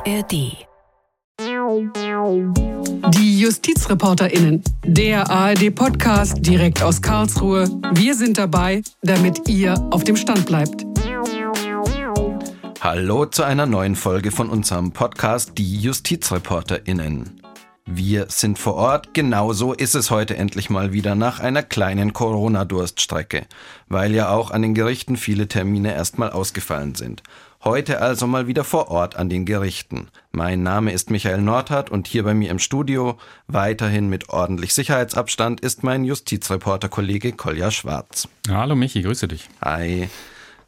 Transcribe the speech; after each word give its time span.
ARD. 0.00 0.66
Die 3.10 3.40
JustizreporterInnen. 3.40 4.62
Der 4.84 5.30
ARD-Podcast 5.30 6.38
direkt 6.40 6.82
aus 6.82 7.02
Karlsruhe. 7.02 7.68
Wir 7.92 8.14
sind 8.14 8.38
dabei, 8.38 8.82
damit 9.02 9.46
ihr 9.48 9.74
auf 9.90 10.04
dem 10.04 10.16
Stand 10.16 10.46
bleibt. 10.46 10.86
Hallo 12.80 13.26
zu 13.26 13.42
einer 13.42 13.66
neuen 13.66 13.94
Folge 13.94 14.30
von 14.30 14.48
unserem 14.48 14.92
Podcast 14.92 15.58
Die 15.58 15.78
JustizreporterInnen. 15.80 17.42
Wir 17.84 18.26
sind 18.28 18.58
vor 18.58 18.74
Ort, 18.74 19.14
genauso 19.14 19.72
ist 19.74 19.94
es 19.94 20.10
heute 20.10 20.36
endlich 20.36 20.70
mal 20.70 20.92
wieder 20.92 21.14
nach 21.14 21.40
einer 21.40 21.62
kleinen 21.62 22.12
Corona-Durststrecke, 22.12 23.46
weil 23.88 24.14
ja 24.14 24.30
auch 24.30 24.50
an 24.52 24.62
den 24.62 24.74
Gerichten 24.74 25.16
viele 25.16 25.48
Termine 25.48 25.92
erstmal 25.92 26.30
ausgefallen 26.30 26.94
sind. 26.94 27.22
Heute 27.62 28.00
also 28.00 28.26
mal 28.26 28.46
wieder 28.46 28.64
vor 28.64 28.90
Ort 28.90 29.16
an 29.16 29.28
den 29.28 29.44
Gerichten. 29.44 30.08
Mein 30.32 30.62
Name 30.62 30.92
ist 30.92 31.10
Michael 31.10 31.42
Nordhardt 31.42 31.90
und 31.90 32.08
hier 32.08 32.24
bei 32.24 32.32
mir 32.32 32.50
im 32.50 32.58
Studio, 32.58 33.18
weiterhin 33.48 34.08
mit 34.08 34.30
ordentlich 34.30 34.72
Sicherheitsabstand, 34.72 35.60
ist 35.60 35.84
mein 35.84 36.04
Justizreporter-Kollege 36.04 37.32
Kolja 37.32 37.70
Schwarz. 37.70 38.28
Hallo 38.48 38.74
Michi, 38.76 39.02
grüße 39.02 39.28
dich. 39.28 39.50
Hi. 39.62 40.08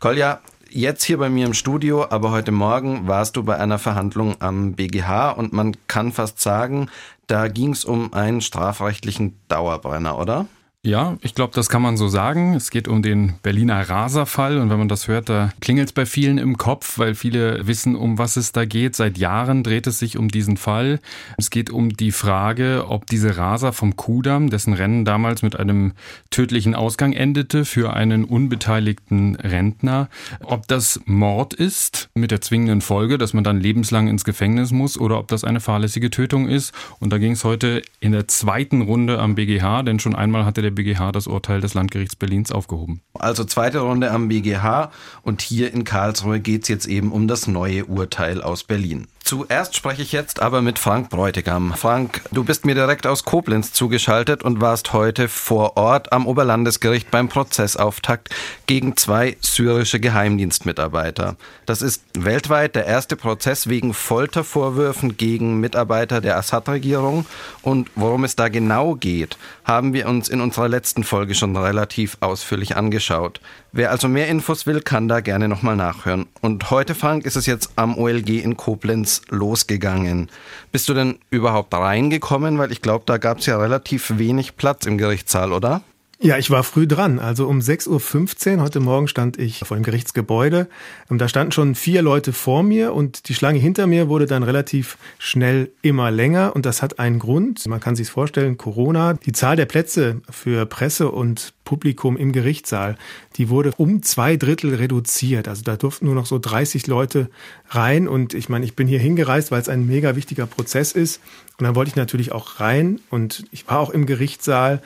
Kolja, 0.00 0.40
jetzt 0.68 1.02
hier 1.04 1.16
bei 1.16 1.30
mir 1.30 1.46
im 1.46 1.54
Studio, 1.54 2.10
aber 2.10 2.30
heute 2.30 2.52
Morgen 2.52 3.08
warst 3.08 3.36
du 3.36 3.42
bei 3.42 3.56
einer 3.56 3.78
Verhandlung 3.78 4.36
am 4.40 4.74
BGH 4.74 5.30
und 5.30 5.54
man 5.54 5.74
kann 5.86 6.12
fast 6.12 6.42
sagen, 6.42 6.90
da 7.26 7.48
ging 7.48 7.72
es 7.72 7.86
um 7.86 8.12
einen 8.12 8.42
strafrechtlichen 8.42 9.38
Dauerbrenner, 9.48 10.18
oder? 10.18 10.46
Ja, 10.84 11.16
ich 11.20 11.36
glaube, 11.36 11.54
das 11.54 11.68
kann 11.68 11.80
man 11.80 11.96
so 11.96 12.08
sagen. 12.08 12.54
Es 12.54 12.72
geht 12.72 12.88
um 12.88 13.02
den 13.02 13.34
Berliner 13.44 13.88
Raserfall 13.88 14.58
und 14.58 14.68
wenn 14.68 14.80
man 14.80 14.88
das 14.88 15.06
hört, 15.06 15.28
da 15.28 15.52
klingelt 15.60 15.90
es 15.90 15.92
bei 15.92 16.06
vielen 16.06 16.38
im 16.38 16.58
Kopf, 16.58 16.98
weil 16.98 17.14
viele 17.14 17.68
wissen, 17.68 17.94
um 17.94 18.18
was 18.18 18.36
es 18.36 18.50
da 18.50 18.64
geht. 18.64 18.96
Seit 18.96 19.16
Jahren 19.16 19.62
dreht 19.62 19.86
es 19.86 20.00
sich 20.00 20.18
um 20.18 20.26
diesen 20.26 20.56
Fall. 20.56 20.98
Es 21.38 21.50
geht 21.50 21.70
um 21.70 21.90
die 21.90 22.10
Frage, 22.10 22.86
ob 22.88 23.06
diese 23.06 23.36
Raser 23.36 23.72
vom 23.72 23.94
Kudamm, 23.94 24.50
dessen 24.50 24.72
Rennen 24.72 25.04
damals 25.04 25.42
mit 25.42 25.54
einem 25.54 25.92
tödlichen 26.30 26.74
Ausgang 26.74 27.12
endete 27.12 27.64
für 27.64 27.92
einen 27.94 28.24
unbeteiligten 28.24 29.36
Rentner, 29.36 30.08
ob 30.42 30.66
das 30.66 31.00
Mord 31.04 31.54
ist 31.54 32.10
mit 32.14 32.32
der 32.32 32.40
zwingenden 32.40 32.80
Folge, 32.80 33.18
dass 33.18 33.34
man 33.34 33.44
dann 33.44 33.60
lebenslang 33.60 34.08
ins 34.08 34.24
Gefängnis 34.24 34.72
muss 34.72 34.98
oder 34.98 35.20
ob 35.20 35.28
das 35.28 35.44
eine 35.44 35.60
fahrlässige 35.60 36.10
Tötung 36.10 36.48
ist. 36.48 36.74
Und 36.98 37.12
da 37.12 37.18
ging 37.18 37.32
es 37.32 37.44
heute 37.44 37.82
in 38.00 38.10
der 38.10 38.26
zweiten 38.26 38.82
Runde 38.82 39.20
am 39.20 39.36
BGH, 39.36 39.84
denn 39.84 40.00
schon 40.00 40.16
einmal 40.16 40.44
hatte 40.44 40.60
der 40.60 40.71
BGH 40.72 41.12
das 41.12 41.26
Urteil 41.26 41.60
des 41.60 41.74
Landgerichts 41.74 42.16
Berlins 42.16 42.52
aufgehoben. 42.52 43.00
Also 43.14 43.44
zweite 43.44 43.80
Runde 43.80 44.10
am 44.10 44.28
BGH 44.28 44.90
und 45.22 45.42
hier 45.42 45.72
in 45.72 45.84
Karlsruhe 45.84 46.40
geht 46.40 46.62
es 46.62 46.68
jetzt 46.68 46.86
eben 46.86 47.12
um 47.12 47.28
das 47.28 47.46
neue 47.46 47.84
Urteil 47.84 48.42
aus 48.42 48.64
Berlin. 48.64 49.06
Zuerst 49.24 49.76
spreche 49.76 50.02
ich 50.02 50.12
jetzt 50.12 50.42
aber 50.42 50.62
mit 50.62 50.78
Frank 50.78 51.08
Bräutigam. 51.08 51.74
Frank, 51.74 52.22
du 52.32 52.44
bist 52.44 52.66
mir 52.66 52.74
direkt 52.74 53.06
aus 53.06 53.24
Koblenz 53.24 53.72
zugeschaltet 53.72 54.42
und 54.42 54.60
warst 54.60 54.92
heute 54.92 55.28
vor 55.28 55.76
Ort 55.76 56.12
am 56.12 56.26
Oberlandesgericht 56.26 57.10
beim 57.10 57.28
Prozessauftakt 57.28 58.30
gegen 58.66 58.96
zwei 58.96 59.36
syrische 59.40 60.00
Geheimdienstmitarbeiter. 60.00 61.36
Das 61.66 61.82
ist 61.82 62.02
weltweit 62.14 62.74
der 62.74 62.86
erste 62.86 63.16
Prozess 63.16 63.68
wegen 63.68 63.94
Foltervorwürfen 63.94 65.16
gegen 65.16 65.60
Mitarbeiter 65.60 66.20
der 66.20 66.36
Assad-Regierung. 66.36 67.24
Und 67.62 67.90
worum 67.94 68.24
es 68.24 68.36
da 68.36 68.48
genau 68.48 68.96
geht, 68.96 69.38
haben 69.64 69.92
wir 69.94 70.08
uns 70.08 70.28
in 70.28 70.40
unserer 70.40 70.68
letzten 70.68 71.04
Folge 71.04 71.34
schon 71.34 71.56
relativ 71.56 72.16
ausführlich 72.20 72.76
angeschaut. 72.76 73.40
Wer 73.74 73.90
also 73.90 74.06
mehr 74.06 74.28
Infos 74.28 74.66
will, 74.66 74.82
kann 74.82 75.08
da 75.08 75.20
gerne 75.20 75.48
nochmal 75.48 75.76
nachhören. 75.76 76.26
Und 76.42 76.70
heute, 76.70 76.94
Frank, 76.94 77.24
ist 77.24 77.36
es 77.36 77.46
jetzt 77.46 77.70
am 77.76 77.96
OLG 77.96 78.42
in 78.42 78.58
Koblenz 78.58 79.22
losgegangen. 79.30 80.28
Bist 80.72 80.90
du 80.90 80.94
denn 80.94 81.18
überhaupt 81.30 81.72
reingekommen? 81.72 82.58
Weil 82.58 82.70
ich 82.70 82.82
glaube, 82.82 83.04
da 83.06 83.16
gab 83.16 83.38
es 83.38 83.46
ja 83.46 83.56
relativ 83.56 84.18
wenig 84.18 84.56
Platz 84.56 84.84
im 84.84 84.98
Gerichtssaal, 84.98 85.52
oder? 85.52 85.80
Ja, 86.24 86.38
ich 86.38 86.52
war 86.52 86.62
früh 86.62 86.86
dran. 86.86 87.18
Also 87.18 87.48
um 87.48 87.58
6.15 87.58 88.54
Uhr 88.54 88.62
heute 88.62 88.78
Morgen 88.78 89.08
stand 89.08 89.40
ich 89.40 89.58
vor 89.66 89.76
dem 89.76 89.82
Gerichtsgebäude. 89.82 90.68
Ähm, 91.10 91.18
da 91.18 91.26
standen 91.26 91.50
schon 91.50 91.74
vier 91.74 92.00
Leute 92.00 92.32
vor 92.32 92.62
mir 92.62 92.94
und 92.94 93.28
die 93.28 93.34
Schlange 93.34 93.58
hinter 93.58 93.88
mir 93.88 94.08
wurde 94.08 94.26
dann 94.26 94.44
relativ 94.44 94.98
schnell 95.18 95.72
immer 95.82 96.12
länger. 96.12 96.54
Und 96.54 96.64
das 96.64 96.80
hat 96.80 97.00
einen 97.00 97.18
Grund. 97.18 97.66
Man 97.66 97.80
kann 97.80 97.96
sich 97.96 98.08
vorstellen, 98.08 98.56
Corona. 98.56 99.14
Die 99.14 99.32
Zahl 99.32 99.56
der 99.56 99.66
Plätze 99.66 100.20
für 100.30 100.64
Presse 100.64 101.10
und 101.10 101.54
Publikum 101.64 102.16
im 102.16 102.30
Gerichtssaal, 102.30 102.96
die 103.36 103.48
wurde 103.48 103.72
um 103.76 104.04
zwei 104.04 104.36
Drittel 104.36 104.76
reduziert. 104.76 105.48
Also 105.48 105.64
da 105.64 105.74
durften 105.74 106.06
nur 106.06 106.14
noch 106.14 106.26
so 106.26 106.38
30 106.38 106.86
Leute 106.86 107.30
rein. 107.70 108.06
Und 108.06 108.32
ich 108.34 108.48
meine, 108.48 108.64
ich 108.64 108.76
bin 108.76 108.86
hier 108.86 109.00
hingereist, 109.00 109.50
weil 109.50 109.60
es 109.60 109.68
ein 109.68 109.88
mega 109.88 110.14
wichtiger 110.14 110.46
Prozess 110.46 110.92
ist. 110.92 111.20
Und 111.58 111.64
dann 111.64 111.74
wollte 111.74 111.88
ich 111.88 111.96
natürlich 111.96 112.30
auch 112.30 112.60
rein. 112.60 113.00
Und 113.10 113.44
ich 113.50 113.66
war 113.66 113.80
auch 113.80 113.90
im 113.90 114.06
Gerichtssaal 114.06 114.80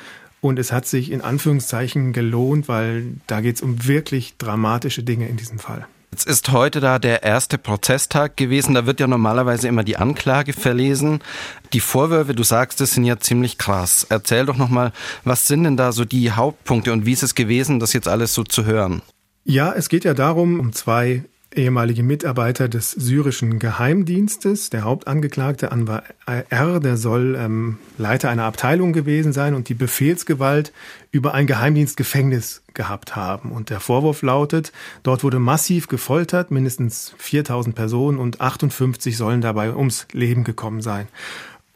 und 0.46 0.58
es 0.58 0.72
hat 0.72 0.86
sich 0.86 1.10
in 1.10 1.20
Anführungszeichen 1.20 2.12
gelohnt, 2.12 2.68
weil 2.68 3.14
da 3.26 3.40
geht 3.40 3.56
es 3.56 3.62
um 3.62 3.86
wirklich 3.86 4.36
dramatische 4.38 5.02
Dinge 5.02 5.28
in 5.28 5.36
diesem 5.36 5.58
Fall. 5.58 5.86
Jetzt 6.12 6.26
ist 6.26 6.50
heute 6.50 6.80
da 6.80 6.98
der 6.98 7.24
erste 7.24 7.58
Prozesstag 7.58 8.36
gewesen. 8.36 8.74
Da 8.74 8.86
wird 8.86 9.00
ja 9.00 9.06
normalerweise 9.06 9.68
immer 9.68 9.84
die 9.84 9.98
Anklage 9.98 10.54
verlesen. 10.54 11.20
Die 11.74 11.80
Vorwürfe, 11.80 12.34
du 12.34 12.42
sagst, 12.42 12.80
das 12.80 12.92
sind 12.92 13.04
ja 13.04 13.18
ziemlich 13.18 13.58
krass. 13.58 14.06
Erzähl 14.08 14.46
doch 14.46 14.56
nochmal, 14.56 14.92
was 15.24 15.46
sind 15.46 15.64
denn 15.64 15.76
da 15.76 15.92
so 15.92 16.04
die 16.06 16.30
Hauptpunkte 16.30 16.92
und 16.92 17.04
wie 17.04 17.12
ist 17.12 17.22
es 17.22 17.34
gewesen, 17.34 17.80
das 17.80 17.92
jetzt 17.92 18.08
alles 18.08 18.32
so 18.32 18.44
zu 18.44 18.64
hören? 18.64 19.02
Ja, 19.44 19.72
es 19.72 19.88
geht 19.88 20.04
ja 20.04 20.14
darum, 20.14 20.58
um 20.58 20.72
zwei 20.72 21.24
ehemalige 21.54 22.02
Mitarbeiter 22.02 22.68
des 22.68 22.90
syrischen 22.90 23.58
Geheimdienstes. 23.58 24.70
Der 24.70 24.82
Hauptangeklagte 24.82 25.72
Anwar 25.72 26.02
R., 26.26 26.80
der 26.80 26.96
soll 26.96 27.36
ähm, 27.38 27.78
Leiter 27.98 28.30
einer 28.30 28.44
Abteilung 28.44 28.92
gewesen 28.92 29.32
sein 29.32 29.54
und 29.54 29.68
die 29.68 29.74
Befehlsgewalt 29.74 30.72
über 31.10 31.34
ein 31.34 31.46
Geheimdienstgefängnis 31.46 32.62
gehabt 32.74 33.16
haben. 33.16 33.52
Und 33.52 33.70
der 33.70 33.80
Vorwurf 33.80 34.22
lautet, 34.22 34.72
dort 35.02 35.24
wurde 35.24 35.38
massiv 35.38 35.88
gefoltert, 35.88 36.50
mindestens 36.50 37.14
4000 37.18 37.74
Personen 37.74 38.18
und 38.18 38.40
58 38.40 39.16
sollen 39.16 39.40
dabei 39.40 39.74
ums 39.74 40.06
Leben 40.12 40.44
gekommen 40.44 40.82
sein. 40.82 41.08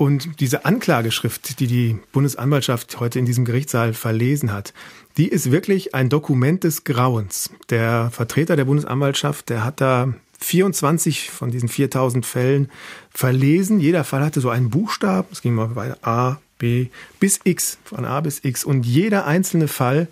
Und 0.00 0.40
diese 0.40 0.64
Anklageschrift, 0.64 1.60
die 1.60 1.66
die 1.66 1.98
Bundesanwaltschaft 2.12 3.00
heute 3.00 3.18
in 3.18 3.26
diesem 3.26 3.44
Gerichtssaal 3.44 3.92
verlesen 3.92 4.50
hat, 4.50 4.72
die 5.16 5.28
ist 5.28 5.50
wirklich 5.50 5.94
ein 5.94 6.08
Dokument 6.08 6.64
des 6.64 6.84
Grauens. 6.84 7.50
Der 7.68 8.10
Vertreter 8.10 8.56
der 8.56 8.64
Bundesanwaltschaft, 8.64 9.48
der 9.48 9.64
hat 9.64 9.80
da 9.80 10.14
24 10.40 11.30
von 11.30 11.50
diesen 11.50 11.68
4000 11.68 12.24
Fällen 12.24 12.70
verlesen. 13.10 13.80
Jeder 13.80 14.04
Fall 14.04 14.24
hatte 14.24 14.40
so 14.40 14.50
einen 14.50 14.70
Buchstaben. 14.70 15.28
Es 15.30 15.42
ging 15.42 15.54
mal 15.54 15.68
bei 15.68 15.94
A, 16.02 16.38
B 16.58 16.88
bis 17.18 17.40
X, 17.44 17.78
von 17.84 18.04
A 18.04 18.20
bis 18.20 18.44
X. 18.44 18.64
Und 18.64 18.86
jeder 18.86 19.26
einzelne 19.26 19.68
Fall, 19.68 20.08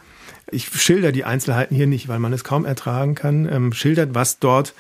ich 0.51 0.69
schilder 0.69 1.13
die 1.13 1.25
Einzelheiten 1.25 1.75
hier 1.75 1.87
nicht, 1.87 2.09
weil 2.09 2.19
man 2.19 2.33
es 2.33 2.45
kaum 2.45 2.65
ertragen 2.65 3.15
kann, 3.15 3.49
ähm, 3.51 3.73
schildert, 3.73 4.15
was 4.15 4.39
dort 4.39 4.75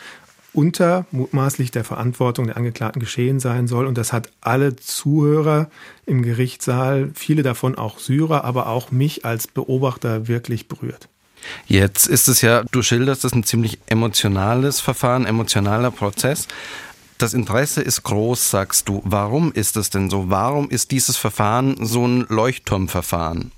unter 0.53 1.06
mutmaßlich 1.10 1.70
der 1.70 1.84
Verantwortung 1.84 2.47
der 2.47 2.56
Angeklagten 2.56 3.00
geschehen 3.00 3.41
sein 3.41 3.69
soll. 3.69 3.86
Und 3.86 3.98
das 3.98 4.12
hat 4.12 4.31
alle 4.41 4.76
Zuhörer 4.76 5.70
im 6.06 6.22
Gerichtssaal, 6.22 7.10
viele 7.14 7.42
davon 7.42 7.76
auch 7.76 7.98
Syrer, 7.98 8.44
aber 8.44 8.69
auch 8.69 8.91
mich 8.91 9.25
als 9.25 9.47
Beobachter 9.47 10.28
wirklich 10.28 10.69
berührt. 10.69 11.08
Jetzt 11.66 12.06
ist 12.06 12.28
es 12.28 12.42
ja, 12.42 12.64
du 12.70 12.82
schilderst 12.82 13.25
es 13.25 13.32
ein 13.32 13.44
ziemlich 13.44 13.78
emotionales 13.87 14.81
Verfahren, 14.81 15.26
emotionaler 15.26 15.91
Prozess. 15.91 16.48
Das 17.19 17.34
Interesse 17.34 17.82
ist 17.82 18.03
groß, 18.04 18.50
sagst 18.50 18.88
du. 18.88 19.03
Warum 19.04 19.53
ist 19.53 19.76
es 19.76 19.91
denn 19.91 20.08
so? 20.08 20.31
Warum 20.31 20.70
ist 20.70 20.91
dieses 20.92 21.16
Verfahren 21.16 21.76
so 21.84 22.06
ein 22.06 22.26
Leuchtturmverfahren? 22.28 23.50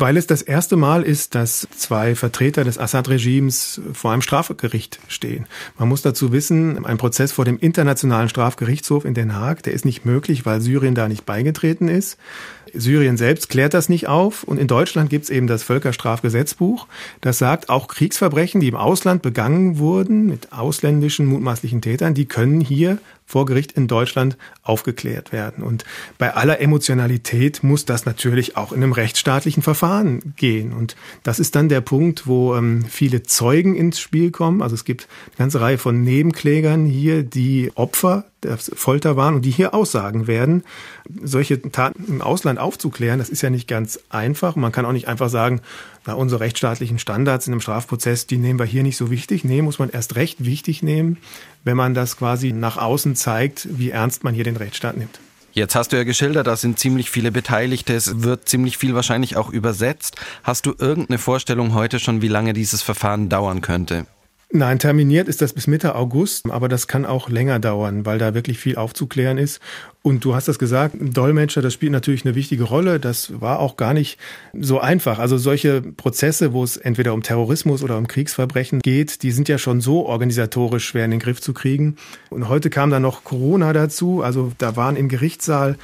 Weil 0.00 0.16
es 0.16 0.28
das 0.28 0.42
erste 0.42 0.76
Mal 0.76 1.02
ist, 1.02 1.34
dass 1.34 1.66
zwei 1.76 2.14
Vertreter 2.14 2.62
des 2.62 2.78
Assad-Regimes 2.78 3.80
vor 3.92 4.12
einem 4.12 4.22
Strafgericht 4.22 5.00
stehen. 5.08 5.46
Man 5.76 5.88
muss 5.88 6.02
dazu 6.02 6.30
wissen, 6.30 6.86
ein 6.86 6.98
Prozess 6.98 7.32
vor 7.32 7.44
dem 7.44 7.58
Internationalen 7.58 8.28
Strafgerichtshof 8.28 9.04
in 9.04 9.14
Den 9.14 9.34
Haag, 9.34 9.64
der 9.64 9.72
ist 9.72 9.84
nicht 9.84 10.04
möglich, 10.04 10.46
weil 10.46 10.60
Syrien 10.60 10.94
da 10.94 11.08
nicht 11.08 11.26
beigetreten 11.26 11.88
ist. 11.88 12.16
Syrien 12.72 13.16
selbst 13.16 13.48
klärt 13.48 13.74
das 13.74 13.88
nicht 13.88 14.06
auf 14.06 14.44
und 14.44 14.58
in 14.58 14.68
Deutschland 14.68 15.10
gibt 15.10 15.24
es 15.24 15.30
eben 15.30 15.48
das 15.48 15.64
Völkerstrafgesetzbuch, 15.64 16.86
das 17.20 17.38
sagt, 17.38 17.68
auch 17.68 17.88
Kriegsverbrechen, 17.88 18.60
die 18.60 18.68
im 18.68 18.76
Ausland 18.76 19.22
begangen 19.22 19.78
wurden 19.78 20.26
mit 20.26 20.52
ausländischen 20.52 21.26
mutmaßlichen 21.26 21.80
Tätern, 21.80 22.14
die 22.14 22.26
können 22.26 22.60
hier 22.60 22.98
vor 23.28 23.44
Gericht 23.44 23.72
in 23.72 23.88
Deutschland 23.88 24.38
aufgeklärt 24.62 25.32
werden. 25.32 25.62
Und 25.62 25.84
bei 26.16 26.34
aller 26.34 26.62
Emotionalität 26.62 27.62
muss 27.62 27.84
das 27.84 28.06
natürlich 28.06 28.56
auch 28.56 28.72
in 28.72 28.82
einem 28.82 28.92
rechtsstaatlichen 28.92 29.62
Verfahren 29.62 30.32
gehen. 30.36 30.72
Und 30.72 30.96
das 31.24 31.38
ist 31.38 31.54
dann 31.54 31.68
der 31.68 31.82
Punkt, 31.82 32.26
wo 32.26 32.56
ähm, 32.56 32.86
viele 32.88 33.22
Zeugen 33.22 33.76
ins 33.76 34.00
Spiel 34.00 34.30
kommen. 34.30 34.62
Also 34.62 34.74
es 34.74 34.86
gibt 34.86 35.08
eine 35.26 35.36
ganze 35.36 35.60
Reihe 35.60 35.76
von 35.76 36.02
Nebenklägern 36.02 36.86
hier, 36.86 37.22
die 37.22 37.70
Opfer 37.74 38.24
das 38.40 38.70
Folter 38.74 39.16
waren 39.16 39.34
und 39.34 39.44
die 39.44 39.50
hier 39.50 39.74
aussagen 39.74 40.26
werden. 40.26 40.62
Solche 41.22 41.60
Taten 41.60 42.04
im 42.06 42.22
Ausland 42.22 42.58
aufzuklären, 42.58 43.18
das 43.18 43.28
ist 43.28 43.42
ja 43.42 43.50
nicht 43.50 43.68
ganz 43.68 43.98
einfach. 44.10 44.56
Man 44.56 44.72
kann 44.72 44.84
auch 44.84 44.92
nicht 44.92 45.08
einfach 45.08 45.28
sagen, 45.28 45.60
na, 46.06 46.14
unsere 46.14 46.40
rechtsstaatlichen 46.40 46.98
Standards 46.98 47.46
in 47.46 47.52
einem 47.52 47.60
Strafprozess, 47.60 48.26
die 48.26 48.38
nehmen 48.38 48.58
wir 48.58 48.66
hier 48.66 48.82
nicht 48.82 48.96
so 48.96 49.10
wichtig. 49.10 49.44
Nee, 49.44 49.62
muss 49.62 49.78
man 49.78 49.90
erst 49.90 50.16
recht 50.16 50.44
wichtig 50.44 50.82
nehmen, 50.82 51.18
wenn 51.64 51.76
man 51.76 51.94
das 51.94 52.16
quasi 52.16 52.52
nach 52.52 52.76
außen 52.76 53.16
zeigt, 53.16 53.68
wie 53.70 53.90
ernst 53.90 54.24
man 54.24 54.34
hier 54.34 54.44
den 54.44 54.56
Rechtsstaat 54.56 54.96
nimmt. 54.96 55.20
Jetzt 55.52 55.74
hast 55.74 55.92
du 55.92 55.96
ja 55.96 56.04
geschildert, 56.04 56.46
da 56.46 56.56
sind 56.56 56.78
ziemlich 56.78 57.10
viele 57.10 57.32
Beteiligte, 57.32 57.94
es 57.94 58.22
wird 58.22 58.48
ziemlich 58.48 58.78
viel 58.78 58.94
wahrscheinlich 58.94 59.36
auch 59.36 59.50
übersetzt. 59.50 60.16
Hast 60.44 60.66
du 60.66 60.74
irgendeine 60.78 61.18
Vorstellung 61.18 61.74
heute 61.74 61.98
schon, 61.98 62.22
wie 62.22 62.28
lange 62.28 62.52
dieses 62.52 62.82
Verfahren 62.82 63.28
dauern 63.28 63.60
könnte? 63.60 64.06
Nein, 64.50 64.78
terminiert 64.78 65.28
ist 65.28 65.42
das 65.42 65.52
bis 65.52 65.66
Mitte 65.66 65.94
August, 65.94 66.50
aber 66.50 66.68
das 66.68 66.86
kann 66.86 67.04
auch 67.04 67.28
länger 67.28 67.58
dauern, 67.58 68.06
weil 68.06 68.18
da 68.18 68.32
wirklich 68.32 68.58
viel 68.58 68.76
aufzuklären 68.76 69.36
ist. 69.36 69.60
Und 70.00 70.24
du 70.24 70.34
hast 70.34 70.48
das 70.48 70.58
gesagt, 70.58 70.96
Dolmetscher, 70.98 71.60
das 71.60 71.74
spielt 71.74 71.92
natürlich 71.92 72.24
eine 72.24 72.34
wichtige 72.34 72.64
Rolle. 72.64 72.98
Das 72.98 73.42
war 73.42 73.58
auch 73.58 73.76
gar 73.76 73.92
nicht 73.92 74.18
so 74.58 74.80
einfach. 74.80 75.18
Also 75.18 75.36
solche 75.36 75.82
Prozesse, 75.82 76.54
wo 76.54 76.64
es 76.64 76.78
entweder 76.78 77.12
um 77.12 77.22
Terrorismus 77.22 77.82
oder 77.82 77.98
um 77.98 78.08
Kriegsverbrechen 78.08 78.78
geht, 78.80 79.22
die 79.22 79.32
sind 79.32 79.50
ja 79.50 79.58
schon 79.58 79.82
so 79.82 80.06
organisatorisch 80.06 80.86
schwer 80.86 81.04
in 81.04 81.10
den 81.10 81.20
Griff 81.20 81.42
zu 81.42 81.52
kriegen. 81.52 81.96
Und 82.30 82.48
heute 82.48 82.70
kam 82.70 82.88
dann 82.88 83.02
noch 83.02 83.24
Corona 83.24 83.74
dazu. 83.74 84.22
Also 84.22 84.52
da 84.56 84.76
waren 84.76 84.96
im 84.96 85.10
Gerichtssaal 85.10 85.76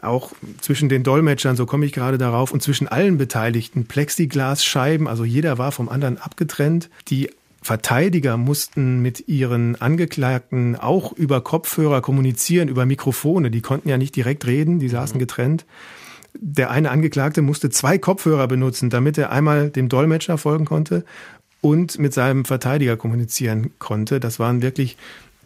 auch 0.00 0.32
zwischen 0.60 0.88
den 0.88 1.02
Dolmetschern, 1.02 1.56
so 1.56 1.66
komme 1.66 1.86
ich 1.86 1.92
gerade 1.92 2.18
darauf, 2.18 2.52
und 2.52 2.62
zwischen 2.62 2.88
allen 2.88 3.18
Beteiligten 3.18 3.86
Plexiglasscheiben, 3.86 5.06
also 5.06 5.24
jeder 5.24 5.58
war 5.58 5.70
vom 5.70 5.88
anderen 5.88 6.18
abgetrennt. 6.18 6.90
Die 7.08 7.30
Verteidiger 7.62 8.36
mussten 8.36 9.00
mit 9.00 9.28
ihren 9.28 9.80
Angeklagten 9.80 10.76
auch 10.76 11.12
über 11.12 11.40
Kopfhörer 11.40 12.00
kommunizieren, 12.00 12.68
über 12.68 12.86
Mikrofone. 12.86 13.50
Die 13.50 13.60
konnten 13.60 13.88
ja 13.88 13.98
nicht 13.98 14.16
direkt 14.16 14.46
reden, 14.46 14.80
die 14.80 14.88
saßen 14.88 15.16
mhm. 15.16 15.20
getrennt. 15.20 15.64
Der 16.34 16.70
eine 16.70 16.90
Angeklagte 16.90 17.40
musste 17.40 17.70
zwei 17.70 17.98
Kopfhörer 17.98 18.48
benutzen, 18.48 18.90
damit 18.90 19.16
er 19.16 19.30
einmal 19.30 19.70
dem 19.70 19.88
Dolmetscher 19.88 20.38
folgen 20.38 20.64
konnte 20.64 21.04
und 21.60 21.98
mit 21.98 22.12
seinem 22.12 22.44
Verteidiger 22.44 22.96
kommunizieren 22.96 23.70
konnte. 23.78 24.18
Das 24.18 24.38
waren 24.38 24.60
wirklich 24.60 24.96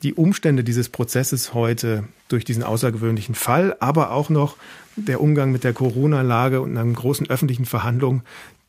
die 0.02 0.14
Umstände 0.14 0.64
dieses 0.64 0.88
Prozesses 0.88 1.52
heute 1.52 2.04
durch 2.28 2.44
diesen 2.44 2.62
außergewöhnlichen 2.62 3.34
Fall, 3.34 3.76
aber 3.80 4.10
auch 4.10 4.30
noch 4.30 4.56
der 4.96 5.20
Umgang 5.20 5.52
mit 5.52 5.64
der 5.64 5.72
Corona-Lage 5.72 6.60
und 6.60 6.76
einer 6.76 6.90
großen 6.90 7.28
öffentlichen 7.28 7.66
Verhandlung. 7.66 8.22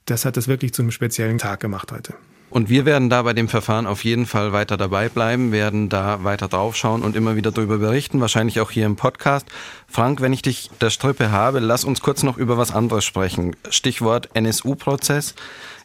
Das 0.06 0.26
hat 0.26 0.36
das 0.38 0.48
wirklich 0.48 0.74
zu 0.74 0.82
einem 0.82 0.92
speziellen 0.92 1.38
Tag 1.38 1.60
gemacht 1.60 1.92
heute. 1.92 2.14
Und 2.50 2.70
wir 2.70 2.86
werden 2.86 3.10
da 3.10 3.22
bei 3.24 3.34
dem 3.34 3.50
Verfahren 3.50 3.86
auf 3.86 4.06
jeden 4.06 4.26
Fall 4.26 4.54
weiter 4.54 4.78
dabei 4.78 5.10
bleiben, 5.10 5.52
werden 5.52 5.90
da 5.90 6.24
weiter 6.24 6.48
draufschauen 6.48 7.04
und 7.04 7.16
immer 7.16 7.36
wieder 7.36 7.52
darüber 7.52 7.78
berichten, 7.78 8.22
wahrscheinlich 8.22 8.62
auch 8.62 8.72
hier 8.72 8.86
im 8.86 8.96
Podcast. 8.96 9.48
Frank, 9.88 10.22
wenn 10.22 10.32
ich 10.32 10.44
dich 10.44 10.70
der 10.80 10.90
Strippe 10.90 11.32
habe, 11.32 11.60
lass 11.60 11.84
uns 11.84 12.02
kurz 12.02 12.24
noch 12.24 12.38
über 12.38 12.58
was 12.58 12.74
anderes 12.74 13.04
sprechen. 13.04 13.56
Stichwort 13.70 14.30
NSU-Prozess. 14.34 15.36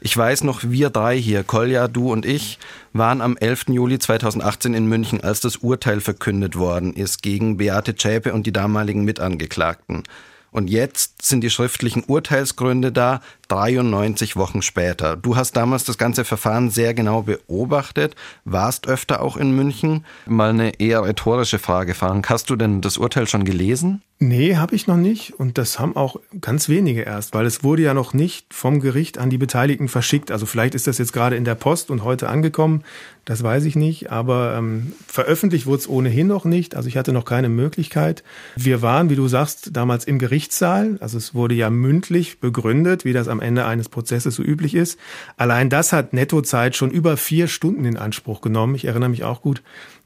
Ich 0.01 0.17
weiß 0.17 0.45
noch, 0.45 0.63
wir 0.63 0.91
drei 0.91 1.17
hier, 1.17 1.43
Kolja, 1.43 1.89
du 1.89 2.13
und 2.13 2.25
ich, 2.25 2.59
waren 2.93 3.21
am 3.21 3.37
11. 3.37 3.67
Juli 3.69 3.99
2018 3.99 4.75
in 4.75 4.87
München, 4.87 5.21
als 5.21 5.41
das 5.41 5.57
Urteil 5.57 6.01
verkündet 6.01 6.57
worden 6.57 6.93
ist 6.95 7.23
gegen 7.23 7.57
Beate 7.57 7.97
Zschäpe 7.97 8.33
und 8.33 8.47
die 8.47 8.53
damaligen 8.53 9.05
Mitangeklagten. 9.05 10.05
Und 10.53 10.69
jetzt 10.69 11.23
sind 11.23 11.41
die 11.41 11.51
schriftlichen 11.51 12.05
Urteilsgründe 12.05 12.93
da, 12.93 13.21
93 13.49 14.37
Wochen 14.37 14.63
später. 14.63 15.17
Du 15.17 15.35
hast 15.35 15.57
damals 15.57 15.85
das 15.85 15.99
ganze 15.99 16.25
Verfahren 16.25 16.71
sehr 16.71 16.95
genau 16.95 17.23
beobachtet, 17.23 18.15
warst 18.45 18.87
öfter 18.87 19.23
auch 19.23 19.37
in 19.37 19.57
München. 19.57 20.05
Mal 20.27 20.51
eine 20.51 20.79
eher 20.79 21.05
rhetorische 21.05 21.59
Frage, 21.59 21.95
Frank. 21.95 22.29
Hast 22.29 22.51
du 22.51 22.57
denn 22.57 22.83
das 22.83 22.99
Urteil 22.99 23.27
schon 23.27 23.45
gelesen? 23.45 24.03
Nee, 24.25 24.55
habe 24.55 24.77
ich 24.77 24.87
noch 24.87 24.97
nicht. 24.97 25.33
Und 25.33 25.59
das 25.59 25.81
haben 25.81 25.97
auch 25.97 26.15
ganz 26.41 26.69
wenige 26.69 27.01
erst, 27.03 27.35
weil 27.35 27.45
es 27.45 27.65
wurde 27.65 27.83
ja 27.83 27.93
noch 27.93 28.15
nicht 28.15 28.55
vom 28.55 28.79
Gericht 28.79 29.19
an 29.19 29.31
die 29.31 29.39
Beteiligten 29.39 29.89
verschickt. 29.89 30.31
Also 30.31 30.47
vielleicht 30.47 30.77
ist 30.77 30.87
das 30.87 30.99
jetzt 30.99 31.13
gerade 31.13 31.35
in 31.35 31.45
der 31.45 31.57
Post 31.57 31.91
und 31.91 32.05
heute 32.05 32.29
angekommen. 32.29 32.85
Das 33.25 33.43
weiß 33.43 33.65
ich 33.65 33.75
nicht. 33.75 34.13
Aber 34.13 34.55
ähm, 34.57 34.93
veröffentlicht 35.09 35.67
wurde 35.67 35.79
es 35.79 35.89
ohnehin 35.89 36.29
noch 36.29 36.45
nicht. 36.45 36.77
Also 36.77 36.89
ich 36.89 36.97
hatte 36.97 37.13
noch 37.13 37.25
keine 37.25 37.49
Möglichkeit. 37.49 38.23
Wir 38.55 38.81
waren, 38.81 39.11
wie 39.11 39.17
du 39.17 39.27
sagst, 39.27 39.71
damals 39.73 40.05
im 40.05 40.21
Gerichtssaal. 40.21 40.99
Also 41.01 41.19
es 41.19 41.35
wurde 41.35 41.57
ja 41.57 41.69
mündlich 41.69 42.39
begründet, 42.39 43.05
wie 43.05 43.13
das 43.13 43.27
am 43.27 43.41
Ende 43.41 43.65
eines 43.65 43.89
Prozesses 43.89 44.37
so 44.37 44.45
üblich 44.45 44.77
ist. 44.77 45.01
Allein 45.37 45.69
das 45.69 45.93
hat 45.93 46.13
Nettozeit 46.13 46.77
schon 46.77 46.93
über 46.93 47.17
vier 47.17 47.49
Stunden 47.49 47.85
in 47.85 47.97
Anspruch 47.97 48.41
genommen. 48.41 48.77
Ich 48.77 48.85
erinnere 48.85 49.11
mich 49.11 49.25
auch 49.25 49.43
gut 49.43 49.65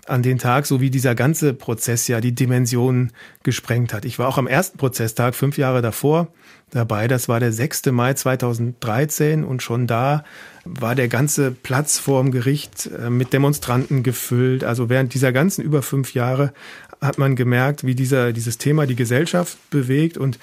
an 0.09 0.23
den 0.23 0.39
Tag, 0.39 0.67
so 0.67 0.81
wie 0.81 0.91
dieser 0.91 1.15
ganze 1.15 1.55
Prozess 1.55 2.09
ja 2.09 2.21
die 2.21 2.33
Dimensionen 2.33 3.13
gesprengt 3.43 3.93
hat. 3.93 4.05
Ich 4.05 4.19
war 4.19 4.29
auch 4.29 4.39
am 4.39 4.47
ersten 4.47 4.79
Prozesstag, 4.79 5.35
fünf 5.35 5.59
Jahre 5.59 5.83
davor, 5.83 6.29
dabei. 6.71 7.09
Das 7.09 7.29
war 7.29 7.41
der 7.41 7.53
6. 7.53 7.87
Mai 7.87 8.15
2013 8.15 9.45
und 9.45 9.63
schon 9.63 9.87
da 9.87 10.25
war 10.65 10.95
der 10.95 11.09
ganze 11.09 11.51
Platz 11.51 11.99
vorm 11.99 12.31
Gericht 12.31 12.91
äh, 12.99 13.11
mit 13.11 13.33
Demonstranten 13.33 14.03
gefüllt. 14.03 14.65
Also 14.65 14.89
während 14.89 15.15
dieser 15.15 15.33
ganzen 15.33 15.63
über 15.63 15.83
fünf 15.83 16.15
Jahre 16.15 16.53
hat 17.01 17.19
man 17.19 17.37
gemerkt, 17.37 17.85
wie 17.85 17.95
dieser, 17.95 18.33
dieses 18.33 18.59
Thema 18.59 18.87
die 18.87 18.97
Gesellschaft 18.97 19.59
bewegt 19.71 20.19
und 20.19 20.39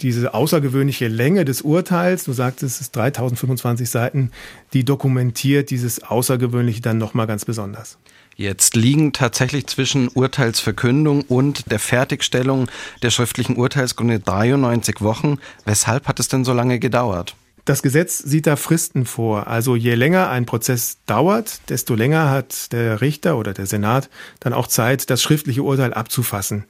diese 0.00 0.32
außergewöhnliche 0.32 1.08
Länge 1.08 1.44
des 1.44 1.62
Urteils, 1.62 2.24
du 2.24 2.32
sagtest, 2.32 2.76
es 2.76 2.80
ist 2.82 2.96
3025 2.96 3.90
Seiten, 3.90 4.30
die 4.72 4.84
dokumentiert 4.84 5.70
dieses 5.70 6.04
Außergewöhnliche 6.04 6.80
dann 6.80 6.98
nochmal 6.98 7.26
ganz 7.26 7.44
besonders. 7.44 7.98
Jetzt 8.40 8.76
liegen 8.76 9.12
tatsächlich 9.12 9.66
zwischen 9.66 10.06
Urteilsverkündung 10.06 11.22
und 11.22 11.72
der 11.72 11.80
Fertigstellung 11.80 12.68
der 13.02 13.10
schriftlichen 13.10 13.56
Urteilsgründe 13.56 14.20
93 14.20 15.00
Wochen. 15.00 15.38
Weshalb 15.64 16.06
hat 16.06 16.20
es 16.20 16.28
denn 16.28 16.44
so 16.44 16.52
lange 16.52 16.78
gedauert? 16.78 17.34
Das 17.64 17.82
Gesetz 17.82 18.18
sieht 18.18 18.46
da 18.46 18.54
Fristen 18.54 19.06
vor. 19.06 19.48
Also 19.48 19.74
je 19.74 19.96
länger 19.96 20.30
ein 20.30 20.46
Prozess 20.46 20.98
dauert, 21.06 21.68
desto 21.68 21.96
länger 21.96 22.30
hat 22.30 22.72
der 22.72 23.00
Richter 23.00 23.38
oder 23.38 23.54
der 23.54 23.66
Senat 23.66 24.08
dann 24.38 24.52
auch 24.52 24.68
Zeit, 24.68 25.10
das 25.10 25.20
schriftliche 25.20 25.64
Urteil 25.64 25.92
abzufassen. 25.92 26.62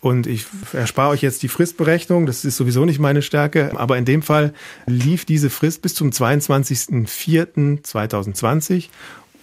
Und 0.00 0.26
ich 0.26 0.46
erspare 0.72 1.10
euch 1.10 1.22
jetzt 1.22 1.44
die 1.44 1.48
Fristberechnung, 1.48 2.26
das 2.26 2.44
ist 2.44 2.56
sowieso 2.56 2.84
nicht 2.84 2.98
meine 2.98 3.22
Stärke, 3.22 3.70
aber 3.76 3.98
in 3.98 4.04
dem 4.04 4.20
Fall 4.20 4.52
lief 4.86 5.24
diese 5.24 5.48
Frist 5.48 5.80
bis 5.80 5.94
zum 5.94 6.10
22.04.2020 6.10 8.88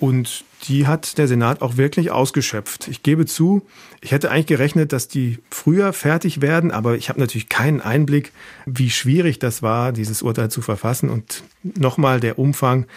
und 0.01 0.45
die 0.63 0.87
hat 0.87 1.19
der 1.19 1.27
Senat 1.27 1.61
auch 1.61 1.77
wirklich 1.77 2.09
ausgeschöpft. 2.09 2.87
Ich 2.87 3.03
gebe 3.03 3.27
zu, 3.27 3.61
ich 4.01 4.11
hätte 4.11 4.31
eigentlich 4.31 4.47
gerechnet, 4.47 4.93
dass 4.93 5.07
die 5.07 5.37
früher 5.51 5.93
fertig 5.93 6.41
werden, 6.41 6.71
aber 6.71 6.95
ich 6.95 7.07
habe 7.07 7.19
natürlich 7.19 7.49
keinen 7.49 7.81
Einblick, 7.81 8.31
wie 8.65 8.89
schwierig 8.89 9.37
das 9.37 9.61
war, 9.61 9.91
dieses 9.91 10.23
Urteil 10.23 10.49
zu 10.49 10.63
verfassen. 10.63 11.11
Und 11.11 11.43
nochmal 11.63 12.19
der 12.19 12.39
Umfang 12.39 12.87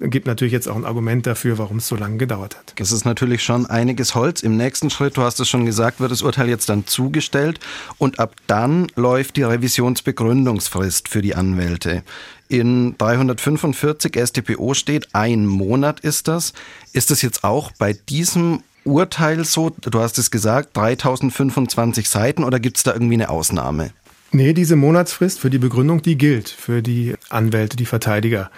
gibt 0.00 0.26
natürlich 0.26 0.52
jetzt 0.52 0.66
auch 0.66 0.76
ein 0.76 0.86
Argument 0.86 1.26
dafür, 1.26 1.58
warum 1.58 1.76
es 1.76 1.86
so 1.86 1.96
lange 1.96 2.16
gedauert 2.16 2.56
hat. 2.56 2.72
Das 2.76 2.92
ist 2.92 3.04
natürlich 3.04 3.42
schon 3.42 3.66
einiges 3.66 4.14
Holz. 4.14 4.42
Im 4.42 4.56
nächsten 4.56 4.88
Schritt, 4.88 5.18
du 5.18 5.22
hast 5.22 5.38
es 5.40 5.48
schon 5.48 5.66
gesagt, 5.66 6.00
wird 6.00 6.10
das 6.10 6.22
Urteil 6.22 6.48
jetzt 6.48 6.68
dann 6.70 6.86
zugestellt 6.86 7.60
und 7.98 8.18
ab 8.18 8.34
dann 8.46 8.86
läuft 8.96 9.36
die 9.36 9.42
Revisionsbegründungsfrist 9.42 11.08
für 11.08 11.20
die 11.20 11.34
Anwälte. 11.34 12.04
In 12.48 12.96
345 12.98 14.12
StPO 14.16 14.74
steht, 14.74 15.14
ein 15.14 15.46
Monat 15.46 16.00
ist 16.00 16.28
das. 16.28 16.52
Ist 16.92 17.10
das 17.10 17.22
jetzt 17.22 17.44
auch 17.44 17.72
bei 17.78 17.92
diesem 17.92 18.62
Urteil 18.84 19.44
so? 19.44 19.70
Du 19.80 20.00
hast 20.00 20.18
es 20.18 20.30
gesagt, 20.30 20.76
3025 20.76 22.08
Seiten 22.08 22.44
oder 22.44 22.60
gibt 22.60 22.76
es 22.76 22.82
da 22.82 22.92
irgendwie 22.92 23.14
eine 23.14 23.30
Ausnahme? 23.30 23.90
Nee, 24.34 24.52
diese 24.52 24.74
Monatsfrist 24.74 25.38
für 25.38 25.48
die 25.48 25.58
Begründung, 25.58 26.02
die 26.02 26.18
gilt 26.18 26.48
für 26.48 26.82
die 26.82 27.14
Anwälte, 27.30 27.76
die 27.76 27.86
Verteidiger. 27.86 28.50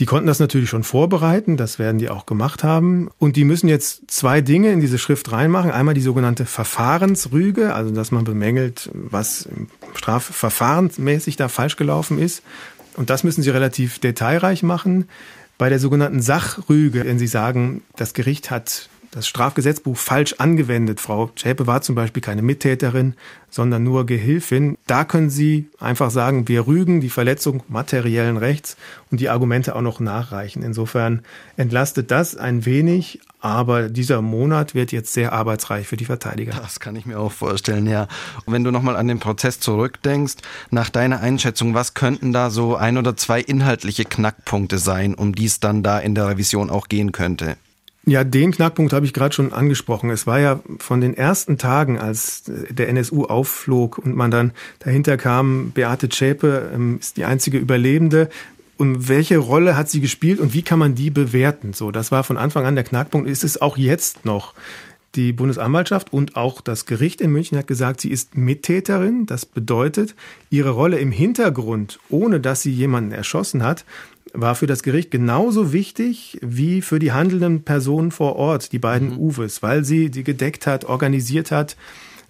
Die 0.00 0.04
konnten 0.04 0.26
das 0.26 0.40
natürlich 0.40 0.68
schon 0.68 0.82
vorbereiten, 0.82 1.56
das 1.56 1.78
werden 1.78 1.98
die 1.98 2.08
auch 2.08 2.26
gemacht 2.26 2.64
haben. 2.64 3.10
Und 3.18 3.36
die 3.36 3.44
müssen 3.44 3.68
jetzt 3.68 4.10
zwei 4.10 4.40
Dinge 4.40 4.72
in 4.72 4.80
diese 4.80 4.98
Schrift 4.98 5.30
reinmachen. 5.30 5.70
Einmal 5.70 5.94
die 5.94 6.00
sogenannte 6.00 6.46
Verfahrensrüge, 6.46 7.74
also 7.74 7.94
dass 7.94 8.10
man 8.10 8.24
bemängelt, 8.24 8.90
was 8.92 9.48
strafverfahrensmäßig 9.94 11.36
da 11.36 11.46
falsch 11.46 11.76
gelaufen 11.76 12.18
ist. 12.18 12.42
Und 13.00 13.08
das 13.08 13.24
müssen 13.24 13.40
sie 13.42 13.48
relativ 13.48 13.98
detailreich 13.98 14.62
machen. 14.62 15.08
Bei 15.56 15.70
der 15.70 15.78
sogenannten 15.78 16.20
Sachrüge, 16.20 17.06
wenn 17.06 17.18
sie 17.18 17.28
sagen, 17.28 17.82
das 17.96 18.12
Gericht 18.12 18.50
hat 18.50 18.90
das 19.10 19.26
Strafgesetzbuch 19.26 19.96
falsch 19.96 20.34
angewendet. 20.38 21.00
Frau 21.00 21.30
Schäpe 21.34 21.66
war 21.66 21.82
zum 21.82 21.94
Beispiel 21.94 22.22
keine 22.22 22.42
Mittäterin, 22.42 23.14
sondern 23.50 23.82
nur 23.82 24.06
Gehilfin. 24.06 24.78
Da 24.86 25.04
können 25.04 25.30
Sie 25.30 25.68
einfach 25.80 26.10
sagen, 26.10 26.46
wir 26.46 26.66
rügen 26.66 27.00
die 27.00 27.10
Verletzung 27.10 27.64
materiellen 27.68 28.36
Rechts 28.36 28.76
und 29.10 29.20
die 29.20 29.28
Argumente 29.28 29.74
auch 29.74 29.80
noch 29.80 29.98
nachreichen. 29.98 30.62
Insofern 30.62 31.22
entlastet 31.56 32.12
das 32.12 32.36
ein 32.36 32.64
wenig, 32.64 33.20
aber 33.40 33.88
dieser 33.88 34.22
Monat 34.22 34.74
wird 34.74 34.92
jetzt 34.92 35.12
sehr 35.12 35.32
arbeitsreich 35.32 35.88
für 35.88 35.96
die 35.96 36.04
Verteidiger. 36.04 36.52
Das 36.52 36.78
kann 36.78 36.94
ich 36.94 37.06
mir 37.06 37.18
auch 37.18 37.32
vorstellen, 37.32 37.86
ja. 37.86 38.06
Und 38.44 38.52
wenn 38.52 38.62
du 38.62 38.70
nochmal 38.70 38.96
an 38.96 39.08
den 39.08 39.18
Prozess 39.18 39.58
zurückdenkst, 39.58 40.36
nach 40.70 40.90
deiner 40.90 41.20
Einschätzung, 41.20 41.74
was 41.74 41.94
könnten 41.94 42.32
da 42.32 42.50
so 42.50 42.76
ein 42.76 42.96
oder 42.96 43.16
zwei 43.16 43.40
inhaltliche 43.40 44.04
Knackpunkte 44.04 44.78
sein, 44.78 45.14
um 45.14 45.34
die 45.34 45.46
es 45.46 45.58
dann 45.58 45.82
da 45.82 45.98
in 45.98 46.14
der 46.14 46.28
Revision 46.28 46.70
auch 46.70 46.86
gehen 46.86 47.10
könnte? 47.10 47.56
Ja, 48.06 48.24
den 48.24 48.50
Knackpunkt 48.50 48.94
habe 48.94 49.04
ich 49.04 49.12
gerade 49.12 49.34
schon 49.34 49.52
angesprochen. 49.52 50.10
Es 50.10 50.26
war 50.26 50.40
ja 50.40 50.60
von 50.78 51.00
den 51.02 51.14
ersten 51.14 51.58
Tagen, 51.58 51.98
als 51.98 52.44
der 52.46 52.88
NSU 52.88 53.24
aufflog 53.24 53.98
und 53.98 54.16
man 54.16 54.30
dann 54.30 54.52
dahinter 54.78 55.18
kam, 55.18 55.72
Beate 55.72 56.08
Zschäpe 56.08 56.70
ähm, 56.74 56.98
ist 56.98 57.18
die 57.18 57.26
einzige 57.26 57.58
Überlebende. 57.58 58.30
Und 58.78 59.10
welche 59.10 59.36
Rolle 59.36 59.76
hat 59.76 59.90
sie 59.90 60.00
gespielt 60.00 60.40
und 60.40 60.54
wie 60.54 60.62
kann 60.62 60.78
man 60.78 60.94
die 60.94 61.10
bewerten? 61.10 61.74
So, 61.74 61.90
das 61.90 62.10
war 62.10 62.24
von 62.24 62.38
Anfang 62.38 62.64
an 62.64 62.74
der 62.74 62.84
Knackpunkt. 62.84 63.28
Ist 63.28 63.44
es 63.44 63.60
auch 63.60 63.76
jetzt 63.76 64.24
noch? 64.24 64.54
Die 65.16 65.32
Bundesanwaltschaft 65.32 66.12
und 66.12 66.36
auch 66.36 66.60
das 66.60 66.86
Gericht 66.86 67.20
in 67.20 67.32
München 67.32 67.58
hat 67.58 67.66
gesagt, 67.66 68.00
sie 68.00 68.10
ist 68.10 68.36
Mittäterin. 68.36 69.26
Das 69.26 69.44
bedeutet, 69.44 70.14
ihre 70.50 70.70
Rolle 70.70 70.98
im 70.98 71.10
Hintergrund, 71.10 71.98
ohne 72.08 72.38
dass 72.38 72.62
sie 72.62 72.72
jemanden 72.72 73.10
erschossen 73.10 73.64
hat, 73.64 73.84
war 74.32 74.54
für 74.54 74.68
das 74.68 74.84
Gericht 74.84 75.10
genauso 75.10 75.72
wichtig 75.72 76.38
wie 76.42 76.82
für 76.82 77.00
die 77.00 77.10
handelnden 77.10 77.64
Personen 77.64 78.12
vor 78.12 78.36
Ort, 78.36 78.70
die 78.70 78.78
beiden 78.78 79.10
mhm. 79.10 79.18
Uwes, 79.18 79.62
weil 79.62 79.84
sie 79.84 80.10
die 80.10 80.22
gedeckt 80.22 80.68
hat, 80.68 80.84
organisiert 80.84 81.50
hat, 81.50 81.76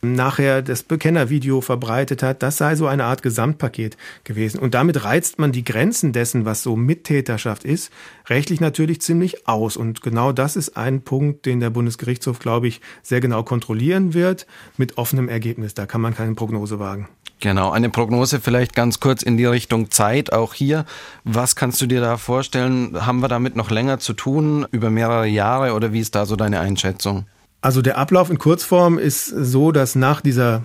nachher 0.02 0.62
das 0.62 0.82
Bekennervideo 0.82 1.60
verbreitet 1.60 2.22
hat. 2.22 2.42
Das 2.42 2.56
sei 2.56 2.74
so 2.76 2.86
eine 2.86 3.04
Art 3.04 3.22
Gesamtpaket 3.22 3.96
gewesen. 4.24 4.58
Und 4.58 4.74
damit 4.74 5.04
reizt 5.04 5.38
man 5.38 5.52
die 5.52 5.64
Grenzen 5.64 6.12
dessen, 6.12 6.44
was 6.44 6.62
so 6.62 6.76
Mittäterschaft 6.76 7.64
ist, 7.64 7.92
rechtlich 8.28 8.60
natürlich 8.60 9.00
ziemlich 9.02 9.46
aus. 9.46 9.76
Und 9.76 10.02
genau 10.02 10.32
das 10.32 10.56
ist 10.56 10.76
ein 10.76 11.02
Punkt, 11.02 11.46
den 11.46 11.60
der 11.60 11.70
Bundesgerichtshof, 11.70 12.38
glaube 12.38 12.68
ich, 12.68 12.80
sehr 13.02 13.20
genau 13.20 13.42
kontrollieren 13.42 14.14
wird, 14.14 14.46
mit 14.76 14.98
offenem 14.98 15.28
Ergebnis. 15.28 15.74
Da 15.74 15.86
kann 15.86 16.00
man 16.00 16.14
keine 16.14 16.34
Prognose 16.34 16.78
wagen. 16.78 17.08
Genau, 17.40 17.70
eine 17.70 17.88
Prognose 17.88 18.38
vielleicht 18.38 18.74
ganz 18.74 19.00
kurz 19.00 19.22
in 19.22 19.38
die 19.38 19.46
Richtung 19.46 19.90
Zeit 19.90 20.30
auch 20.30 20.52
hier. 20.52 20.84
Was 21.24 21.56
kannst 21.56 21.80
du 21.80 21.86
dir 21.86 22.02
da 22.02 22.18
vorstellen? 22.18 23.06
Haben 23.06 23.20
wir 23.20 23.28
damit 23.28 23.56
noch 23.56 23.70
länger 23.70 23.98
zu 23.98 24.12
tun, 24.12 24.66
über 24.72 24.90
mehrere 24.90 25.26
Jahre 25.26 25.72
oder 25.72 25.94
wie 25.94 26.00
ist 26.00 26.14
da 26.14 26.26
so 26.26 26.36
deine 26.36 26.60
Einschätzung? 26.60 27.24
Also 27.62 27.82
der 27.82 27.98
Ablauf 27.98 28.30
in 28.30 28.38
Kurzform 28.38 28.98
ist 28.98 29.26
so, 29.26 29.70
dass 29.70 29.94
nach 29.94 30.22
dieser 30.22 30.64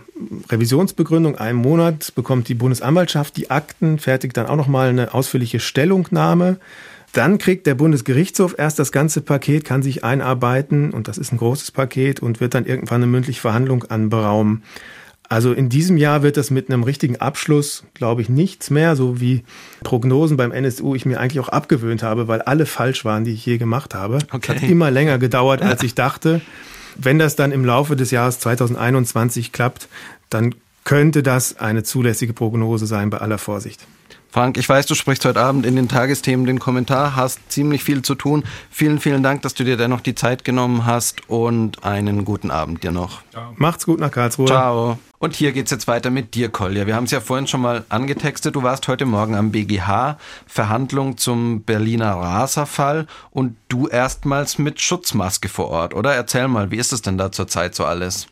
Revisionsbegründung, 0.49 1.35
einem 1.35 1.59
Monat, 1.59 2.13
bekommt 2.15 2.47
die 2.47 2.55
Bundesanwaltschaft 2.55 3.35
die 3.35 3.51
Akten, 3.51 3.99
fertigt 3.99 4.37
dann 4.37 4.45
auch 4.45 4.55
nochmal 4.55 4.89
eine 4.89 5.13
ausführliche 5.13 5.59
Stellungnahme. 5.59 6.57
Dann 7.11 7.37
kriegt 7.37 7.67
der 7.67 7.75
Bundesgerichtshof 7.75 8.55
erst 8.57 8.79
das 8.79 8.93
ganze 8.93 9.21
Paket, 9.21 9.65
kann 9.65 9.83
sich 9.83 10.03
einarbeiten 10.05 10.91
und 10.91 11.07
das 11.09 11.17
ist 11.17 11.33
ein 11.33 11.37
großes 11.37 11.71
Paket 11.71 12.21
und 12.21 12.39
wird 12.39 12.53
dann 12.53 12.65
irgendwann 12.65 13.03
eine 13.03 13.07
mündliche 13.07 13.41
Verhandlung 13.41 13.83
anberaumen. 13.85 14.63
Also 15.27 15.53
in 15.53 15.69
diesem 15.69 15.97
Jahr 15.97 16.23
wird 16.23 16.37
das 16.37 16.51
mit 16.51 16.69
einem 16.69 16.83
richtigen 16.83 17.17
Abschluss, 17.17 17.83
glaube 17.93 18.21
ich, 18.21 18.29
nichts 18.29 18.69
mehr, 18.69 18.95
so 18.95 19.19
wie 19.19 19.43
Prognosen 19.83 20.37
beim 20.37 20.51
NSU 20.51 20.93
ich 20.93 21.05
mir 21.05 21.19
eigentlich 21.19 21.39
auch 21.39 21.49
abgewöhnt 21.49 22.03
habe, 22.03 22.27
weil 22.27 22.41
alle 22.41 22.65
falsch 22.65 23.05
waren, 23.05 23.25
die 23.25 23.33
ich 23.33 23.45
je 23.45 23.57
gemacht 23.57 23.95
habe. 23.95 24.19
Okay. 24.31 24.55
Hat 24.55 24.63
immer 24.63 24.91
länger 24.91 25.17
gedauert, 25.17 25.61
als 25.61 25.83
ich 25.83 25.95
dachte. 25.95 26.41
Wenn 26.95 27.19
das 27.19 27.35
dann 27.35 27.51
im 27.51 27.65
Laufe 27.65 27.95
des 27.95 28.11
Jahres 28.11 28.39
2021 28.39 29.51
klappt, 29.51 29.87
dann 30.29 30.55
könnte 30.83 31.23
das 31.23 31.57
eine 31.57 31.83
zulässige 31.83 32.33
Prognose 32.33 32.85
sein 32.85 33.09
bei 33.09 33.17
aller 33.17 33.37
Vorsicht. 33.37 33.85
Frank, 34.35 34.57
ich 34.57 34.67
weiß, 34.67 34.85
du 34.85 34.95
sprichst 34.95 35.23
heute 35.23 35.39
Abend 35.39 35.65
in 35.65 35.77
den 35.77 35.87
Tagesthemen 35.87 36.45
den 36.45 36.59
Kommentar, 36.59 37.15
hast 37.15 37.39
ziemlich 37.49 37.85
viel 37.85 38.01
zu 38.01 38.15
tun. 38.15 38.43
Vielen, 38.69 38.99
vielen 38.99 39.23
Dank, 39.23 39.43
dass 39.43 39.53
du 39.53 39.63
dir 39.63 39.77
dennoch 39.77 40.01
die 40.01 40.13
Zeit 40.13 40.43
genommen 40.43 40.85
hast 40.85 41.29
und 41.29 41.85
einen 41.85 42.25
guten 42.25 42.51
Abend 42.51 42.83
dir 42.83 42.91
noch. 42.91 43.21
Ciao. 43.31 43.53
Macht's 43.55 43.85
gut 43.85 44.01
nach 44.01 44.11
Karlsruhe. 44.11 44.47
Ciao. 44.47 44.99
Und 45.19 45.37
hier 45.37 45.53
geht's 45.53 45.71
jetzt 45.71 45.87
weiter 45.87 46.09
mit 46.09 46.35
dir, 46.35 46.49
Kolja. 46.49 46.85
Wir 46.85 46.97
haben 46.97 47.05
es 47.05 47.11
ja 47.11 47.21
vorhin 47.21 47.47
schon 47.47 47.61
mal 47.61 47.85
angetextet. 47.87 48.57
Du 48.57 48.63
warst 48.63 48.89
heute 48.89 49.05
Morgen 49.05 49.35
am 49.35 49.51
BGH, 49.51 50.17
Verhandlung 50.45 51.15
zum 51.15 51.63
Berliner 51.63 52.15
Raserfall 52.15 53.07
und 53.31 53.55
du 53.69 53.87
erstmals 53.87 54.57
mit 54.57 54.81
Schutzmaske 54.81 55.47
vor 55.47 55.69
Ort, 55.69 55.93
oder? 55.93 56.13
Erzähl 56.13 56.49
mal, 56.49 56.71
wie 56.71 56.77
ist 56.77 56.91
es 56.91 57.01
denn 57.01 57.17
da 57.17 57.31
zurzeit 57.31 57.73
so 57.73 57.85
alles? 57.85 58.27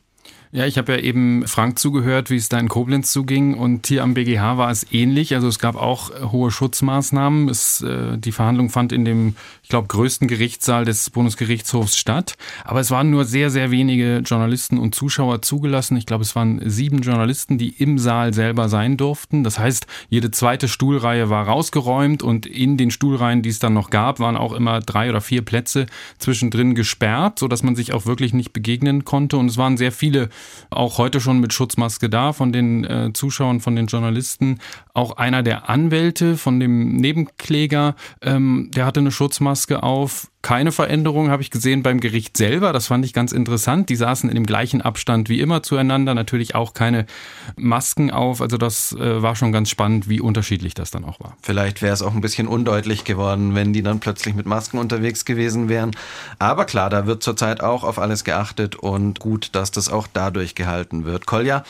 Ja, 0.55 0.67
ich 0.67 0.77
habe 0.77 0.91
ja 0.91 0.99
eben 0.99 1.47
Frank 1.47 1.79
zugehört, 1.79 2.29
wie 2.29 2.35
es 2.35 2.47
da 2.47 2.59
in 2.59 2.69
Koblenz 2.69 3.11
zuging 3.11 3.55
und 3.55 3.87
hier 3.87 4.03
am 4.03 4.13
BGH 4.13 4.55
war 4.55 4.69
es 4.69 4.85
ähnlich. 4.91 5.33
Also 5.33 5.47
es 5.47 5.57
gab 5.57 5.75
auch 5.75 6.11
hohe 6.31 6.51
Schutzmaßnahmen. 6.51 7.49
Es, 7.49 7.81
äh, 7.81 8.19
die 8.19 8.31
Verhandlung 8.31 8.69
fand 8.69 8.91
in 8.91 9.03
dem, 9.03 9.35
glaube, 9.73 9.87
größten 9.87 10.27
Gerichtssaal 10.27 10.85
des 10.85 11.09
Bundesgerichtshofs 11.09 11.97
statt. 11.97 12.35
Aber 12.63 12.79
es 12.79 12.91
waren 12.91 13.09
nur 13.09 13.25
sehr, 13.25 13.49
sehr 13.49 13.71
wenige 13.71 14.17
Journalisten 14.19 14.77
und 14.77 14.93
Zuschauer 14.93 15.41
zugelassen. 15.41 15.97
Ich 15.97 16.05
glaube, 16.05 16.21
es 16.21 16.35
waren 16.35 16.61
sieben 16.69 17.01
Journalisten, 17.01 17.57
die 17.57 17.69
im 17.69 17.97
Saal 17.97 18.35
selber 18.35 18.69
sein 18.69 18.97
durften. 18.97 19.43
Das 19.43 19.57
heißt, 19.57 19.87
jede 20.09 20.29
zweite 20.29 20.67
Stuhlreihe 20.67 21.31
war 21.31 21.47
rausgeräumt 21.47 22.21
und 22.21 22.45
in 22.45 22.77
den 22.77 22.91
Stuhlreihen, 22.91 23.41
die 23.41 23.49
es 23.49 23.57
dann 23.57 23.73
noch 23.73 23.89
gab, 23.89 24.19
waren 24.19 24.37
auch 24.37 24.53
immer 24.53 24.79
drei 24.79 25.09
oder 25.09 25.21
vier 25.21 25.41
Plätze 25.41 25.87
zwischendrin 26.19 26.75
gesperrt, 26.75 27.39
sodass 27.39 27.63
man 27.63 27.75
sich 27.75 27.93
auch 27.93 28.05
wirklich 28.05 28.31
nicht 28.31 28.53
begegnen 28.53 29.05
konnte. 29.05 29.37
Und 29.37 29.47
es 29.47 29.57
waren 29.57 29.77
sehr 29.77 29.91
viele 29.91 30.29
auch 30.69 30.99
heute 30.99 31.19
schon 31.19 31.39
mit 31.39 31.51
Schutzmaske 31.51 32.11
da 32.11 32.31
von 32.31 32.53
den 32.53 32.83
äh, 32.83 33.09
Zuschauern, 33.11 33.59
von 33.59 33.75
den 33.75 33.87
Journalisten. 33.87 34.59
Auch 34.93 35.17
einer 35.17 35.41
der 35.41 35.67
Anwälte 35.67 36.37
von 36.37 36.59
dem 36.59 36.97
Nebenkläger, 36.97 37.95
ähm, 38.21 38.69
der 38.75 38.85
hatte 38.85 38.99
eine 38.99 39.11
Schutzmaske 39.11 39.62
auf 39.71 40.29
keine 40.43 40.73
Veränderung 40.73 41.31
habe 41.31 41.41
ich 41.41 41.51
gesehen 41.51 41.83
beim 41.83 42.01
Gericht 42.01 42.35
selber. 42.35 42.73
Das 42.73 42.87
fand 42.87 43.05
ich 43.05 43.13
ganz 43.13 43.31
interessant. 43.31 43.87
Die 43.87 43.95
saßen 43.95 44.29
in 44.29 44.35
dem 44.35 44.45
gleichen 44.45 44.81
Abstand 44.81 45.29
wie 45.29 45.39
immer 45.39 45.63
zueinander. 45.63 46.13
Natürlich 46.13 46.53
auch 46.53 46.73
keine 46.73 47.05
Masken 47.55 48.11
auf. 48.11 48.41
Also 48.41 48.57
das 48.57 48.91
äh, 48.91 49.21
war 49.21 49.37
schon 49.37 49.53
ganz 49.53 49.69
spannend, 49.69 50.09
wie 50.09 50.19
unterschiedlich 50.19 50.73
das 50.73 50.91
dann 50.91 51.05
auch 51.05 51.21
war. 51.21 51.37
Vielleicht 51.41 51.81
wäre 51.81 51.93
es 51.93 52.01
auch 52.01 52.13
ein 52.13 52.19
bisschen 52.19 52.49
undeutlich 52.49 53.05
geworden, 53.05 53.55
wenn 53.55 53.71
die 53.71 53.83
dann 53.83 54.01
plötzlich 54.01 54.35
mit 54.35 54.45
Masken 54.45 54.79
unterwegs 54.79 55.23
gewesen 55.23 55.69
wären. 55.69 55.91
Aber 56.39 56.65
klar, 56.65 56.89
da 56.89 57.07
wird 57.07 57.23
zurzeit 57.23 57.61
auch 57.61 57.85
auf 57.85 57.97
alles 57.97 58.25
geachtet 58.25 58.75
und 58.75 59.21
gut, 59.21 59.49
dass 59.53 59.71
das 59.71 59.87
auch 59.87 60.07
dadurch 60.11 60.55
gehalten 60.55 61.05
wird. 61.05 61.25
Kolja, 61.25 61.63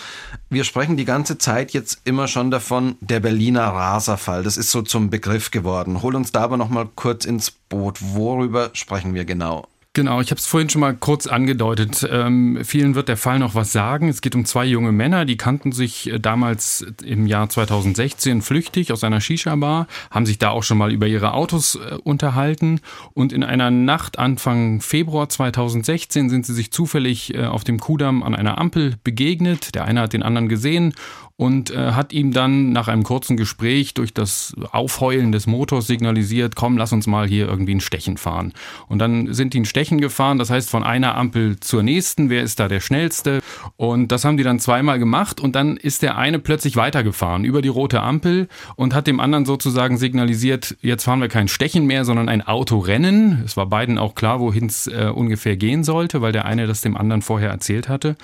wir 0.49 0.63
sprechen 0.63 0.97
die 0.97 1.05
ganze 1.05 1.37
Zeit 1.37 1.73
jetzt 1.73 2.01
immer 2.05 2.27
schon 2.27 2.49
davon, 2.49 2.95
der 3.01 3.19
Berliner 3.19 3.67
Raserfall. 3.67 4.41
Das 4.41 4.57
ist 4.57 4.71
so 4.71 4.81
zum 4.81 5.11
Begriff 5.11 5.51
geworden. 5.51 6.01
Hol 6.01 6.15
uns 6.15 6.31
da 6.31 6.41
aber 6.41 6.57
noch 6.57 6.69
mal 6.69 6.89
kurz 6.95 7.25
ins 7.25 7.51
Boot. 7.51 7.99
Worüber 8.01 8.62
sprechen 8.73 9.13
wir 9.13 9.25
genau? 9.25 9.67
Genau, 9.95 10.21
ich 10.21 10.31
habe 10.31 10.39
es 10.39 10.47
vorhin 10.47 10.71
schon 10.71 10.81
mal 10.81 10.95
kurz 10.95 11.27
angedeutet. 11.27 12.07
Ähm, 12.11 12.61
vielen 12.63 12.95
wird 12.95 13.09
der 13.09 13.17
Fall 13.17 13.37
noch 13.37 13.53
was 13.53 13.71
sagen. 13.71 14.09
Es 14.09 14.21
geht 14.21 14.33
um 14.33 14.43
zwei 14.43 14.65
junge 14.65 14.91
Männer, 14.91 15.23
die 15.25 15.37
kannten 15.37 15.71
sich 15.71 16.09
äh, 16.09 16.19
damals 16.19 16.83
im 17.05 17.27
Jahr 17.27 17.47
2016 17.47 18.41
flüchtig 18.41 18.91
aus 18.91 19.03
einer 19.03 19.21
Shisha-Bar, 19.21 19.85
haben 20.09 20.25
sich 20.25 20.39
da 20.39 20.49
auch 20.49 20.63
schon 20.63 20.79
mal 20.79 20.91
über 20.91 21.05
ihre 21.05 21.35
Autos 21.35 21.75
äh, 21.75 21.93
unterhalten 22.03 22.81
und 23.13 23.31
in 23.31 23.43
einer 23.43 23.69
Nacht 23.69 24.17
Anfang 24.17 24.81
Februar 24.81 25.29
2016 25.29 26.27
sind 26.27 26.47
sie 26.47 26.55
sich 26.55 26.71
zufällig 26.71 27.35
äh, 27.35 27.45
auf 27.45 27.63
dem 27.63 27.79
Kudamm 27.79 28.23
an 28.23 28.33
einer 28.33 28.57
Ampel 28.57 28.95
begegnet. 29.03 29.75
Der 29.75 29.85
eine 29.85 30.01
hat 30.01 30.13
den 30.13 30.23
anderen 30.23 30.49
gesehen 30.49 30.95
und 31.35 31.71
äh, 31.71 31.93
hat 31.93 32.13
ihm 32.13 32.31
dann 32.31 32.71
nach 32.71 32.87
einem 32.87 33.03
kurzen 33.03 33.37
Gespräch 33.37 33.95
durch 33.95 34.13
das 34.13 34.53
Aufheulen 34.71 35.31
des 35.31 35.47
Motors 35.47 35.87
signalisiert, 35.87 36.55
komm, 36.55 36.77
lass 36.77 36.93
uns 36.93 37.07
mal 37.07 37.27
hier 37.27 37.47
irgendwie 37.47 37.73
ein 37.73 37.81
Stechen 37.81 38.17
fahren. 38.17 38.53
Und 38.87 38.99
dann 38.99 39.33
sind 39.33 39.55
die 39.55 39.61
ein 39.61 39.65
Stechen 39.65 39.99
gefahren, 39.99 40.37
das 40.37 40.51
heißt 40.51 40.69
von 40.69 40.83
einer 40.83 41.15
Ampel 41.15 41.59
zur 41.59 41.81
nächsten, 41.81 42.29
wer 42.29 42.43
ist 42.43 42.59
da 42.59 42.67
der 42.67 42.81
schnellste? 42.81 43.41
Und 43.77 44.11
das 44.11 44.25
haben 44.25 44.37
die 44.37 44.43
dann 44.43 44.59
zweimal 44.59 44.99
gemacht 44.99 45.39
und 45.39 45.55
dann 45.55 45.75
ist 45.75 46.03
der 46.03 46.17
eine 46.17 46.37
plötzlich 46.37 46.75
weitergefahren 46.75 47.45
über 47.45 47.63
die 47.63 47.69
rote 47.69 48.01
Ampel 48.01 48.47
und 48.75 48.93
hat 48.93 49.07
dem 49.07 49.19
anderen 49.19 49.45
sozusagen 49.45 49.97
signalisiert, 49.97 50.77
jetzt 50.81 51.03
fahren 51.03 51.19
wir 51.19 51.29
kein 51.29 51.47
Stechen 51.47 51.87
mehr, 51.87 52.05
sondern 52.05 52.29
ein 52.29 52.43
Autorennen. 52.43 53.41
Es 53.43 53.57
war 53.57 53.65
beiden 53.65 53.97
auch 53.97 54.13
klar, 54.13 54.39
wohin 54.39 54.67
es 54.67 54.85
äh, 54.85 55.11
ungefähr 55.13 55.57
gehen 55.57 55.83
sollte, 55.83 56.21
weil 56.21 56.31
der 56.31 56.45
eine 56.45 56.67
das 56.67 56.81
dem 56.81 56.95
anderen 56.95 57.23
vorher 57.23 57.49
erzählt 57.49 57.89
hatte. 57.89 58.15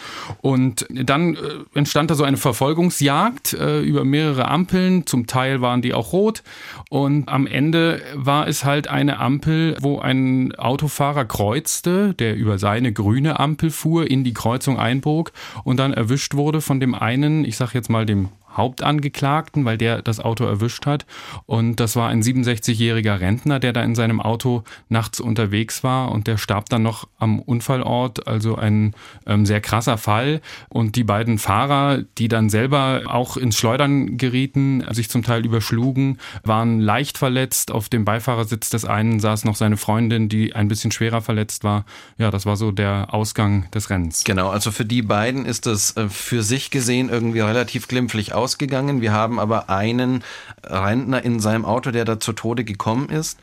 Und 0.42 0.86
dann 0.92 1.36
äh, 1.36 1.40
entstand 1.74 2.12
da 2.12 2.16
so 2.16 2.24
eine 2.24 2.38
Verfolgungs 2.38 2.99
Verfolgungsjagd 3.00 3.54
äh, 3.54 3.82
über 3.82 4.04
mehrere 4.04 4.48
Ampeln. 4.48 5.06
Zum 5.06 5.28
Teil 5.28 5.62
waren 5.62 5.82
die 5.82 5.94
auch 5.94 6.14
rot. 6.14 6.44
Und 6.90 7.30
am 7.30 7.48
Ende 7.48 8.02
war 8.16 8.48
es 8.48 8.66
halt 8.66 8.88
eine 8.88 9.20
Ampel, 9.20 9.78
wo 9.82 10.00
ein 10.00 10.56
Autofahrer 10.56 11.26
kreuzte, 11.26 12.14
der 12.14 12.36
über 12.36 12.58
seine 12.58 12.92
grüne 12.92 13.40
Ampel 13.40 13.72
fuhr, 13.72 14.10
in 14.10 14.24
die 14.24 14.34
Kreuzung 14.34 14.78
einbog 14.78 15.32
und 15.64 15.78
dann 15.78 15.94
erwischt 15.94 16.36
wurde 16.36 16.62
von 16.62 16.80
dem 16.80 16.96
einen, 16.96 17.46
ich 17.46 17.58
sag 17.58 17.74
jetzt 17.74 17.90
mal 17.90 18.06
dem 18.06 18.30
Hauptangeklagten, 18.56 19.66
weil 19.66 19.78
der 19.78 20.02
das 20.02 20.20
Auto 20.20 20.46
erwischt 20.46 20.86
hat. 20.86 21.06
Und 21.46 21.80
das 21.80 21.96
war 21.96 22.10
ein 22.10 22.22
67-jähriger 22.22 23.20
Rentner, 23.20 23.60
der 23.60 23.74
da 23.74 23.84
in 23.84 23.96
seinem 23.96 24.22
Auto 24.22 24.64
nachts 24.90 25.20
unterwegs 25.20 25.84
war 25.84 26.12
und 26.12 26.28
der 26.28 26.38
starb 26.38 26.70
dann 26.70 26.84
noch 26.84 27.08
am 27.18 27.40
Unfallort. 27.40 28.28
Also 28.28 28.56
ein 28.56 28.94
ähm, 29.26 29.46
sehr 29.46 29.62
krasser 29.62 29.98
Fall. 29.98 30.42
Und 30.70 30.96
die 30.96 31.04
beiden 31.04 31.38
Fahrer, 31.38 32.04
die 32.18 32.28
dann 32.28 32.50
selber 32.50 33.04
auch 33.08 33.38
ins 33.38 33.58
Schleudern 33.58 34.18
gerieten, 34.18 34.84
sich 34.92 35.10
zum 35.10 35.24
Teil 35.24 35.46
überschlugen, 35.46 36.18
waren 36.44 36.80
leicht 36.80 37.18
verletzt. 37.18 37.72
Auf 37.72 37.90
dem 37.90 38.06
Beifahrersitz 38.06 38.70
des 38.70 38.86
einen 38.86 39.20
saß 39.20 39.46
noch 39.46 39.56
seine 39.56 39.78
Freundin, 39.78 40.30
die 40.30 40.56
ein 40.56 40.68
bisschen 40.68 40.92
schwerer 40.92 41.22
verletzt 41.22 41.64
war. 41.64 41.86
Ja, 42.18 42.32
das 42.32 42.46
war 42.46 42.56
so 42.56 42.72
der 42.72 43.14
Ausgang 43.14 43.70
des 43.72 43.90
Rennens. 43.90 44.24
Genau, 44.24 44.50
also 44.50 44.72
für 44.72 44.86
die 44.86 45.02
beiden 45.02 45.46
ist 45.46 45.66
das 45.66 45.96
äh, 45.98 46.10
für 46.10 46.44
sich 46.44 46.72
gesehen 46.72 47.10
irgendwie 47.10 47.40
relativ 47.40 47.88
glimpflich 47.88 48.34
ausgegangen. 48.40 49.02
Wir 49.02 49.12
haben 49.12 49.40
aber 49.40 49.70
einen 49.70 50.24
Rentner 50.64 51.24
in 51.24 51.40
seinem 51.40 51.66
Auto, 51.66 51.92
der 51.92 52.06
da 52.06 52.20
zu 52.20 52.34
Tode 52.34 52.64
gekommen 52.64 53.10
ist. 53.10 53.40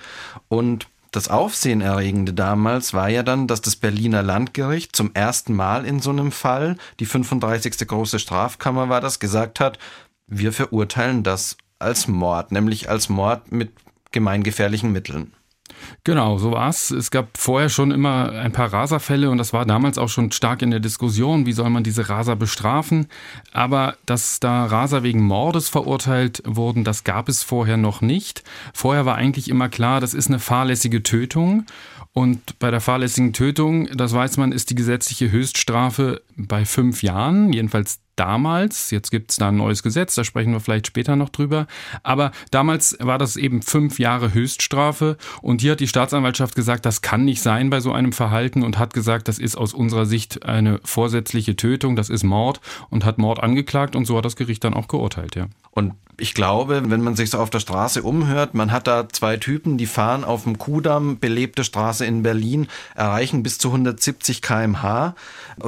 Und 0.48 0.88
das 1.12 1.28
Aufsehenerregende 1.28 2.34
damals 2.34 2.92
war 2.92 3.08
ja 3.08 3.22
dann, 3.22 3.46
dass 3.46 3.60
das 3.60 3.76
Berliner 3.76 4.22
Landgericht 4.22 4.96
zum 4.96 5.14
ersten 5.14 5.54
Mal 5.54 5.84
in 5.86 6.00
so 6.00 6.10
einem 6.10 6.32
Fall, 6.32 6.76
die 7.00 7.06
35. 7.06 7.86
große 7.86 8.18
Strafkammer 8.18 8.88
war 8.88 9.00
das, 9.00 9.18
gesagt 9.18 9.60
hat, 9.60 9.78
wir 10.26 10.52
verurteilen 10.52 11.22
das 11.22 11.56
als 11.78 12.08
Mord, 12.08 12.52
nämlich 12.52 12.88
als 12.88 13.08
Mord 13.08 13.52
mit 13.52 13.70
gemeingefährlichen 14.12 14.92
Mitteln. 14.92 15.32
Genau, 16.04 16.38
so 16.38 16.52
war's. 16.52 16.90
Es 16.90 17.10
gab 17.10 17.36
vorher 17.36 17.68
schon 17.68 17.90
immer 17.90 18.30
ein 18.30 18.52
paar 18.52 18.72
Raserfälle 18.72 19.30
und 19.30 19.38
das 19.38 19.52
war 19.52 19.66
damals 19.66 19.98
auch 19.98 20.08
schon 20.08 20.32
stark 20.32 20.62
in 20.62 20.70
der 20.70 20.80
Diskussion, 20.80 21.46
wie 21.46 21.52
soll 21.52 21.70
man 21.70 21.84
diese 21.84 22.08
Raser 22.08 22.36
bestrafen. 22.36 23.06
Aber 23.52 23.96
dass 24.06 24.40
da 24.40 24.66
Raser 24.66 25.02
wegen 25.02 25.22
Mordes 25.22 25.68
verurteilt 25.68 26.42
wurden, 26.44 26.84
das 26.84 27.04
gab 27.04 27.28
es 27.28 27.42
vorher 27.42 27.76
noch 27.76 28.00
nicht. 28.00 28.44
Vorher 28.72 29.06
war 29.06 29.16
eigentlich 29.16 29.48
immer 29.48 29.68
klar, 29.68 30.00
das 30.00 30.14
ist 30.14 30.28
eine 30.28 30.38
fahrlässige 30.38 31.02
Tötung. 31.02 31.66
Und 32.12 32.58
bei 32.58 32.70
der 32.70 32.80
fahrlässigen 32.80 33.34
Tötung, 33.34 33.88
das 33.94 34.14
weiß 34.14 34.38
man, 34.38 34.52
ist 34.52 34.70
die 34.70 34.74
gesetzliche 34.74 35.30
Höchststrafe 35.30 36.22
bei 36.36 36.64
fünf 36.64 37.02
Jahren, 37.02 37.52
jedenfalls 37.52 38.00
damals, 38.16 38.90
jetzt 38.90 39.10
gibt 39.10 39.30
es 39.30 39.36
da 39.36 39.48
ein 39.48 39.56
neues 39.56 39.82
Gesetz, 39.82 40.14
da 40.14 40.24
sprechen 40.24 40.52
wir 40.52 40.60
vielleicht 40.60 40.86
später 40.86 41.16
noch 41.16 41.28
drüber, 41.28 41.66
aber 42.02 42.32
damals 42.50 42.96
war 43.00 43.18
das 43.18 43.36
eben 43.36 43.62
fünf 43.62 43.98
Jahre 43.98 44.34
Höchststrafe 44.34 45.16
und 45.42 45.60
hier 45.60 45.72
hat 45.72 45.80
die 45.80 45.88
Staatsanwaltschaft 45.88 46.54
gesagt, 46.54 46.86
das 46.86 47.02
kann 47.02 47.24
nicht 47.24 47.42
sein 47.42 47.70
bei 47.70 47.80
so 47.80 47.92
einem 47.92 48.12
Verhalten 48.12 48.62
und 48.62 48.78
hat 48.78 48.94
gesagt, 48.94 49.28
das 49.28 49.38
ist 49.38 49.56
aus 49.56 49.74
unserer 49.74 50.06
Sicht 50.06 50.44
eine 50.44 50.80
vorsätzliche 50.84 51.56
Tötung, 51.56 51.96
das 51.96 52.08
ist 52.08 52.24
Mord 52.24 52.60
und 52.90 53.04
hat 53.04 53.18
Mord 53.18 53.42
angeklagt 53.42 53.94
und 53.94 54.06
so 54.06 54.16
hat 54.16 54.24
das 54.24 54.36
Gericht 54.36 54.64
dann 54.64 54.74
auch 54.74 54.88
geurteilt, 54.88 55.36
ja. 55.36 55.46
Und 55.76 55.92
ich 56.18 56.32
glaube, 56.32 56.82
wenn 56.88 57.02
man 57.02 57.16
sich 57.16 57.28
so 57.28 57.38
auf 57.38 57.50
der 57.50 57.60
Straße 57.60 58.02
umhört, 58.02 58.54
man 58.54 58.72
hat 58.72 58.86
da 58.86 59.10
zwei 59.10 59.36
Typen, 59.36 59.76
die 59.76 59.84
fahren 59.84 60.24
auf 60.24 60.44
dem 60.44 60.56
Kudamm, 60.56 61.18
belebte 61.18 61.64
Straße 61.64 62.06
in 62.06 62.22
Berlin, 62.22 62.68
erreichen 62.94 63.42
bis 63.42 63.58
zu 63.58 63.68
170 63.68 64.40
kmh, 64.40 65.14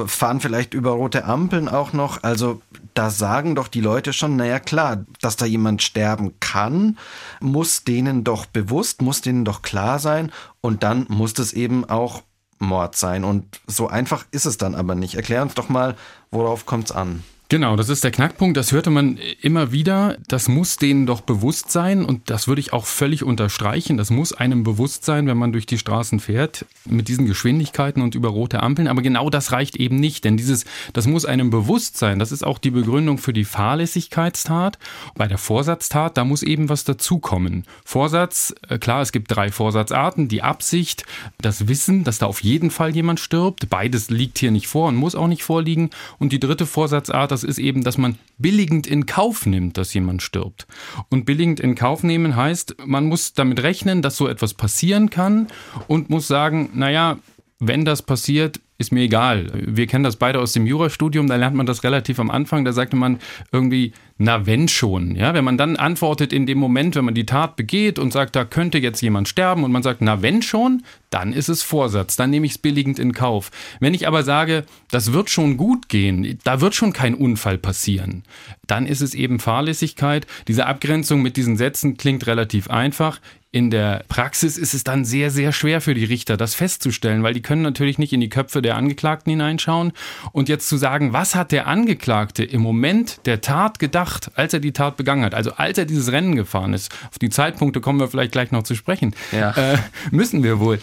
fahren 0.07 0.39
vielleicht 0.39 0.73
über 0.73 0.91
rote 0.93 1.25
Ampeln 1.25 1.69
auch 1.69 1.93
noch. 1.93 2.23
Also 2.23 2.63
da 2.95 3.11
sagen 3.11 3.53
doch 3.53 3.67
die 3.67 3.81
Leute 3.81 4.11
schon, 4.11 4.35
naja 4.35 4.59
klar, 4.59 5.05
dass 5.21 5.35
da 5.35 5.45
jemand 5.45 5.83
sterben 5.83 6.33
kann, 6.39 6.97
muss 7.39 7.83
denen 7.83 8.23
doch 8.23 8.47
bewusst, 8.47 9.03
muss 9.03 9.21
denen 9.21 9.45
doch 9.45 9.61
klar 9.61 9.99
sein. 9.99 10.31
Und 10.59 10.81
dann 10.81 11.05
muss 11.07 11.35
das 11.35 11.53
eben 11.53 11.85
auch 11.85 12.23
Mord 12.57 12.95
sein. 12.95 13.23
Und 13.23 13.61
so 13.67 13.87
einfach 13.87 14.25
ist 14.31 14.47
es 14.47 14.57
dann 14.57 14.73
aber 14.73 14.95
nicht. 14.95 15.13
Erklär 15.13 15.43
uns 15.43 15.53
doch 15.53 15.69
mal, 15.69 15.95
worauf 16.31 16.65
kommt 16.65 16.85
es 16.89 16.91
an? 16.95 17.23
Genau, 17.51 17.75
das 17.75 17.89
ist 17.89 18.03
der 18.03 18.11
Knackpunkt. 18.11 18.57
Das 18.57 18.71
hörte 18.71 18.91
man 18.91 19.17
immer 19.41 19.71
wieder. 19.71 20.17
Das 20.27 20.47
muss 20.47 20.77
denen 20.77 21.07
doch 21.07 21.21
bewusst 21.21 21.71
sein 21.71 22.05
und 22.05 22.29
das 22.29 22.47
würde 22.47 22.61
ich 22.61 22.73
auch 22.73 22.85
völlig 22.85 23.23
unterstreichen. 23.23 23.97
Das 23.97 24.11
muss 24.11 24.33
einem 24.33 24.63
bewusst 24.63 25.03
sein, 25.03 25.25
wenn 25.25 25.37
man 25.37 25.51
durch 25.51 25.65
die 25.65 25.79
Straßen 25.79 26.19
fährt 26.19 26.67
mit 26.85 27.07
diesen 27.07 27.25
Geschwindigkeiten 27.25 28.03
und 28.03 28.13
über 28.13 28.29
rote 28.29 28.61
Ampeln. 28.61 28.87
Aber 28.87 29.01
genau 29.01 29.31
das 29.31 29.51
reicht 29.51 29.77
eben 29.77 29.95
nicht, 29.95 30.25
denn 30.25 30.37
dieses, 30.37 30.65
das 30.93 31.07
muss 31.07 31.25
einem 31.25 31.49
bewusst 31.49 31.97
sein. 31.97 32.19
Das 32.19 32.31
ist 32.31 32.45
auch 32.45 32.59
die 32.59 32.69
Begründung 32.69 33.17
für 33.17 33.33
die 33.33 33.45
Fahrlässigkeitstat. 33.45 34.77
Bei 35.15 35.27
der 35.27 35.39
Vorsatztat, 35.39 36.17
da 36.17 36.25
muss 36.25 36.43
eben 36.43 36.69
was 36.69 36.83
dazukommen. 36.83 37.63
Vorsatz, 37.83 38.53
äh, 38.67 38.77
klar, 38.77 39.01
es 39.01 39.11
gibt 39.11 39.31
drei 39.35 39.51
Vorsatzarten. 39.51 40.27
Die 40.27 40.43
Absicht, 40.43 41.03
das 41.41 41.67
Wissen, 41.67 42.03
dass 42.03 42.19
da 42.19 42.27
auf 42.27 42.43
jeden 42.43 42.69
Fall 42.69 42.95
jemand 42.95 43.19
stirbt. 43.19 43.71
Beides 43.71 44.11
liegt 44.11 44.37
hier 44.37 44.51
nicht 44.51 44.67
vor 44.67 44.87
und 44.89 44.97
muss 44.97 45.15
auch 45.15 45.27
nicht 45.27 45.41
vorliegen. 45.41 45.89
Und 46.19 46.31
die 46.31 46.39
dritte 46.39 46.67
Vorsatzart, 46.67 47.31
das 47.31 47.38
ist 47.43 47.59
eben, 47.59 47.83
dass 47.83 47.97
man 47.97 48.17
billigend 48.37 48.87
in 48.87 49.05
Kauf 49.05 49.45
nimmt, 49.45 49.77
dass 49.77 49.93
jemand 49.93 50.21
stirbt. 50.21 50.67
Und 51.09 51.25
billigend 51.25 51.59
in 51.59 51.75
Kauf 51.75 52.03
nehmen 52.03 52.35
heißt, 52.35 52.77
man 52.85 53.05
muss 53.05 53.33
damit 53.33 53.63
rechnen, 53.63 54.01
dass 54.01 54.17
so 54.17 54.27
etwas 54.27 54.53
passieren 54.53 55.09
kann 55.09 55.47
und 55.87 56.09
muss 56.09 56.27
sagen, 56.27 56.69
naja, 56.73 57.19
wenn 57.59 57.85
das 57.85 58.01
passiert, 58.01 58.59
ist 58.79 58.93
mir 58.93 59.01
egal. 59.01 59.51
Wir 59.53 59.87
kennen 59.87 60.05
das 60.05 60.15
beide 60.15 60.39
aus 60.39 60.53
dem 60.53 60.65
Jurastudium, 60.65 61.27
da 61.27 61.35
lernt 61.35 61.55
man 61.55 61.65
das 61.65 61.83
relativ 61.83 62.17
am 62.19 62.31
Anfang, 62.31 62.63
da 62.63 62.71
sagte 62.71 62.95
man 62.95 63.19
irgendwie, 63.51 63.91
na 64.17 64.45
wenn 64.45 64.67
schon. 64.67 65.15
Ja, 65.15 65.33
wenn 65.33 65.43
man 65.43 65.57
dann 65.57 65.75
antwortet 65.75 66.31
in 66.33 66.45
dem 66.45 66.57
Moment, 66.57 66.95
wenn 66.95 67.05
man 67.05 67.13
die 67.13 67.25
Tat 67.25 67.57
begeht 67.57 67.99
und 67.99 68.11
sagt, 68.11 68.35
da 68.35 68.45
könnte 68.45 68.77
jetzt 68.77 69.01
jemand 69.01 69.27
sterben 69.27 69.63
und 69.63 69.71
man 69.71 69.83
sagt, 69.83 70.01
na 70.01 70.21
wenn 70.21 70.41
schon, 70.41 70.83
dann 71.09 71.33
ist 71.33 71.49
es 71.49 71.61
Vorsatz, 71.61 72.15
dann 72.15 72.29
nehme 72.29 72.45
ich 72.45 72.53
es 72.53 72.57
billigend 72.57 72.99
in 72.99 73.13
Kauf. 73.13 73.51
Wenn 73.79 73.93
ich 73.93 74.07
aber 74.07 74.23
sage, 74.23 74.65
das 74.91 75.11
wird 75.11 75.29
schon 75.29 75.57
gut 75.57 75.89
gehen, 75.89 76.37
da 76.43 76.61
wird 76.61 76.75
schon 76.75 76.93
kein 76.93 77.15
Unfall 77.15 77.57
passieren, 77.57 78.23
dann 78.67 78.85
ist 78.85 79.01
es 79.01 79.13
eben 79.13 79.39
Fahrlässigkeit. 79.39 80.27
Diese 80.47 80.67
Abgrenzung 80.67 81.21
mit 81.21 81.37
diesen 81.37 81.57
Sätzen 81.57 81.97
klingt 81.97 82.27
relativ 82.27 82.69
einfach. 82.69 83.19
In 83.51 83.71
der 83.71 84.03
Praxis 84.09 84.57
ist 84.57 84.75
es 84.75 84.83
dann 84.83 85.05
sehr, 85.05 85.31
sehr 85.31 85.51
schwer 85.53 85.81
für 85.81 85.95
die 85.95 86.03
Richter, 86.03 86.37
das 86.37 86.53
festzustellen, 86.53 87.23
weil 87.23 87.33
die 87.33 87.41
können 87.41 87.63
natürlich 87.63 87.97
nicht 87.97 88.13
in 88.13 88.21
die 88.21 88.29
Köpfe 88.29 88.61
der 88.61 88.68
Angeklagten 88.75 89.31
hineinschauen. 89.31 89.93
Und 90.31 90.49
jetzt 90.49 90.67
zu 90.67 90.77
sagen, 90.77 91.13
was 91.13 91.35
hat 91.35 91.51
der 91.51 91.67
Angeklagte 91.67 92.43
im 92.43 92.61
Moment 92.61 93.25
der 93.25 93.41
Tat 93.41 93.79
gedacht, 93.79 94.31
als 94.35 94.53
er 94.53 94.59
die 94.59 94.71
Tat 94.71 94.97
begangen 94.97 95.23
hat, 95.23 95.33
also 95.33 95.53
als 95.53 95.77
er 95.77 95.85
dieses 95.85 96.11
Rennen 96.11 96.35
gefahren 96.35 96.73
ist, 96.73 96.91
auf 97.09 97.19
die 97.19 97.29
Zeitpunkte 97.29 97.81
kommen 97.81 97.99
wir 97.99 98.07
vielleicht 98.07 98.31
gleich 98.31 98.51
noch 98.51 98.63
zu 98.63 98.75
sprechen, 98.75 99.15
ja. 99.31 99.51
äh, 99.51 99.77
müssen 100.11 100.43
wir 100.43 100.59
wohl. 100.59 100.79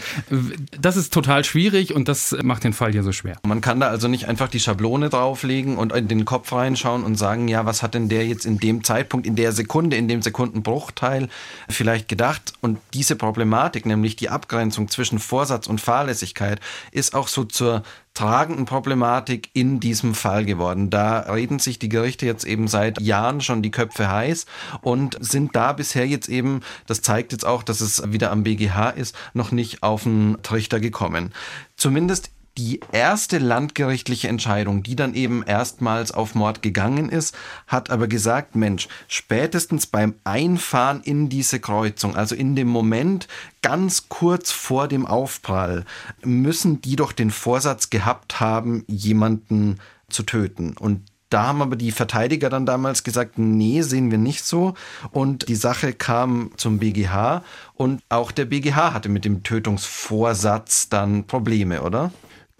Das 0.80 0.96
ist 0.96 1.12
total 1.12 1.44
schwierig 1.44 1.94
und 1.94 2.08
das 2.08 2.36
macht 2.42 2.64
den 2.64 2.72
Fall 2.72 2.92
hier 2.92 3.02
so 3.02 3.12
schwer. 3.12 3.36
Man 3.46 3.60
kann 3.60 3.80
da 3.80 3.88
also 3.88 4.08
nicht 4.08 4.28
einfach 4.28 4.48
die 4.48 4.60
Schablone 4.60 5.08
drauflegen 5.08 5.76
und 5.76 5.92
in 5.92 6.08
den 6.08 6.24
Kopf 6.24 6.52
reinschauen 6.52 7.04
und 7.04 7.16
sagen, 7.16 7.48
ja, 7.48 7.66
was 7.66 7.82
hat 7.82 7.94
denn 7.94 8.08
der 8.08 8.26
jetzt 8.26 8.46
in 8.46 8.58
dem 8.58 8.84
Zeitpunkt, 8.84 9.26
in 9.26 9.36
der 9.36 9.52
Sekunde, 9.52 9.96
in 9.96 10.08
dem 10.08 10.22
Sekundenbruchteil 10.22 11.28
vielleicht 11.68 12.08
gedacht? 12.08 12.52
Und 12.60 12.78
diese 12.94 13.16
Problematik, 13.16 13.86
nämlich 13.86 14.16
die 14.16 14.28
Abgrenzung 14.28 14.88
zwischen 14.88 15.18
Vorsatz 15.18 15.66
und 15.66 15.80
Fahrlässigkeit, 15.80 16.60
ist 16.92 17.14
auch 17.14 17.28
so 17.28 17.44
zur 17.76 17.82
tragenden 18.14 18.64
Problematik 18.64 19.50
in 19.52 19.78
diesem 19.78 20.14
Fall 20.14 20.44
geworden. 20.46 20.88
Da 20.88 21.20
reden 21.20 21.58
sich 21.58 21.78
die 21.78 21.90
Gerichte 21.90 22.24
jetzt 22.24 22.44
eben 22.44 22.66
seit 22.66 23.00
Jahren 23.00 23.42
schon 23.42 23.62
die 23.62 23.70
Köpfe 23.70 24.10
heiß 24.10 24.46
und 24.80 25.18
sind 25.20 25.54
da 25.54 25.74
bisher 25.74 26.06
jetzt 26.06 26.28
eben, 26.28 26.60
das 26.86 27.02
zeigt 27.02 27.32
jetzt 27.32 27.44
auch, 27.44 27.62
dass 27.62 27.82
es 27.82 28.10
wieder 28.10 28.30
am 28.30 28.42
BGH 28.42 28.90
ist, 28.90 29.14
noch 29.34 29.52
nicht 29.52 29.82
auf 29.82 30.04
den 30.04 30.38
Trichter 30.42 30.80
gekommen. 30.80 31.32
Zumindest 31.76 32.30
die 32.58 32.80
erste 32.90 33.38
landgerichtliche 33.38 34.28
Entscheidung, 34.28 34.82
die 34.82 34.96
dann 34.96 35.14
eben 35.14 35.42
erstmals 35.42 36.12
auf 36.12 36.34
Mord 36.34 36.62
gegangen 36.62 37.08
ist, 37.10 37.36
hat 37.66 37.90
aber 37.90 38.08
gesagt, 38.08 38.56
Mensch, 38.56 38.88
spätestens 39.08 39.86
beim 39.86 40.14
Einfahren 40.24 41.02
in 41.02 41.28
diese 41.28 41.60
Kreuzung, 41.60 42.16
also 42.16 42.34
in 42.34 42.56
dem 42.56 42.68
Moment 42.68 43.28
ganz 43.62 44.08
kurz 44.08 44.52
vor 44.52 44.88
dem 44.88 45.06
Aufprall, 45.06 45.84
müssen 46.22 46.80
die 46.80 46.96
doch 46.96 47.12
den 47.12 47.30
Vorsatz 47.30 47.90
gehabt 47.90 48.40
haben, 48.40 48.84
jemanden 48.86 49.78
zu 50.08 50.22
töten. 50.22 50.76
Und 50.78 51.02
da 51.28 51.48
haben 51.48 51.60
aber 51.60 51.76
die 51.76 51.90
Verteidiger 51.90 52.48
dann 52.48 52.66
damals 52.66 53.02
gesagt, 53.02 53.36
nee, 53.36 53.82
sehen 53.82 54.10
wir 54.10 54.18
nicht 54.18 54.44
so. 54.44 54.74
Und 55.10 55.48
die 55.48 55.56
Sache 55.56 55.92
kam 55.92 56.52
zum 56.56 56.78
BGH 56.78 57.42
und 57.74 58.00
auch 58.08 58.30
der 58.30 58.44
BGH 58.44 58.94
hatte 58.94 59.08
mit 59.08 59.24
dem 59.24 59.42
Tötungsvorsatz 59.42 60.88
dann 60.88 61.26
Probleme, 61.26 61.82
oder? 61.82 62.12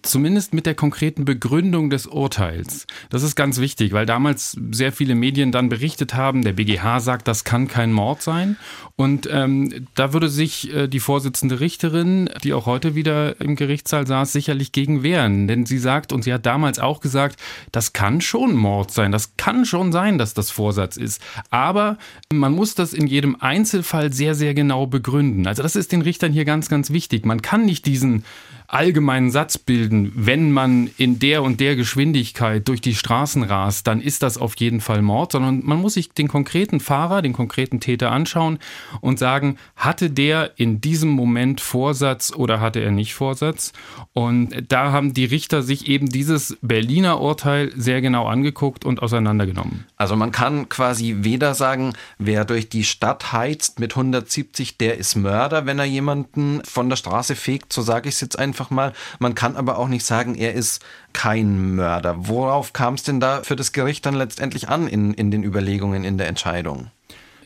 Zumindest 0.07 0.55
mit 0.55 0.67
der 0.67 0.77
konkreten 0.77 1.25
Begründung 1.25 1.91
des 1.91 2.07
Urteils. 2.07 2.87
Das 3.11 3.25
ist 3.25 3.35
ganz 3.35 3.59
wichtig, 3.59 3.93
weil 3.93 4.07
damals 4.07 4.57
sehr 4.71 4.93
viele 4.93 5.17
Medien 5.17 5.51
dann 5.51 5.69
berichtet 5.69 6.15
haben, 6.15 6.43
der 6.43 6.53
BGH 6.53 7.01
sagt, 7.01 7.27
das 7.27 7.43
kann 7.43 7.67
kein 7.67 7.93
Mord 7.93 8.23
sein. 8.23 8.57
Und 8.95 9.29
ähm, 9.31 9.87
da 9.95 10.13
würde 10.13 10.29
sich 10.29 10.73
äh, 10.73 10.87
die 10.87 11.01
Vorsitzende 11.01 11.59
Richterin, 11.59 12.31
die 12.45 12.55
auch 12.55 12.67
heute 12.67 12.95
wieder 12.95 13.41
im 13.41 13.57
Gerichtssaal 13.57 14.07
saß, 14.07 14.33
sicherlich 14.33 14.71
gegen 14.71 15.03
wehren. 15.03 15.49
Denn 15.49 15.67
sie 15.67 15.79
sagt, 15.79 16.13
und 16.13 16.23
sie 16.23 16.33
hat 16.33 16.47
damals 16.47 16.79
auch 16.79 17.01
gesagt, 17.01 17.41
das 17.73 17.93
kann 17.93 18.21
schon 18.21 18.55
Mord 18.55 18.93
sein. 18.93 19.11
Das 19.11 19.37
kann 19.37 19.65
schon 19.65 19.91
sein, 19.91 20.19
dass 20.19 20.35
das 20.35 20.53
Vorsatz 20.53 20.97
ist. 20.97 21.21
Aber 21.51 21.99
man 22.33 22.53
muss 22.53 22.77
das 22.77 22.93
in 22.93 23.09
jedem 23.09 23.37
Einzelfall 23.41 24.13
sehr, 24.13 24.37
sehr 24.37 24.55
genau 24.55 24.87
begründen. 24.87 25.49
Also 25.49 25.65
das 25.65 25.75
ist 25.75 25.91
den 25.91 26.03
Richtern 26.03 26.33
hier 26.33 26.45
ganz, 26.45 26.69
ganz 26.69 26.91
wichtig. 26.91 27.27
Man 27.27 27.43
kann 27.43 27.65
nicht 27.65 27.87
diesen 27.87 28.25
allgemeinen 28.69 29.31
Satz 29.31 29.59
bilden, 29.59 30.13
wenn 30.15 30.53
man 30.53 30.91
in 30.97 31.19
der 31.19 31.43
und 31.43 31.61
der 31.61 31.77
Geschwindigkeit 31.77 32.67
durch 32.69 32.81
die 32.81 32.95
Straßen 32.95 33.43
rast, 33.43 33.87
dann 33.87 34.01
ist 34.01 34.23
das 34.23 34.39
auf 34.39 34.57
jeden 34.57 34.81
Fall 34.81 35.03
Mord, 35.03 35.33
sondern 35.33 35.65
man 35.65 35.81
muss 35.81 35.95
sich 35.95 36.13
den 36.13 36.29
konkreten 36.29 36.81
Fahrer, 36.81 37.23
den 37.23 37.33
konkreten 37.33 37.81
Täter 37.81 38.11
anschauen 38.13 38.59
und 39.01 39.19
sagen, 39.19 39.57
hatte 39.77 40.11
der 40.11 40.53
in 40.57 40.81
diesem 40.81 41.11
Moment 41.11 41.61
Vorsatz 41.61 42.33
oder 42.35 42.61
hatte 42.61 42.81
er 42.81 42.91
nicht 42.91 43.15
Vorsatz? 43.15 43.73
Und 44.13 44.65
da 44.69 44.93
haben 44.93 45.15
die 45.15 45.25
Richter 45.25 45.63
sich 45.63 45.89
eben 45.89 46.09
dieses 46.09 46.57
Berliner 46.63 47.21
Urteil 47.21 47.73
sehr 47.77 48.01
genau 48.01 48.27
angeguckt 48.27 48.85
und 48.85 49.03
auseinandergenommen. 49.03 49.85
Also 49.97 50.17
man 50.17 50.33
kann 50.33 50.69
quasi 50.69 51.17
weder 51.21 51.55
sagen, 51.55 51.93
wer 52.19 52.45
durch 52.45 52.69
die 52.69 52.85
Stadt 52.85 53.33
heizt 53.33 53.81
mit 53.81 53.93
170, 53.93 54.79
der 54.79 54.99
ist 54.99 55.17
Mörder, 55.17 55.67
wenn 55.67 55.79
er 55.79 55.85
jemanden 55.85 56.63
von 56.65 56.89
der 56.89 56.97
Straße 56.97 57.37
fegt, 57.37 57.73
so 57.73 57.83
sage 57.83 58.09
ich 58.09 58.17
es 58.17 58.21
jetzt 58.21 58.39
einfach 58.39 58.56
einfach 58.57 58.71
mal. 58.71 58.95
Man 59.19 59.35
kann 59.35 59.55
aber 59.57 59.79
auch 59.79 59.89
nicht 59.89 60.07
sagen, 60.07 60.35
er 60.35 60.55
ist 60.55 60.83
kein 61.13 61.75
Mörder. 61.75 62.15
Worauf 62.27 62.73
kam 62.73 62.95
es 62.95 63.03
denn 63.03 63.21
da 63.21 63.43
für 63.43 63.55
das 63.55 63.73
Gericht 63.73 64.07
dann 64.07 64.15
letztendlich 64.15 64.71
an 64.71 64.89
in, 64.89 65.13
in 65.13 65.31
den 65.31 65.43
Überlegungen, 65.43 66.05
in 66.05 66.17
der 66.17 66.29
Entscheidung? 66.29 66.91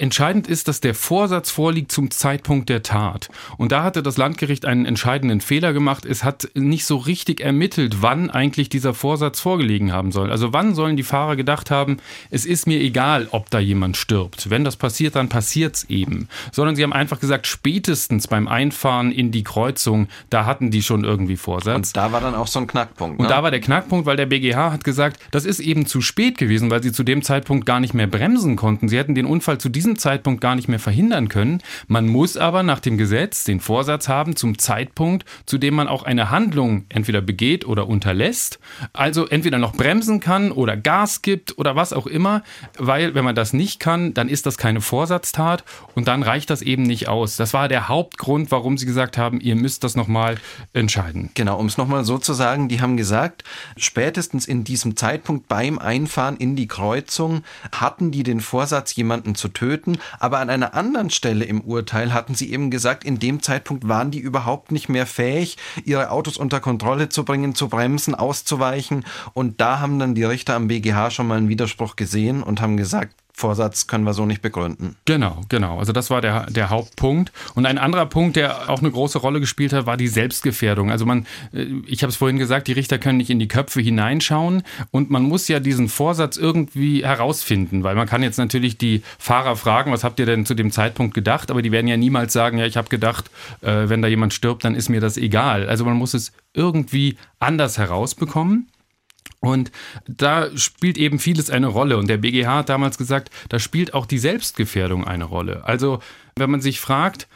Entscheidend 0.01 0.49
ist, 0.49 0.69
dass 0.69 0.81
der 0.81 0.95
Vorsatz 0.95 1.51
vorliegt 1.51 1.93
zum 1.93 2.11
Zeitpunkt 2.11 2.69
der 2.69 2.83
Tat. 2.83 3.29
Und 3.59 3.73
da 3.73 3.83
hatte 3.83 4.03
das 4.03 4.17
Landgericht 4.17 4.65
einen 4.65 4.87
entscheidenden 4.87 5.41
Fehler 5.41 5.73
gemacht. 5.73 6.07
Es 6.07 6.25
hat 6.25 6.49
nicht 6.55 6.87
so 6.87 6.97
richtig 6.97 7.41
ermittelt, 7.41 7.97
wann 8.01 8.31
eigentlich 8.31 8.69
dieser 8.69 8.95
Vorsatz 8.95 9.41
vorgelegen 9.41 9.93
haben 9.93 10.11
soll. 10.11 10.31
Also 10.31 10.53
wann 10.53 10.75
sollen 10.75 10.97
die 10.97 11.03
Fahrer 11.03 11.37
gedacht 11.37 11.71
haben, 11.71 11.99
es 12.31 12.47
ist 12.47 12.67
mir 12.67 12.81
egal, 12.81 13.29
ob 13.31 13.51
da 13.51 13.59
jemand 13.59 13.97
stirbt. 13.97 14.49
Wenn 14.49 14.65
das 14.65 14.77
passiert, 14.77 15.17
dann 15.17 15.29
passiert's 15.29 15.85
eben. 15.85 16.29
Sondern 16.51 16.77
sie 16.77 16.83
haben 16.83 16.93
einfach 16.93 17.21
gesagt, 17.21 17.47
spätestens 17.47 18.27
beim 18.27 18.49
Einfahren 18.49 19.13
in 19.13 19.31
die 19.31 19.45
Kreuzung, 19.45 20.09
da 20.31 20.47
hatten 20.47 20.71
die 20.71 20.83
schon 20.83 21.05
irgendwie 21.05 21.37
Vorsatz. 21.37 21.89
Und 21.89 21.97
da 21.97 22.13
war 22.13 22.21
dann 22.21 22.35
auch 22.35 22.47
so 22.47 22.59
ein 22.59 22.67
Knackpunkt. 22.67 23.19
Ne? 23.19 23.25
Und 23.25 23.31
da 23.31 23.43
war 23.43 23.51
der 23.51 23.61
Knackpunkt, 23.61 24.07
weil 24.07 24.17
der 24.17 24.27
BGH 24.27 24.73
hat 24.73 24.85
gesagt, 24.85 25.21
das 25.31 25.45
ist 25.45 25.61
eben 25.61 25.85
zu 25.85 26.01
spät 26.01 26.39
gewesen, 26.39 26.71
weil 26.71 26.83
sie 26.83 26.93
zu 26.93 27.05
dem 27.05 27.23
Zeitpunkt 27.23 27.67
gar 27.67 27.81
nicht 27.81 27.93
mehr 27.93 28.07
bremsen 28.07 28.57
konnten. 28.57 28.89
Sie 28.89 28.97
hätten 28.97 29.15
den 29.15 29.27
Unfall 29.27 29.59
zu 29.59 29.69
diesem 29.69 29.89
Zeitpunkt 29.96 30.40
gar 30.40 30.55
nicht 30.55 30.68
mehr 30.68 30.79
verhindern 30.79 31.29
können. 31.29 31.62
Man 31.88 32.09
muss 32.09 32.37
aber 32.37 32.62
nach 32.62 32.81
dem 32.81 32.98
Gesetz 32.98 33.44
den 33.44 33.61
Vorsatz 33.61 34.09
haben 34.09 34.37
zum 34.37 34.59
Zeitpunkt, 34.59 35.24
zu 35.46 35.59
dem 35.59 35.74
man 35.74 35.88
auch 35.88 36.03
eine 36.03 36.31
Handlung 36.31 36.85
entweder 36.88 37.20
begeht 37.20 37.66
oder 37.66 37.88
unterlässt. 37.88 38.59
Also 38.92 39.26
entweder 39.26 39.59
noch 39.59 39.72
bremsen 39.72 40.20
kann 40.20 40.53
oder 40.53 40.76
Gas 40.76 41.22
gibt 41.22 41.59
oder 41.59 41.76
was 41.76 41.92
auch 41.92 42.07
immer, 42.07 42.42
weil 42.79 43.14
wenn 43.14 43.24
man 43.24 43.35
das 43.35 43.53
nicht 43.53 43.81
kann, 43.81 44.14
dann 44.14 44.29
ist 44.29 44.46
das 44.46 44.59
keine 44.59 44.81
Vorsatztat 44.81 45.64
und 45.94 46.09
dann 46.09 46.22
reicht 46.22 46.50
das 46.50 46.62
eben 46.62 46.83
nicht 46.83 47.09
aus. 47.09 47.37
Das 47.37 47.55
war 47.55 47.68
der 47.68 47.88
Hauptgrund, 47.88 48.50
warum 48.50 48.79
sie 48.79 48.87
gesagt 48.87 49.18
haben, 49.18 49.40
ihr 49.40 49.57
müsst 49.57 49.85
das 49.85 49.96
nochmal 49.96 50.37
entscheiden. 50.72 51.31
Genau, 51.35 51.59
um 51.59 51.66
es 51.66 51.79
nochmal 51.79 52.05
so 52.05 52.18
zu 52.18 52.33
sagen, 52.33 52.68
die 52.68 52.81
haben 52.81 52.96
gesagt, 52.96 53.44
spätestens 53.76 54.46
in 54.46 54.64
diesem 54.64 54.96
Zeitpunkt 54.96 55.48
beim 55.48 55.79
Einfahren 55.79 56.37
in 56.37 56.57
die 56.57 56.68
Kreuzung 56.68 57.42
hatten 57.72 58.11
die 58.11 58.22
den 58.22 58.40
Vorsatz, 58.40 58.94
jemanden 58.94 59.35
zu 59.35 59.48
töten, 59.48 59.80
aber 60.19 60.38
an 60.38 60.51
einer 60.51 60.75
anderen 60.75 61.11
Stelle 61.11 61.45
im 61.45 61.61
Urteil 61.61 62.12
hatten 62.12 62.35
sie 62.35 62.53
eben 62.53 62.71
gesagt, 62.71 63.05
in 63.05 63.19
dem 63.19 63.43
Zeitpunkt 63.43 63.88
waren 63.88 64.11
die 64.11 64.19
überhaupt 64.19 64.73
nicht 64.73 64.88
mehr 64.88 65.07
fähig, 65.07 65.57
ihre 65.85 66.11
Autos 66.11 66.37
unter 66.37 66.61
Kontrolle 66.61 67.09
zu 67.09 67.25
bringen, 67.25 67.55
zu 67.55 67.69
bremsen, 67.69 68.14
auszuweichen. 68.14 69.05
Und 69.33 69.61
da 69.61 69.81
haben 69.81 69.99
dann 69.99 70.14
die 70.14 70.25
Richter 70.25 70.55
am 70.55 70.69
BGH 70.69 71.11
schon 71.11 71.27
mal 71.27 71.38
einen 71.38 71.49
Widerspruch 71.49 71.97
gesehen 71.97 72.43
und 72.43 72.61
haben 72.61 72.77
gesagt, 72.77 73.14
Vorsatz 73.40 73.87
können 73.87 74.05
wir 74.05 74.14
so 74.14 74.26
nicht 74.26 74.42
begründen. 74.42 74.96
Genau, 75.05 75.40
genau. 75.48 75.79
Also 75.79 75.92
das 75.92 76.11
war 76.11 76.20
der, 76.20 76.46
der 76.46 76.70
Hauptpunkt. 76.70 77.33
Und 77.55 77.66
ein 77.66 77.79
anderer 77.79 78.07
Punkt, 78.07 78.37
der 78.37 78.70
auch 78.70 78.81
eine 78.81 78.90
große 78.90 79.18
Rolle 79.18 79.40
gespielt 79.40 79.72
hat, 79.72 79.87
war 79.87 79.96
die 79.96 80.09
Selbstgefährdung. 80.09 80.90
Also 80.90 81.07
man, 81.07 81.26
äh, 81.53 81.66
ich 81.87 82.03
habe 82.03 82.11
es 82.11 82.16
vorhin 82.16 82.38
gesagt, 82.38 82.68
die 82.68 82.72
Richter 82.72 82.98
können 82.98 83.18
nicht 83.18 83.31
in 83.31 83.38
die 83.38 83.48
Köpfe 83.48 83.81
hineinschauen 83.81 84.62
und 84.90 85.11
man 85.11 85.22
muss 85.22 85.48
ja 85.48 85.59
diesen 85.59 85.88
Vorsatz 85.88 86.37
irgendwie 86.37 87.05
herausfinden, 87.05 87.83
weil 87.83 87.96
man 87.96 88.09
kann 88.09 88.22
jetzt 88.22 88.38
natürlich 88.38 88.79
die 88.79 89.03
Fahrer 89.18 89.57
fragen, 89.57 89.90
was 89.92 90.05
habt 90.05 90.20
ihr 90.20 90.26
denn 90.26 90.46
zu 90.46 90.55
dem 90.55 90.70
Zeitpunkt 90.70 91.14
gedacht, 91.14 91.50
aber 91.50 91.62
die 91.62 91.72
werden 91.72 91.88
ja 91.88 91.96
niemals 91.96 92.33
sagen, 92.33 92.59
ja, 92.59 92.66
ich 92.66 92.76
habe 92.76 92.88
gedacht, 92.88 93.31
äh, 93.62 93.88
wenn 93.88 94.03
da 94.03 94.09
jemand 94.09 94.35
stirbt, 94.35 94.64
dann 94.64 94.74
ist 94.74 94.88
mir 94.88 95.00
das 95.00 95.16
egal. 95.16 95.68
Also 95.68 95.85
man 95.85 95.96
muss 95.96 96.14
es 96.14 96.33
irgendwie 96.53 97.16
anders 97.38 97.79
herausbekommen. 97.79 98.68
Und 99.40 99.72
da 100.07 100.55
spielt 100.57 100.98
eben 100.98 101.18
vieles 101.18 101.50
eine 101.50 101.68
Rolle. 101.68 101.96
Und 101.96 102.09
der 102.09 102.18
BGH 102.18 102.59
hat 102.59 102.68
damals 102.68 102.98
gesagt, 102.98 103.31
da 103.48 103.59
spielt 103.59 103.94
auch 103.94 104.07
die 104.07 104.18
Selbstgefährdung 104.18 105.07
eine 105.07 105.24
Rolle. 105.24 105.64
Also 105.64 106.00
wenn 106.37 106.50
man 106.50 106.61
sich 106.61 106.79
fragt, 106.79 107.26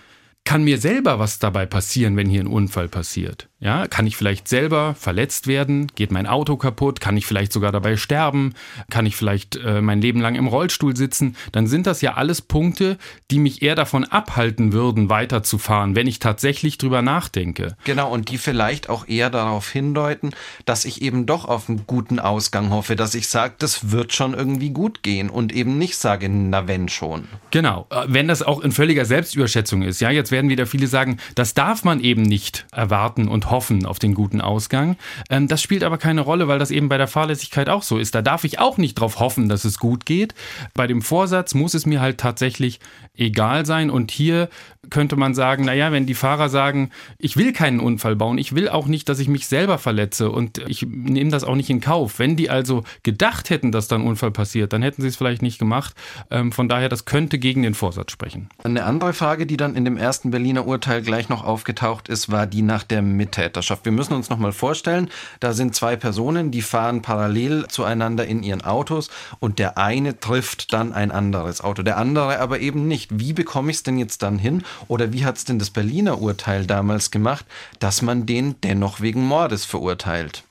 kann 0.45 0.63
mir 0.63 0.79
selber 0.79 1.19
was 1.19 1.39
dabei 1.39 1.65
passieren, 1.65 2.17
wenn 2.17 2.29
hier 2.29 2.43
ein 2.43 2.47
Unfall 2.47 2.89
passiert? 2.89 3.49
Ja, 3.65 3.87
kann 3.87 4.07
ich 4.07 4.19
vielleicht 4.19 4.47
selber 4.47 4.95
verletzt 4.95 5.47
werden? 5.47 5.87
Geht 5.95 6.13
mein 6.13 6.27
Auto 6.27 6.59
kaputt? 6.59 7.01
Kann 7.01 7.17
ich 7.17 7.25
vielleicht 7.25 7.51
sogar 7.51 7.73
dabei 7.73 7.97
sterben? 7.97 8.53
Kann 8.91 9.07
ich 9.07 9.17
vielleicht 9.17 9.57
äh, 9.57 9.81
mein 9.81 10.03
Leben 10.03 10.21
lang 10.21 10.35
im 10.35 10.47
Rollstuhl 10.47 10.95
sitzen? 10.95 11.35
Dann 11.53 11.67
sind 11.67 11.87
das 11.87 12.03
ja 12.03 12.13
alles 12.13 12.43
Punkte, 12.43 12.99
die 13.31 13.39
mich 13.39 13.63
eher 13.63 13.75
davon 13.75 14.05
abhalten 14.05 14.75
würden, 14.75 15.09
weiterzufahren, 15.09 15.97
wenn 15.97 16.07
ich 16.07 16.19
tatsächlich 16.19 16.77
drüber 16.77 17.01
nachdenke. 17.01 17.75
Genau, 17.85 18.13
und 18.13 18.29
die 18.29 18.37
vielleicht 18.37 18.91
auch 18.91 19.09
eher 19.09 19.31
darauf 19.31 19.71
hindeuten, 19.71 20.33
dass 20.67 20.85
ich 20.85 21.01
eben 21.01 21.25
doch 21.25 21.47
auf 21.47 21.71
einen 21.71 21.87
guten 21.87 22.19
Ausgang 22.19 22.69
hoffe, 22.69 22.97
dass 22.97 23.15
ich 23.15 23.29
sage, 23.29 23.55
das 23.59 23.91
wird 23.91 24.13
schon 24.13 24.35
irgendwie 24.35 24.71
gut 24.71 25.03
gehen 25.03 25.31
und 25.31 25.55
eben 25.55 25.79
nicht 25.79 25.97
sage, 25.97 26.29
na 26.29 26.69
wenn 26.69 26.91
schon. 26.91 27.29
Genau, 27.51 27.87
äh, 27.89 28.03
wenn 28.09 28.29
das 28.29 28.43
auch 28.43 28.61
in 28.61 28.73
völliger 28.73 29.07
Selbstüberschätzung 29.07 29.81
ist. 29.81 30.03
Ja, 30.03 30.11
jetzt 30.11 30.31
werden 30.31 30.51
wieder 30.51 30.67
viele 30.67 30.87
sagen, 30.87 31.17
das 31.35 31.55
darf 31.55 31.83
man 31.83 32.01
eben 32.01 32.21
nicht 32.21 32.67
erwarten 32.71 33.27
und 33.27 33.51
hoffen 33.51 33.54
hoffen 33.55 33.87
auf 33.87 34.01
den 34.01 34.15
guten 34.15 34.41
Ausgang. 34.41 34.97
Ähm, 35.31 35.47
das 35.47 35.63
spielt 35.63 35.85
aber 35.85 35.97
keine 35.97 36.23
Rolle, 36.23 36.49
weil 36.49 36.59
das 36.59 36.73
eben 36.73 36.89
bei 36.89 36.99
der 36.99 37.07
Fahrlässigkeit 37.07 37.69
auch 37.69 37.85
so 37.85 37.99
ist. 37.99 38.17
Da 38.17 38.21
darf 38.21 38.43
ich 38.43 38.59
auch 38.59 38.79
nicht 38.79 38.99
darauf 38.99 39.21
hoffen, 39.21 39.49
dass 39.49 39.65
es 39.65 39.79
gut 39.79 40.07
geht. 40.07 40.35
Bei 40.75 40.89
dem 40.89 41.03
Vorsatz 41.03 41.55
muss 41.55 41.75
es 41.75 41.87
mir 41.87 42.01
halt 42.01 42.19
tatsächlich 42.19 42.81
egal 43.17 43.65
sein. 43.65 43.91
Und 43.91 44.11
hier 44.11 44.49
könnte 44.91 45.17
man 45.17 45.35
sagen, 45.35 45.65
naja, 45.65 45.93
wenn 45.93 46.05
die 46.05 46.15
Fahrer 46.15 46.49
sagen, 46.49 46.91
ich 47.19 47.37
will 47.37 47.53
keinen 47.53 47.81
Unfall 47.81 48.17
bauen, 48.17 48.39
ich 48.39 48.55
will 48.55 48.69
auch 48.69 48.87
nicht, 48.87 49.09
dass 49.09 49.19
ich 49.19 49.29
mich 49.29 49.47
selber 49.47 49.79
verletze 49.79 50.31
und 50.31 50.59
ich 50.69 50.83
nehme 50.83 51.31
das 51.31 51.45
auch 51.45 51.55
nicht 51.55 51.71
in 51.71 51.81
Kauf. 51.81 52.19
Wenn 52.19 52.37
die 52.37 52.51
also 52.51 52.83
gedacht 53.03 53.51
hätten, 53.51 53.73
dass 53.73 53.89
da 53.89 53.97
ein 53.97 54.03
Unfall 54.03 54.31
passiert, 54.31 54.73
dann 54.73 54.83
hätten 54.83 55.01
sie 55.01 55.09
es 55.09 55.17
vielleicht 55.17 55.43
nicht 55.43 55.59
gemacht. 55.59 55.95
Ähm, 56.31 56.53
von 56.53 56.69
daher, 56.69 56.89
das 56.89 57.05
könnte 57.05 57.39
gegen 57.39 57.63
den 57.63 57.75
Vorsatz 57.75 58.13
sprechen. 58.13 58.49
Eine 58.63 58.85
andere 58.85 59.13
Frage, 59.13 59.47
die 59.47 59.57
dann 59.57 59.77
in 59.77 59.85
dem 59.85 59.97
ersten 59.97 60.31
Berliner 60.31 60.67
Urteil 60.67 61.03
gleich 61.03 61.29
noch 61.29 61.45
aufgetaucht 61.45 62.09
ist, 62.09 62.31
war 62.31 62.47
die 62.47 62.63
nach 62.63 62.83
der 62.83 63.03
Mittäterschaft. 63.35 63.85
Wir 63.85 63.93
müssen 63.93 64.15
uns 64.15 64.31
nochmal 64.31 64.53
vorstellen, 64.53 65.11
da 65.41 65.53
sind 65.53 65.75
zwei 65.75 65.97
Personen, 65.97 66.53
die 66.53 66.63
fahren 66.63 67.03
parallel 67.03 67.67
zueinander 67.67 68.27
in 68.27 68.45
ihren 68.45 68.63
Autos 68.63 69.11
und 69.41 69.59
der 69.59 69.77
eine 69.77 70.21
trifft 70.21 70.73
dann 70.73 70.93
ein 70.93 71.11
anderes 71.11 71.61
Auto, 71.61 71.83
der 71.83 71.97
andere 71.97 72.39
aber 72.39 72.61
eben 72.61 72.87
nicht. 72.87 73.19
Wie 73.19 73.33
bekomme 73.33 73.73
ich 73.73 73.79
es 73.79 73.83
denn 73.83 73.99
jetzt 73.99 74.23
dann 74.23 74.39
hin? 74.39 74.63
Oder 74.87 75.13
wie 75.13 75.25
hat 75.25 75.37
es 75.37 75.45
denn 75.45 75.59
das 75.59 75.71
Berliner 75.71 76.21
Urteil 76.21 76.65
damals 76.65 77.11
gemacht, 77.11 77.45
dass 77.81 78.03
man 78.03 78.25
den 78.25 78.55
dennoch 78.63 79.01
wegen 79.01 79.27
Mordes 79.27 79.65
verurteilt? 79.65 80.45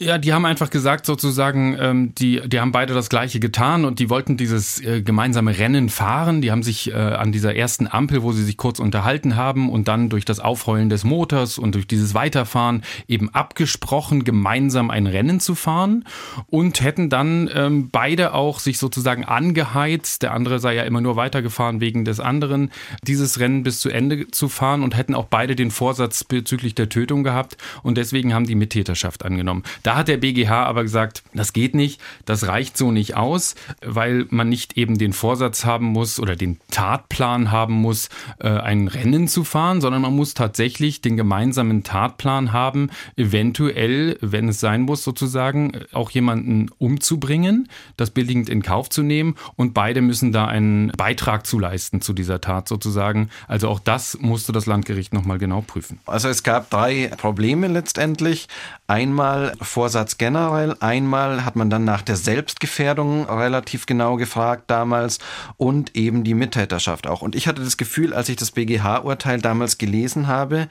Ja, 0.00 0.18
die 0.18 0.32
haben 0.32 0.44
einfach 0.44 0.70
gesagt, 0.70 1.06
sozusagen, 1.06 1.76
ähm, 1.78 2.16
die, 2.16 2.40
die 2.48 2.58
haben 2.58 2.72
beide 2.72 2.94
das 2.94 3.08
Gleiche 3.08 3.38
getan 3.38 3.84
und 3.84 4.00
die 4.00 4.10
wollten 4.10 4.36
dieses 4.36 4.80
äh, 4.80 5.02
gemeinsame 5.02 5.56
Rennen 5.56 5.88
fahren. 5.88 6.42
Die 6.42 6.50
haben 6.50 6.64
sich 6.64 6.90
äh, 6.90 6.94
an 6.94 7.30
dieser 7.30 7.54
ersten 7.54 7.86
Ampel, 7.86 8.24
wo 8.24 8.32
sie 8.32 8.42
sich 8.42 8.56
kurz 8.56 8.80
unterhalten 8.80 9.36
haben 9.36 9.70
und 9.70 9.86
dann 9.86 10.08
durch 10.08 10.24
das 10.24 10.40
Aufheulen 10.40 10.88
des 10.88 11.04
Motors 11.04 11.58
und 11.58 11.76
durch 11.76 11.86
dieses 11.86 12.12
Weiterfahren 12.12 12.82
eben 13.06 13.30
abgesprochen, 13.30 14.24
gemeinsam 14.24 14.90
ein 14.90 15.06
Rennen 15.06 15.38
zu 15.38 15.54
fahren 15.54 16.04
und 16.48 16.80
hätten 16.80 17.08
dann 17.08 17.48
ähm, 17.54 17.88
beide 17.92 18.34
auch 18.34 18.58
sich 18.58 18.78
sozusagen 18.78 19.24
angeheizt. 19.24 20.24
Der 20.24 20.34
andere 20.34 20.58
sei 20.58 20.74
ja 20.74 20.82
immer 20.82 21.02
nur 21.02 21.14
weitergefahren 21.14 21.80
wegen 21.80 22.04
des 22.04 22.18
anderen, 22.18 22.72
dieses 23.04 23.38
Rennen 23.38 23.62
bis 23.62 23.78
zu 23.78 23.90
Ende 23.90 24.28
zu 24.32 24.48
fahren 24.48 24.82
und 24.82 24.96
hätten 24.96 25.14
auch 25.14 25.26
beide 25.26 25.54
den 25.54 25.70
Vorsatz 25.70 26.24
bezüglich 26.24 26.74
der 26.74 26.88
Tötung 26.88 27.22
gehabt 27.22 27.56
und 27.84 27.96
deswegen 27.96 28.34
haben 28.34 28.48
die 28.48 28.56
Mittäterschaft 28.56 29.24
angenommen. 29.24 29.62
Da 29.84 29.96
hat 29.96 30.08
der 30.08 30.16
BGH 30.16 30.64
aber 30.64 30.82
gesagt, 30.82 31.22
das 31.34 31.52
geht 31.52 31.74
nicht, 31.74 32.00
das 32.24 32.48
reicht 32.48 32.78
so 32.78 32.90
nicht 32.90 33.16
aus, 33.16 33.54
weil 33.84 34.26
man 34.30 34.48
nicht 34.48 34.78
eben 34.78 34.96
den 34.96 35.12
Vorsatz 35.12 35.66
haben 35.66 35.84
muss 35.84 36.18
oder 36.18 36.36
den 36.36 36.58
Tatplan 36.70 37.52
haben 37.52 37.74
muss, 37.74 38.08
äh, 38.38 38.48
ein 38.48 38.88
Rennen 38.88 39.28
zu 39.28 39.44
fahren, 39.44 39.82
sondern 39.82 40.00
man 40.00 40.16
muss 40.16 40.32
tatsächlich 40.32 41.02
den 41.02 41.18
gemeinsamen 41.18 41.82
Tatplan 41.82 42.54
haben, 42.54 42.88
eventuell, 43.16 44.16
wenn 44.22 44.48
es 44.48 44.58
sein 44.58 44.80
muss, 44.80 45.04
sozusagen 45.04 45.72
auch 45.92 46.10
jemanden 46.10 46.70
umzubringen, 46.78 47.68
das 47.98 48.10
billigend 48.10 48.48
in 48.48 48.62
Kauf 48.62 48.88
zu 48.88 49.02
nehmen 49.02 49.34
und 49.54 49.74
beide 49.74 50.00
müssen 50.00 50.32
da 50.32 50.46
einen 50.46 50.92
Beitrag 50.96 51.46
zu 51.46 51.58
leisten 51.58 52.00
zu 52.00 52.14
dieser 52.14 52.40
Tat 52.40 52.68
sozusagen. 52.68 53.28
Also 53.48 53.68
auch 53.68 53.80
das 53.80 54.16
musste 54.18 54.52
das 54.52 54.64
Landgericht 54.64 55.12
nochmal 55.12 55.36
genau 55.36 55.60
prüfen. 55.60 56.00
Also 56.06 56.30
es 56.30 56.42
gab 56.42 56.70
drei 56.70 57.10
Probleme 57.18 57.68
letztendlich. 57.68 58.48
Einmal 58.86 59.52
Vorsatz 59.74 60.18
generell. 60.18 60.76
Einmal 60.78 61.44
hat 61.44 61.56
man 61.56 61.68
dann 61.68 61.82
nach 61.82 62.02
der 62.02 62.14
Selbstgefährdung 62.14 63.28
relativ 63.28 63.86
genau 63.86 64.14
gefragt 64.14 64.64
damals 64.68 65.18
und 65.56 65.96
eben 65.96 66.22
die 66.22 66.34
Mittäterschaft 66.34 67.08
auch. 67.08 67.22
Und 67.22 67.34
ich 67.34 67.48
hatte 67.48 67.64
das 67.64 67.76
Gefühl, 67.76 68.14
als 68.14 68.28
ich 68.28 68.36
das 68.36 68.52
BGH-Urteil 68.52 69.40
damals 69.40 69.76
gelesen 69.76 70.28
habe, 70.28 70.68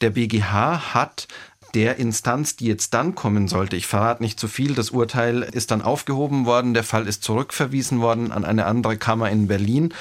der 0.00 0.10
BGH 0.10 0.94
hat 0.94 1.28
der 1.74 1.98
Instanz, 1.98 2.56
die 2.56 2.64
jetzt 2.64 2.94
dann 2.94 3.14
kommen 3.14 3.48
sollte, 3.48 3.76
ich 3.76 3.86
verrate 3.86 4.22
nicht 4.22 4.40
zu 4.40 4.48
viel, 4.48 4.74
das 4.74 4.90
Urteil 4.90 5.42
ist 5.42 5.70
dann 5.70 5.82
aufgehoben 5.82 6.46
worden, 6.46 6.72
der 6.72 6.84
Fall 6.84 7.06
ist 7.06 7.22
zurückverwiesen 7.22 8.00
worden 8.00 8.32
an 8.32 8.46
eine 8.46 8.64
andere 8.64 8.96
Kammer 8.96 9.28
in 9.28 9.48
Berlin. 9.48 9.92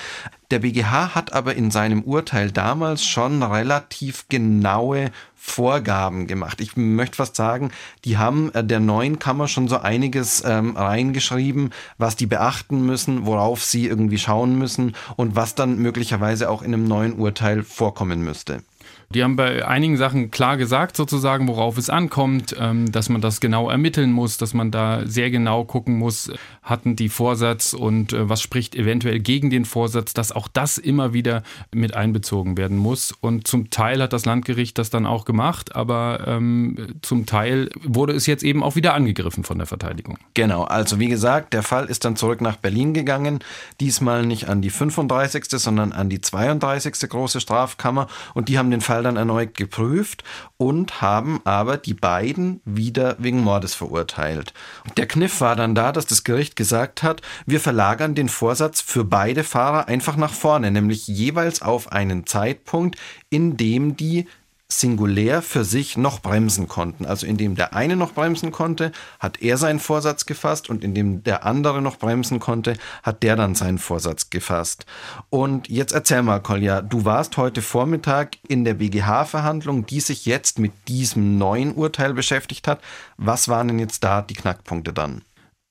Der 0.52 0.60
BGH 0.60 1.14
hat 1.14 1.34
aber 1.34 1.56
in 1.56 1.72
seinem 1.72 2.04
Urteil 2.04 2.52
damals 2.52 3.06
schon 3.06 3.44
relativ 3.44 4.30
genaue 4.30 5.12
Vorgaben 5.50 6.28
gemacht. 6.28 6.62
Ich 6.62 6.76
möchte 6.76 7.16
fast 7.16 7.36
sagen, 7.36 7.72
die 8.06 8.18
haben 8.18 8.54
äh, 8.54 8.64
der 8.64 8.80
neuen 8.80 9.18
Kammer 9.18 9.48
schon 9.48 9.68
so 9.68 9.78
einiges 9.80 10.44
ähm, 10.46 10.76
reingeschrieben, 10.76 11.72
was 11.98 12.16
die 12.16 12.28
beachten 12.28 12.86
müssen, 12.86 13.26
worauf 13.26 13.64
sie 13.64 13.88
irgendwie 13.88 14.20
schauen 14.20 14.58
müssen 14.60 14.96
und 15.16 15.36
was 15.36 15.56
dann 15.56 15.80
möglicherweise 15.80 16.50
auch 16.50 16.62
in 16.62 16.74
einem 16.74 16.88
neuen 16.88 17.14
Urteil 17.14 17.64
vorkommen 17.64 18.22
müsste. 18.24 18.62
Die 19.10 19.24
haben 19.24 19.38
bei 19.38 19.66
einigen 19.66 19.96
Sachen 19.96 20.32
klar 20.32 20.58
gesagt, 20.58 20.98
sozusagen, 20.98 21.48
worauf 21.48 21.78
es 21.78 21.90
ankommt, 21.90 22.54
ähm, 22.60 22.92
dass 22.92 23.08
man 23.08 23.22
das 23.22 23.40
genau 23.40 23.70
ermitteln 23.70 24.12
muss, 24.12 24.38
dass 24.38 24.54
man 24.54 24.70
da 24.70 25.06
sehr 25.06 25.32
genau 25.32 25.64
gucken 25.64 25.98
muss, 25.98 26.30
hatten 26.62 26.98
die 26.98 27.08
Vorsatz 27.08 27.72
und 27.74 28.12
äh, 28.12 28.28
was 28.28 28.42
spricht 28.42 28.76
eventuell 28.76 29.20
gegen 29.20 29.50
den 29.50 29.64
Vorsatz, 29.64 30.14
dass 30.14 30.34
auch 30.34 30.50
das 30.50 30.78
immer 30.78 31.14
wieder 31.14 31.44
mit 31.74 31.96
einbezogen 31.96 32.58
werden 32.58 32.78
muss. 32.78 33.14
Und 33.22 33.48
zum 33.48 33.70
Teil 33.70 34.02
hat 34.02 34.12
das 34.12 34.26
Landgericht 34.26 34.78
das 34.78 34.90
dann 34.90 35.06
auch 35.06 35.24
gemacht, 35.24 35.74
aber 35.74 36.26
ähm, 36.28 36.96
zum 37.02 37.26
Teil 37.26 37.70
wurde 37.82 38.12
es 38.12 38.26
jetzt 38.26 38.44
eben 38.44 38.62
auch 38.62 38.76
wieder 38.76 38.94
angegriffen 38.94 39.46
von 39.46 39.58
der 39.58 39.68
Verteidigung. 39.68 40.18
Genau, 40.34 40.64
also 40.66 41.00
wie 41.00 41.08
gesagt, 41.08 41.54
der 41.54 41.64
Fall 41.64 41.86
ist 41.86 42.04
dann 42.04 42.18
zurück 42.18 42.42
nach 42.42 42.58
Berlin 42.58 42.94
gegangen, 42.94 43.40
diesmal 43.80 44.26
nicht 44.26 44.50
an 44.50 44.62
die 44.62 44.70
35., 44.70 45.46
sondern 45.52 45.94
an 45.94 46.10
die 46.10 46.20
32. 46.20 47.08
große 47.08 47.40
Strafkammer 47.40 48.08
und 48.34 48.50
die 48.50 48.58
haben 48.58 48.70
den 48.70 48.82
Fall 48.82 48.97
Fall 48.98 49.04
dann 49.04 49.16
erneut 49.18 49.56
geprüft 49.56 50.24
und 50.58 51.02
haben 51.02 51.40
aber 51.44 51.78
die 51.78 51.94
beiden 51.94 52.62
wieder 52.66 53.16
wegen 53.20 53.42
Mordes 53.42 53.76
verurteilt. 53.76 54.54
Der 54.98 55.06
Kniff 55.06 55.40
war 55.40 55.56
dann 55.56 55.76
da, 55.76 55.92
dass 55.92 56.08
das 56.08 56.24
Gericht 56.24 56.56
gesagt 56.56 57.04
hat, 57.04 57.22
wir 57.46 57.60
verlagern 57.60 58.16
den 58.16 58.28
Vorsatz 58.28 58.82
für 58.82 59.04
beide 59.04 59.44
Fahrer 59.44 59.88
einfach 59.88 60.18
nach 60.18 60.34
vorne, 60.34 60.72
nämlich 60.72 61.08
jeweils 61.08 61.62
auf 61.62 61.92
einen 61.92 62.26
Zeitpunkt, 62.26 62.96
in 63.30 63.56
dem 63.56 63.96
die 63.98 64.28
singulär 64.70 65.42
für 65.42 65.64
sich 65.64 65.96
noch 65.96 66.20
bremsen 66.20 66.68
konnten. 66.68 67.06
Also 67.06 67.26
indem 67.26 67.56
der 67.56 67.74
eine 67.74 67.96
noch 67.96 68.14
bremsen 68.14 68.52
konnte, 68.52 68.92
hat 69.20 69.42
er 69.42 69.58
seinen 69.58 69.80
Vorsatz 69.80 70.26
gefasst 70.26 70.70
und 70.70 70.84
indem 70.84 71.24
der 71.24 71.46
andere 71.46 71.82
noch 71.82 71.98
bremsen 71.98 72.40
konnte, 72.40 72.78
hat 73.02 73.24
der 73.24 73.36
dann 73.36 73.56
seinen 73.56 73.78
Vorsatz 73.78 74.30
gefasst. 74.30 74.86
Und 75.30 75.70
jetzt 75.70 75.94
erzähl 75.94 76.22
mal, 76.22 76.42
Kolja, 76.42 76.82
du 76.82 77.06
warst 77.06 77.38
heute 77.38 77.62
Vormittag 77.62 78.38
in 78.48 78.66
der 78.66 78.74
BGH-Verhandlung, 78.74 79.86
die 79.86 80.02
sich 80.02 80.26
jetzt 80.26 80.60
mit 80.60 80.74
diesem 80.88 81.38
neuen 81.38 81.74
Urteil 81.74 82.14
beschäftigt 82.14 82.68
hat. 82.68 82.82
Was 83.18 83.48
waren 83.48 83.70
denn 83.70 83.80
jetzt 83.80 84.04
da 84.04 84.22
die 84.22 84.34
Knackpunkte 84.34 84.92
dann? 84.92 85.22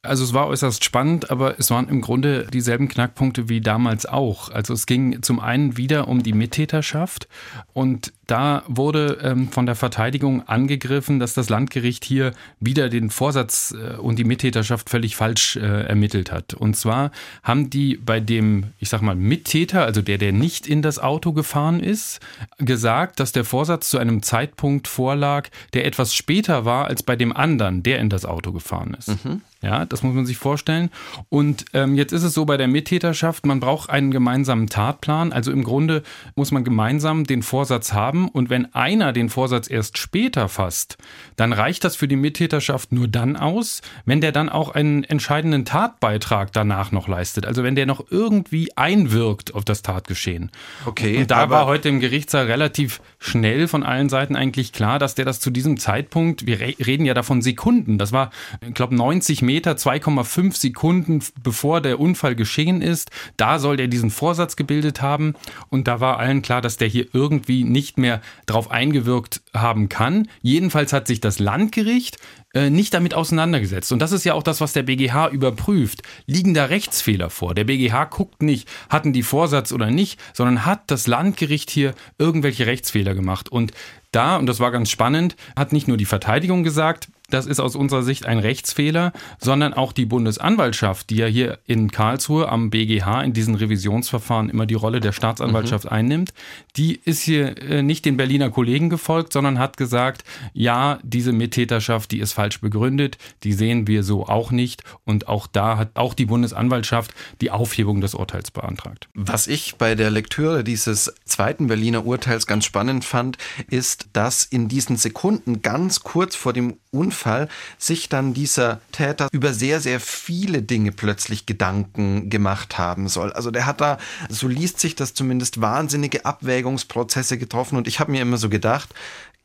Also 0.07 0.25
es 0.25 0.33
war 0.33 0.47
äußerst 0.47 0.85
spannend, 0.85 1.31
aber 1.31 1.59
es 1.59 1.71
waren 1.71 1.89
im 1.89 2.01
Grunde 2.01 2.47
dieselben 2.53 2.89
Knackpunkte 2.89 3.49
wie 3.49 3.61
damals 3.61 4.07
auch. 4.07 4.51
Also 4.51 4.75
es 4.75 4.87
ging 4.87 5.23
zum 5.23 5.41
einen 5.41 5.77
wieder 5.77 6.09
um 6.09 6.23
die 6.23 6.33
Mittäterschaft 6.33 7.29
und 7.73 8.13
da 8.27 8.65
wurde 8.67 9.19
ähm, 9.23 9.49
von 9.51 9.67
der 9.67 9.77
Verteidigung 9.77 10.49
angegriffen, 10.49 11.21
dass 11.21 11.35
das 11.35 11.49
Landgericht 11.49 12.05
hier 12.05 12.33
wieder 12.59 12.89
den 12.89 13.11
Vorsatz 13.11 13.73
äh, 13.73 13.97
und 13.97 14.19
die 14.19 14.25
Mittäterschaft 14.25 14.91
völlig 14.91 15.15
falsch 15.15 15.57
äh, 15.57 15.87
ermittelt 15.87 16.33
hat. 16.33 16.55
Und 16.55 16.77
zwar 16.77 17.13
haben 17.45 17.71
die 17.71 17.97
bei 17.97 18.19
dem, 18.19 18.73
ich 18.81 18.89
sag 18.89 19.01
mal, 19.01 19.15
Mittäter, 19.15 19.85
also 19.85 20.03
der, 20.03 20.19
der 20.19 20.33
nicht 20.33 20.67
in 20.67 20.83
das 20.83 20.99
Auto 20.99 21.33
gefahren 21.33 21.79
ist, 21.79 22.21
gesagt, 22.59 23.21
dass 23.21 23.31
der 23.31 23.45
Vorsatz 23.45 23.91
zu 23.91 23.99
einem 23.99 24.23
Zeitpunkt 24.23 24.89
vorlag, 24.89 25.49
der 25.73 25.87
etwas 25.87 26.15
später 26.15 26.65
war 26.65 26.87
als 26.87 27.05
bei 27.05 27.15
dem 27.15 27.33
anderen, 27.33 27.85
der 27.85 28.01
in 28.01 28.11
das 28.11 28.25
Auto 28.25 28.51
gefahren 28.51 28.97
ist. 28.99 29.25
Mhm. 29.25 29.43
Ja, 29.63 29.87
das 29.87 30.03
muss 30.03 30.15
man 30.15 30.27
sich 30.27 30.37
vorstellen. 30.37 30.91
Und 31.31 31.65
ähm, 31.73 31.95
jetzt 31.95 32.13
ist 32.13 32.23
es 32.23 32.35
so 32.35 32.45
bei 32.45 32.59
der 32.59 32.69
Mittäterschaft, 32.69 33.47
man 33.47 33.59
braucht 33.59 33.89
einen 33.89 34.11
gemeinsamen 34.11 34.67
Tatplan. 34.67 35.33
Also 35.33 35.51
im 35.51 35.65
Grunde 35.65 36.03
muss 36.35 36.53
man 36.53 36.63
gemeinsam 36.63 37.25
den 37.25 37.43
Vorsatz 37.43 37.95
haben. 37.95 38.29
Und 38.29 38.51
wenn 38.51 38.75
einer 38.75 39.15
den 39.15 39.31
Vorsatz 39.31 39.71
erst 39.71 39.97
später 39.97 40.51
fasst, 40.51 40.99
dann 41.37 41.55
reicht 41.55 41.85
das 41.85 41.97
für 41.97 42.07
die 42.07 42.17
Mittäterschaft 42.17 42.93
nur 42.93 43.09
dann 43.09 43.37
aus, 43.37 43.81
wenn 44.05 44.21
der 44.21 44.33
dann 44.33 44.51
auch 44.51 44.75
einen 44.75 45.05
entscheidenden 45.05 45.65
Tatbeitrag 45.65 46.53
danach 46.53 46.93
noch 46.93 47.09
leistet. 47.09 47.47
Also 47.47 47.63
wenn 47.63 47.77
der 47.77 47.87
noch 47.87 48.05
irgendwie 48.11 48.77
einwirkt 48.77 49.55
auf 49.55 49.65
das 49.65 49.81
Tatgeschehen. 49.81 50.51
Okay. 50.85 51.19
Und 51.19 51.31
da 51.31 51.49
war 51.49 51.65
heute 51.65 51.89
im 51.89 52.01
Gerichtssaal 52.01 52.45
relativ 52.45 53.01
schnell 53.27 53.69
von 53.69 53.83
allen 53.83 54.09
Seiten 54.09 54.37
eigentlich 54.37 54.73
klar, 54.73 54.99
dass 54.99 55.15
der 55.15 55.25
das 55.25 55.41
zu 55.41 55.51
diesem 55.51 55.79
Zeitpunkt, 55.79 56.47
wir 56.47 56.61
reden 56.61 57.05
ja 57.05 57.15
davon 57.15 57.43
Sekunden, 57.43 57.99
das 57.99 58.13
war, 58.13 58.31
ich 58.67 58.75
glaube, 58.75 58.95
90 58.95 59.43
Meter, 59.43 59.73
2,5 59.73 60.57
Sekunden 60.57 61.23
bevor 61.43 61.81
der 61.81 62.01
Unfall 62.01 62.35
geschehen 62.35 62.83
ist. 62.83 63.11
Da 63.37 63.59
soll 63.59 63.77
der 63.77 63.89
diesen 63.89 64.11
Vorsatz 64.11 64.57
gebildet 64.57 65.03
haben. 65.03 65.35
Und 65.69 65.89
da 65.89 66.01
war 66.01 66.19
allen 66.19 66.43
klar, 66.43 66.61
dass 66.61 66.77
der 66.77 66.89
hier 66.89 67.07
irgendwie 67.13 67.65
nicht 67.65 67.99
mehr 67.99 68.21
drauf 68.47 68.71
eingewirkt 68.71 69.43
haben 69.61 69.89
kann. 69.89 70.29
Jedenfalls 70.43 70.93
hat 70.93 71.07
sich 71.07 71.21
das 71.21 71.39
Landgericht 71.39 72.19
äh, 72.55 72.71
nicht 72.71 72.95
damit 72.95 73.13
auseinandergesetzt. 73.13 73.93
Und 73.93 74.01
das 74.01 74.13
ist 74.13 74.25
ja 74.25 74.35
auch 74.35 74.43
das, 74.43 74.61
was 74.61 74.73
der 74.73 74.83
BGH 74.83 75.29
überprüft. 75.29 76.03
Liegen 76.27 76.55
da 76.55 76.65
Rechtsfehler 76.65 77.29
vor? 77.29 77.55
Der 77.55 77.65
BGH 77.65 78.05
guckt 78.07 78.43
nicht, 78.43 78.69
hatten 78.89 79.13
die 79.13 79.23
Vorsatz 79.23 79.73
oder 79.73 79.91
nicht, 79.91 80.19
sondern 80.33 80.65
hat 80.65 80.91
das 80.91 81.07
Landgericht 81.07 81.71
hier 81.71 81.95
irgendwelche 82.19 82.67
Rechtsfehler 82.67 83.15
gemacht. 83.15 83.51
Und 83.51 83.73
da, 84.11 84.37
und 84.37 84.47
das 84.47 84.61
war 84.61 84.71
ganz 84.71 84.91
spannend, 84.91 85.37
hat 85.55 85.73
nicht 85.73 85.89
nur 85.89 85.99
die 85.99 86.07
Verteidigung 86.07 86.63
gesagt, 86.63 87.09
das 87.31 87.47
ist 87.47 87.61
aus 87.61 87.77
unserer 87.77 88.03
Sicht 88.03 88.27
ein 88.27 88.39
Rechtsfehler, 88.39 89.13
sondern 89.39 89.75
auch 89.75 89.93
die 89.93 90.07
Bundesanwaltschaft, 90.07 91.11
die 91.11 91.17
ja 91.17 91.27
hier 91.27 91.59
in 91.67 91.91
Karlsruhe 91.91 92.49
am 92.49 92.71
BGH 92.71 93.23
in 93.23 93.33
diesen 93.33 93.55
Revisionsverfahren 93.55 94.49
immer 94.49 94.67
die 94.67 94.75
Rolle 94.75 95.01
der 95.01 95.13
Staatsanwaltschaft 95.13 95.87
mhm. 95.87 95.93
einnimmt, 95.93 96.35
die 96.77 97.01
ist 97.05 97.23
hier 97.23 97.61
äh, 97.63 97.83
nicht 97.83 98.05
den 98.05 98.17
Berliner 98.17 98.51
Kollegen 98.51 98.91
gefolgt, 98.91 99.33
sondern 99.33 99.59
hat 99.59 99.77
gesagt, 99.77 100.25
ja, 100.53 100.99
diese 101.03 101.33
Mittäterschaft, 101.33 102.11
die 102.13 102.21
ist 102.21 102.33
falsch 102.33 102.61
begründet, 102.61 103.19
die 103.43 103.53
sehen 103.53 103.87
wir 103.87 104.03
so 104.03 104.27
auch 104.27 104.51
nicht 104.51 104.83
und 105.05 105.29
auch 105.29 105.47
da 105.47 105.79
hat 105.79 105.91
auch 105.95 106.15
die 106.15 106.27
Bundesanwaltschaft 106.27 107.13
die 107.41 107.51
Aufhebung 107.51 108.01
des 108.01 108.15
Urteils 108.15 108.51
beantragt. 108.51 109.09
Was 109.15 109.47
ich 109.47 109.77
bei 109.77 109.95
der 109.95 110.11
Lektüre 110.11 110.63
dieses 110.63 111.15
zweiten 111.25 111.67
Berliner 111.67 112.07
Urteils 112.07 112.47
ganz 112.47 112.65
spannend 112.65 113.05
fand, 113.05 113.39
ist, 113.69 114.09
dass 114.13 114.45
in 114.45 114.69
diesen 114.69 114.97
Sekunden 114.97 115.63
ganz 115.63 116.01
kurz 116.01 116.37
vor 116.37 116.53
dem 116.53 116.77
Unfall 116.97 117.49
sich 117.79 118.09
dann 118.09 118.35
dieser 118.35 118.81
Täter 118.93 119.29
über 119.33 119.53
sehr, 119.53 119.81
sehr 119.81 120.01
viele 120.01 120.63
Dinge 120.63 120.93
plötzlich 120.93 121.47
Gedanken 121.47 122.31
gemacht 122.31 122.79
haben 122.79 123.09
soll. 123.09 123.33
Also 123.33 123.51
der 123.51 123.67
hat 123.67 123.81
da, 123.81 123.99
so 124.29 124.49
liest 124.49 124.81
sich 124.81 124.95
das 124.95 125.15
zumindest, 125.15 125.61
wahnsinnige 125.61 126.25
Abwägungsprozesse 126.25 127.39
getroffen 127.39 127.77
und 127.77 127.87
ich 127.87 128.01
habe 128.01 128.13
mir 128.13 128.23
immer 128.23 128.39
so 128.39 128.49
gedacht, 128.49 128.95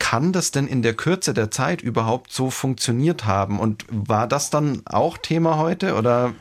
kann 0.02 0.34
das 0.34 0.50
denn 0.50 0.66
in 0.66 0.82
der 0.82 0.96
Kürze 0.96 1.32
der 1.32 1.52
Zeit 1.52 1.84
überhaupt 1.84 2.34
so 2.34 2.50
funktioniert 2.50 3.26
haben? 3.26 3.60
Und 3.60 3.86
war 3.92 4.28
das 4.28 4.50
dann 4.50 4.82
auch 4.86 5.18
Thema 5.20 5.58
heute 5.58 5.94
oder? 5.94 6.34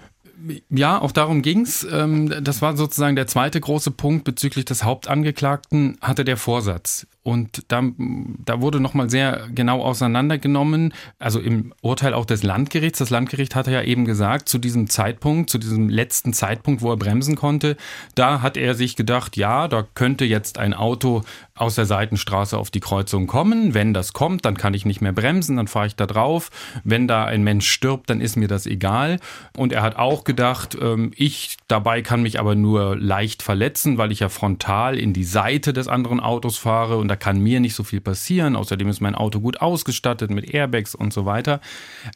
Ja, 0.71 0.99
auch 0.99 1.13
darum 1.13 1.43
ging's. 1.43 1.87
Ähm, 1.91 2.43
das 2.43 2.63
war 2.63 2.75
sozusagen 2.75 3.17
der 3.17 3.27
zweite 3.27 3.61
große 3.61 3.91
Punkt 3.91 4.25
bezüglich 4.25 4.65
des 4.65 4.83
Hauptangeklagten, 4.83 5.99
hatte 6.01 6.25
der 6.25 6.39
Vorsatz. 6.39 7.07
Und 7.23 7.65
da, 7.69 7.83
da 7.99 8.63
wurde 8.63 8.81
nochmal 8.81 9.11
sehr 9.11 9.49
genau 9.55 9.83
auseinandergenommen, 9.83 10.95
also 11.19 11.39
im 11.39 11.75
Urteil 11.83 12.15
auch 12.15 12.25
des 12.25 12.43
Landgerichts. 12.43 12.99
Das 12.99 13.11
Landgericht 13.11 13.55
hatte 13.55 13.71
ja 13.71 13.83
eben 13.83 14.07
gesagt, 14.07 14.49
zu 14.49 14.59
diesem 14.59 14.89
Zeitpunkt, 14.89 15.51
zu 15.51 15.59
diesem 15.59 15.91
letzten 15.91 16.33
Zeitpunkt, 16.33 16.81
wo 16.81 16.91
er 16.91 16.97
bremsen 16.97 17.37
konnte, 17.37 17.77
da 18.15 18.41
hat 18.41 18.57
er 18.57 18.75
sich 18.75 18.97
gedacht, 18.97 19.37
ja, 19.37 19.69
da 19.69 19.87
könnte 19.95 20.25
jetzt 20.25 20.57
ein 20.57 20.73
Auto 20.73 21.23
aus 21.55 21.75
der 21.75 21.85
Seitenstraße 21.85 22.57
auf 22.57 22.71
die 22.71 22.81
Kreuzung 22.81 23.27
kommen. 23.27 23.75
Wenn 23.75 23.93
das 23.93 24.15
kommt, 24.15 24.47
dann 24.47 24.57
kann 24.57 24.73
ich 24.73 24.87
nicht 24.87 25.03
mehr 25.03 25.13
bremsen, 25.13 25.59
dann 25.59 25.69
fahre 25.69 25.89
ich 25.89 25.97
da 25.97 26.07
drauf. 26.07 26.51
Wenn 26.85 27.07
da 27.07 27.27
ein 27.27 27.43
Mensch 27.43 27.69
stirbt, 27.69 28.09
dann 28.09 28.23
ist 28.23 28.37
mir 28.37 28.49
das 28.49 28.65
egal. 28.65 29.19
Und 29.59 29.75
er 29.75 29.83
hat 29.83 29.97
auch 29.97 30.25
gedacht, 30.25 30.79
ähm, 30.81 31.13
ich 31.15 31.59
dabei 31.69 32.01
kann 32.01 32.23
mich 32.23 32.41
aber 32.41 32.55
nur 32.55 32.97
leicht 32.97 33.43
verletzen, 33.43 33.99
weil 33.99 34.11
ich 34.11 34.21
ja 34.21 34.31
frontal 34.31 34.99
in 34.99 35.13
die 35.13 35.25
Seite 35.25 35.75
des 35.75 35.87
anderen 35.87 36.21
Autos 36.21 36.57
fahre 36.57 36.97
und 36.97 37.10
da 37.11 37.17
kann 37.17 37.41
mir 37.41 37.61
nicht 37.61 37.75
so 37.75 37.83
viel 37.83 38.01
passieren. 38.01 38.57
Außerdem 38.57 38.89
ist 38.89 39.01
mein 39.01 39.15
Auto 39.15 39.41
gut 39.41 39.61
ausgestattet 39.61 40.31
mit 40.31 40.55
Airbags 40.55 40.95
und 40.95 41.13
so 41.13 41.27
weiter. 41.27 41.61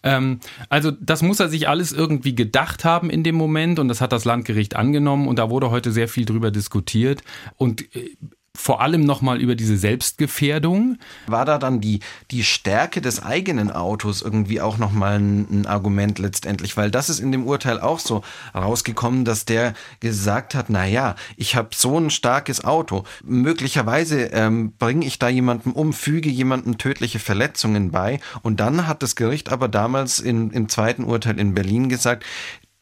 Ähm, 0.03 0.41
also 0.69 0.91
das 0.93 1.23
muss 1.23 1.41
er 1.41 1.49
sich 1.49 1.69
alles 1.69 1.93
irgendwie 1.93 2.35
gedacht 2.35 2.85
haben 2.85 3.11
in 3.11 3.25
dem 3.25 3.35
Moment 3.35 3.79
und 3.79 3.89
das 3.89 4.01
hat 4.01 4.13
das 4.13 4.25
Landgericht 4.25 4.77
angenommen 4.77 5.27
und 5.27 5.39
da 5.39 5.51
wurde 5.51 5.71
heute 5.71 5.91
sehr 5.91 6.09
viel 6.09 6.25
drüber 6.25 6.51
diskutiert 6.51 7.23
und 7.57 7.83
äh, 7.97 8.17
vor 8.57 8.81
allem 8.81 9.05
nochmal 9.05 9.41
über 9.41 9.57
diese 9.57 9.77
Selbstgefährdung. 9.77 10.99
War 11.27 11.45
da 11.45 11.59
dann 11.59 11.81
die, 11.81 12.01
die 12.31 12.45
Stärke 12.45 13.01
des 13.01 13.23
eigenen 13.23 13.71
Autos 13.71 14.23
irgendwie 14.23 14.61
auch 14.61 14.79
nochmal 14.79 15.19
ein, 15.19 15.47
ein 15.51 15.67
Argument 15.67 16.19
letztendlich? 16.21 16.77
Weil 16.77 16.91
das 16.91 17.09
ist 17.09 17.19
in 17.19 17.33
dem 17.33 17.47
Urteil 17.47 17.81
auch 17.81 17.99
so 17.99 18.23
rausgekommen, 18.55 19.25
dass 19.25 19.45
der 19.45 19.75
gesagt 19.99 20.55
hat, 20.55 20.71
na 20.71 20.87
ja, 20.87 21.17
ich 21.37 21.57
habe 21.57 21.71
so 21.75 21.99
ein 21.99 22.11
starkes 22.11 22.65
Auto. 22.65 23.05
Möglicherweise 23.25 24.27
ähm, 24.27 24.73
bringe 24.79 25.05
ich 25.05 25.19
da 25.19 25.29
jemandem 25.29 25.73
um, 25.73 25.93
füge 25.93 26.31
jemandem 26.31 26.79
tödliche 26.79 27.19
Verletzungen 27.19 27.91
bei. 27.91 28.21
Und 28.43 28.61
dann 28.61 28.87
hat 28.87 29.03
das 29.03 29.17
Gericht 29.17 29.51
aber 29.51 29.67
damals 29.67 30.21
in, 30.21 30.51
im 30.51 30.69
zweiten 30.69 31.05
Urteil 31.05 31.41
in 31.41 31.55
Berlin 31.55 31.89
gesagt, 31.89 32.25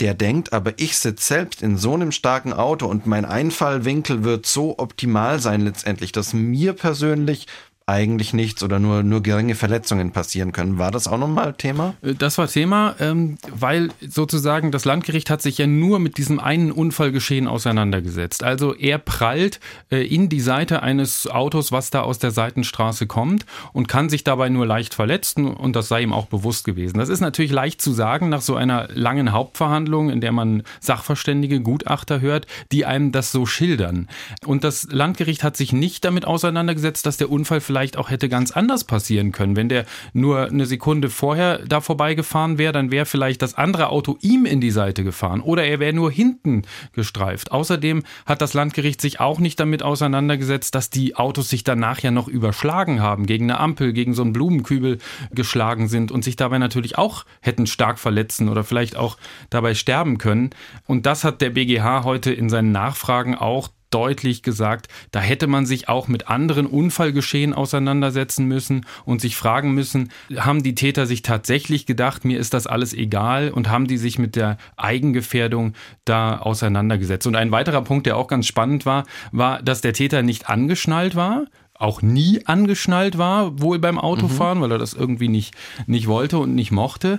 der 0.02 0.14
denkt, 0.14 0.52
aber 0.52 0.72
ich 0.78 0.98
sitze 0.98 1.24
selbst 1.24 1.62
in 1.62 1.78
so 1.78 1.94
einem 1.94 2.10
starken 2.10 2.52
Auto 2.52 2.86
und 2.86 3.06
mein 3.06 3.24
Einfallwinkel 3.24 4.24
wird 4.24 4.46
so 4.46 4.78
optimal 4.78 5.38
sein 5.38 5.60
letztendlich, 5.60 6.10
dass 6.10 6.34
mir 6.34 6.72
persönlich 6.72 7.46
eigentlich 7.92 8.32
nichts 8.32 8.62
oder 8.62 8.78
nur, 8.78 9.02
nur 9.02 9.22
geringe 9.22 9.54
Verletzungen 9.54 10.12
passieren 10.12 10.52
können. 10.52 10.78
War 10.78 10.90
das 10.90 11.06
auch 11.06 11.18
nochmal 11.18 11.52
Thema? 11.52 11.94
Äh, 12.02 12.14
das 12.14 12.38
war 12.38 12.48
Thema, 12.48 12.96
ähm, 13.00 13.36
weil 13.54 13.90
sozusagen 14.00 14.72
das 14.72 14.86
Landgericht 14.86 15.28
hat 15.28 15.42
sich 15.42 15.58
ja 15.58 15.66
nur 15.66 15.98
mit 15.98 16.16
diesem 16.16 16.40
einen 16.40 16.72
Unfallgeschehen 16.72 17.46
auseinandergesetzt. 17.46 18.44
Also 18.44 18.74
er 18.74 18.96
prallt 18.98 19.60
äh, 19.90 20.06
in 20.06 20.30
die 20.30 20.40
Seite 20.40 20.82
eines 20.82 21.26
Autos, 21.26 21.70
was 21.70 21.90
da 21.90 22.00
aus 22.00 22.18
der 22.18 22.30
Seitenstraße 22.30 23.06
kommt 23.06 23.44
und 23.74 23.88
kann 23.88 24.08
sich 24.08 24.24
dabei 24.24 24.48
nur 24.48 24.66
leicht 24.66 24.94
verletzen 24.94 25.46
und 25.46 25.76
das 25.76 25.88
sei 25.88 26.02
ihm 26.02 26.14
auch 26.14 26.26
bewusst 26.26 26.64
gewesen. 26.64 26.98
Das 26.98 27.10
ist 27.10 27.20
natürlich 27.20 27.52
leicht 27.52 27.82
zu 27.82 27.92
sagen 27.92 28.30
nach 28.30 28.40
so 28.40 28.56
einer 28.56 28.88
langen 28.94 29.32
Hauptverhandlung, 29.32 30.08
in 30.08 30.22
der 30.22 30.32
man 30.32 30.62
Sachverständige, 30.80 31.60
Gutachter 31.60 32.22
hört, 32.22 32.46
die 32.72 32.86
einem 32.86 33.12
das 33.12 33.32
so 33.32 33.44
schildern. 33.44 34.08
Und 34.46 34.64
das 34.64 34.88
Landgericht 34.90 35.44
hat 35.44 35.58
sich 35.58 35.74
nicht 35.74 36.04
damit 36.06 36.26
auseinandergesetzt, 36.26 37.04
dass 37.04 37.18
der 37.18 37.30
Unfall 37.30 37.60
vielleicht 37.60 37.81
auch 37.96 38.10
hätte 38.10 38.28
ganz 38.28 38.50
anders 38.52 38.84
passieren 38.84 39.32
können. 39.32 39.56
Wenn 39.56 39.68
der 39.68 39.84
nur 40.12 40.46
eine 40.46 40.66
Sekunde 40.66 41.10
vorher 41.10 41.58
da 41.66 41.80
vorbeigefahren 41.80 42.58
wäre, 42.58 42.72
dann 42.72 42.90
wäre 42.90 43.06
vielleicht 43.06 43.42
das 43.42 43.54
andere 43.54 43.88
Auto 43.88 44.16
ihm 44.20 44.46
in 44.46 44.60
die 44.60 44.70
Seite 44.70 45.04
gefahren 45.04 45.40
oder 45.40 45.64
er 45.64 45.80
wäre 45.80 45.92
nur 45.92 46.10
hinten 46.10 46.62
gestreift. 46.92 47.52
Außerdem 47.52 48.02
hat 48.26 48.40
das 48.40 48.54
Landgericht 48.54 49.00
sich 49.00 49.20
auch 49.20 49.38
nicht 49.38 49.58
damit 49.60 49.82
auseinandergesetzt, 49.82 50.74
dass 50.74 50.90
die 50.90 51.16
Autos 51.16 51.48
sich 51.48 51.64
danach 51.64 52.00
ja 52.00 52.10
noch 52.10 52.28
überschlagen 52.28 53.00
haben, 53.00 53.26
gegen 53.26 53.50
eine 53.50 53.60
Ampel, 53.60 53.92
gegen 53.92 54.14
so 54.14 54.22
einen 54.22 54.32
Blumenkübel 54.32 54.98
geschlagen 55.30 55.88
sind 55.88 56.10
und 56.10 56.24
sich 56.24 56.36
dabei 56.36 56.58
natürlich 56.58 56.98
auch 56.98 57.24
hätten 57.40 57.66
stark 57.66 57.98
verletzen 57.98 58.48
oder 58.48 58.64
vielleicht 58.64 58.96
auch 58.96 59.16
dabei 59.50 59.74
sterben 59.74 60.18
können. 60.18 60.50
Und 60.86 61.06
das 61.06 61.24
hat 61.24 61.40
der 61.40 61.50
BGH 61.50 62.04
heute 62.04 62.32
in 62.32 62.48
seinen 62.48 62.72
Nachfragen 62.72 63.34
auch 63.34 63.68
deutlich 63.92 64.42
gesagt, 64.42 64.88
da 65.10 65.20
hätte 65.20 65.46
man 65.46 65.66
sich 65.66 65.88
auch 65.88 66.08
mit 66.08 66.28
anderen 66.28 66.66
Unfallgeschehen 66.66 67.54
auseinandersetzen 67.54 68.46
müssen 68.46 68.86
und 69.04 69.20
sich 69.20 69.36
fragen 69.36 69.72
müssen, 69.72 70.10
haben 70.36 70.62
die 70.62 70.74
Täter 70.74 71.06
sich 71.06 71.22
tatsächlich 71.22 71.86
gedacht, 71.86 72.24
mir 72.24 72.38
ist 72.38 72.54
das 72.54 72.66
alles 72.66 72.94
egal 72.94 73.50
und 73.50 73.68
haben 73.68 73.86
die 73.86 73.98
sich 73.98 74.18
mit 74.18 74.36
der 74.36 74.56
Eigengefährdung 74.76 75.74
da 76.04 76.38
auseinandergesetzt. 76.38 77.26
Und 77.26 77.36
ein 77.36 77.52
weiterer 77.52 77.82
Punkt, 77.82 78.06
der 78.06 78.16
auch 78.16 78.28
ganz 78.28 78.46
spannend 78.46 78.86
war, 78.86 79.04
war, 79.30 79.62
dass 79.62 79.80
der 79.80 79.92
Täter 79.92 80.22
nicht 80.22 80.48
angeschnallt 80.48 81.14
war, 81.14 81.46
auch 81.74 82.00
nie 82.00 82.46
angeschnallt 82.46 83.18
war, 83.18 83.60
wohl 83.60 83.78
beim 83.78 83.98
Autofahren, 83.98 84.58
mhm. 84.58 84.62
weil 84.62 84.72
er 84.72 84.78
das 84.78 84.94
irgendwie 84.94 85.28
nicht, 85.28 85.54
nicht 85.86 86.06
wollte 86.06 86.38
und 86.38 86.54
nicht 86.54 86.70
mochte. 86.70 87.18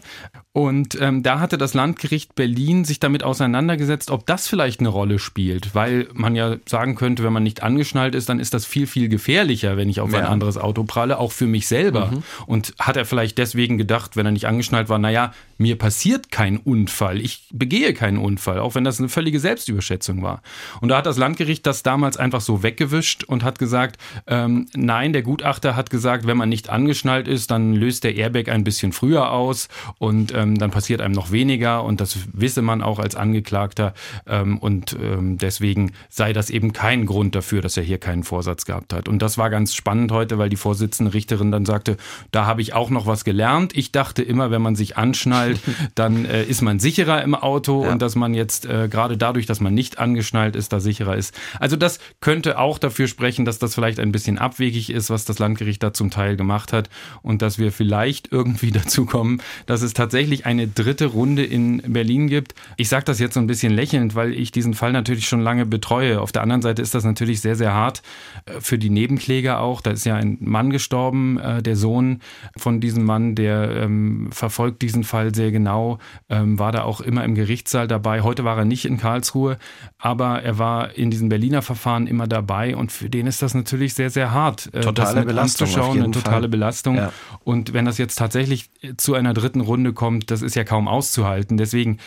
Und 0.55 1.01
ähm, 1.01 1.23
da 1.23 1.39
hatte 1.39 1.57
das 1.57 1.73
Landgericht 1.73 2.35
Berlin 2.35 2.85
sich 2.85 2.99
damit 2.99 3.23
auseinandergesetzt, 3.23 4.11
ob 4.11 4.27
das 4.27 4.47
vielleicht 4.47 4.81
eine 4.81 4.89
Rolle 4.89 5.17
spielt, 5.17 5.73
weil 5.73 6.07
man 6.13 6.35
ja 6.35 6.57
sagen 6.67 6.93
könnte, 6.93 7.23
wenn 7.23 7.33
man 7.33 7.41
nicht 7.41 7.63
angeschnallt 7.63 8.13
ist, 8.13 8.29
dann 8.29 8.39
ist 8.39 8.53
das 8.53 8.63
viel, 8.63 8.85
viel 8.85 9.09
gefährlicher, 9.09 9.77
wenn 9.77 9.89
ich 9.89 9.99
auf 9.99 10.13
ja. 10.13 10.19
ein 10.19 10.25
anderes 10.25 10.59
Auto 10.59 10.83
pralle, 10.83 11.17
auch 11.17 11.31
für 11.31 11.47
mich 11.47 11.65
selber. 11.67 12.11
Mhm. 12.11 12.23
Und 12.45 12.75
hat 12.77 12.97
er 12.97 13.05
vielleicht 13.05 13.39
deswegen 13.39 13.79
gedacht, 13.79 14.15
wenn 14.15 14.27
er 14.27 14.31
nicht 14.31 14.45
angeschnallt 14.45 14.89
war, 14.89 14.99
naja, 14.99 15.33
mir 15.57 15.75
passiert 15.75 16.29
kein 16.29 16.57
Unfall, 16.57 17.19
ich 17.19 17.47
begehe 17.51 17.95
keinen 17.95 18.19
Unfall, 18.19 18.59
auch 18.59 18.75
wenn 18.75 18.83
das 18.83 18.99
eine 18.99 19.09
völlige 19.09 19.39
Selbstüberschätzung 19.39 20.21
war. 20.21 20.43
Und 20.81 20.89
da 20.89 20.97
hat 20.97 21.07
das 21.07 21.17
Landgericht 21.17 21.65
das 21.65 21.81
damals 21.81 22.17
einfach 22.17 22.41
so 22.41 22.61
weggewischt 22.61 23.23
und 23.23 23.43
hat 23.43 23.57
gesagt, 23.57 23.99
ähm, 24.27 24.67
nein, 24.75 25.13
der 25.13 25.23
Gutachter 25.23 25.75
hat 25.75 25.89
gesagt, 25.89 26.27
wenn 26.27 26.37
man 26.37 26.49
nicht 26.49 26.69
angeschnallt 26.69 27.27
ist, 27.27 27.49
dann 27.49 27.73
löst 27.73 28.03
der 28.03 28.15
Airbag 28.15 28.49
ein 28.49 28.63
bisschen 28.63 28.91
früher 28.91 29.31
aus 29.31 29.67
und 29.97 30.31
ähm, 30.31 30.42
ähm, 30.43 30.57
dann 30.57 30.71
passiert 30.71 31.01
einem 31.01 31.13
noch 31.13 31.31
weniger 31.31 31.83
und 31.83 32.01
das 32.01 32.17
wisse 32.33 32.61
man 32.61 32.81
auch 32.81 32.99
als 32.99 33.15
Angeklagter 33.15 33.93
ähm, 34.27 34.57
und 34.57 34.95
ähm, 35.01 35.37
deswegen 35.37 35.93
sei 36.09 36.33
das 36.33 36.49
eben 36.49 36.73
kein 36.73 37.05
Grund 37.05 37.35
dafür, 37.35 37.61
dass 37.61 37.77
er 37.77 37.83
hier 37.83 37.97
keinen 37.97 38.23
Vorsatz 38.23 38.65
gehabt 38.65 38.93
hat. 38.93 39.07
Und 39.07 39.21
das 39.21 39.37
war 39.37 39.49
ganz 39.49 39.73
spannend 39.73 40.11
heute, 40.11 40.37
weil 40.37 40.49
die 40.49 40.55
Vorsitzende 40.55 41.13
Richterin 41.13 41.51
dann 41.51 41.65
sagte, 41.65 41.97
da 42.31 42.45
habe 42.45 42.61
ich 42.61 42.73
auch 42.73 42.89
noch 42.89 43.07
was 43.07 43.23
gelernt. 43.23 43.75
Ich 43.75 43.91
dachte 43.91 44.21
immer, 44.21 44.51
wenn 44.51 44.61
man 44.61 44.75
sich 44.75 44.97
anschnallt, 44.97 45.59
dann 45.95 46.25
äh, 46.25 46.43
ist 46.43 46.61
man 46.61 46.79
sicherer 46.79 47.21
im 47.23 47.35
Auto 47.35 47.83
ja. 47.83 47.91
und 47.91 48.01
dass 48.01 48.15
man 48.15 48.33
jetzt 48.33 48.65
äh, 48.65 48.87
gerade 48.89 49.17
dadurch, 49.17 49.45
dass 49.45 49.59
man 49.59 49.73
nicht 49.73 49.99
angeschnallt 49.99 50.55
ist, 50.55 50.73
da 50.73 50.79
sicherer 50.79 51.15
ist. 51.15 51.33
Also 51.59 51.75
das 51.75 51.99
könnte 52.19 52.59
auch 52.59 52.77
dafür 52.77 53.07
sprechen, 53.07 53.45
dass 53.45 53.59
das 53.59 53.75
vielleicht 53.75 53.99
ein 53.99 54.11
bisschen 54.11 54.37
abwegig 54.37 54.89
ist, 54.89 55.09
was 55.09 55.25
das 55.25 55.39
Landgericht 55.39 55.81
da 55.81 55.93
zum 55.93 56.09
Teil 56.09 56.35
gemacht 56.35 56.73
hat 56.73 56.89
und 57.21 57.41
dass 57.41 57.57
wir 57.57 57.71
vielleicht 57.71 58.31
irgendwie 58.31 58.71
dazu 58.83 59.05
kommen, 59.05 59.41
dass 59.65 59.81
es 59.81 59.93
tatsächlich 59.93 60.32
tatsächlich 60.33 60.45
eine 60.45 60.67
dritte 60.67 61.05
Runde 61.05 61.43
in 61.43 61.81
Berlin 61.85 62.27
gibt. 62.27 62.55
Ich 62.77 62.89
sage 62.89 63.05
das 63.05 63.19
jetzt 63.19 63.35
so 63.35 63.39
ein 63.39 63.47
bisschen 63.47 63.73
lächelnd, 63.73 64.15
weil 64.15 64.33
ich 64.33 64.51
diesen 64.51 64.73
Fall 64.73 64.91
natürlich 64.91 65.27
schon 65.27 65.41
lange 65.41 65.65
betreue. 65.65 66.21
Auf 66.21 66.31
der 66.31 66.41
anderen 66.41 66.61
Seite 66.61 66.81
ist 66.81 66.95
das 66.95 67.03
natürlich 67.03 67.41
sehr, 67.41 67.55
sehr 67.55 67.73
hart 67.73 68.01
äh, 68.45 68.59
für 68.59 68.77
die 68.77 68.89
Nebenkläger 68.89 69.59
auch. 69.59 69.81
Da 69.81 69.91
ist 69.91 70.05
ja 70.05 70.15
ein 70.15 70.37
Mann 70.39 70.69
gestorben, 70.69 71.39
äh, 71.39 71.61
der 71.61 71.75
Sohn 71.75 72.21
von 72.57 72.79
diesem 72.79 73.05
Mann, 73.05 73.35
der 73.35 73.83
ähm, 73.83 74.29
verfolgt 74.31 74.81
diesen 74.81 75.03
Fall 75.03 75.35
sehr 75.35 75.51
genau, 75.51 75.99
ähm, 76.29 76.57
war 76.57 76.71
da 76.71 76.83
auch 76.83 77.01
immer 77.01 77.23
im 77.23 77.35
Gerichtssaal 77.35 77.87
dabei. 77.87 78.21
Heute 78.21 78.43
war 78.43 78.57
er 78.57 78.65
nicht 78.65 78.85
in 78.85 78.97
Karlsruhe, 78.97 79.57
aber 79.97 80.41
er 80.41 80.57
war 80.57 80.95
in 80.95 81.11
diesen 81.11 81.29
Berliner 81.29 81.61
Verfahren 81.61 82.07
immer 82.07 82.27
dabei 82.27 82.75
und 82.75 82.91
für 82.91 83.09
den 83.09 83.27
ist 83.27 83.41
das 83.41 83.53
natürlich 83.53 83.93
sehr, 83.93 84.09
sehr 84.09 84.31
hart, 84.31 84.69
äh, 84.73 84.81
totale 84.81 85.23
Belastung 85.23 85.67
anzuschauen, 85.67 86.01
eine 86.01 86.11
totale 86.11 86.41
Fall. 86.41 86.49
Belastung. 86.49 86.95
Ja. 86.97 87.11
Und 87.43 87.73
wenn 87.73 87.85
das 87.85 87.97
jetzt 87.97 88.17
tatsächlich 88.17 88.69
zu 88.97 89.13
einer 89.13 89.33
dritten 89.33 89.61
Runde 89.61 89.93
kommt, 89.93 90.22
das 90.25 90.41
ist 90.41 90.55
ja 90.55 90.63
kaum 90.63 90.87
auszuhalten. 90.87 91.57
Deswegen 91.57 91.97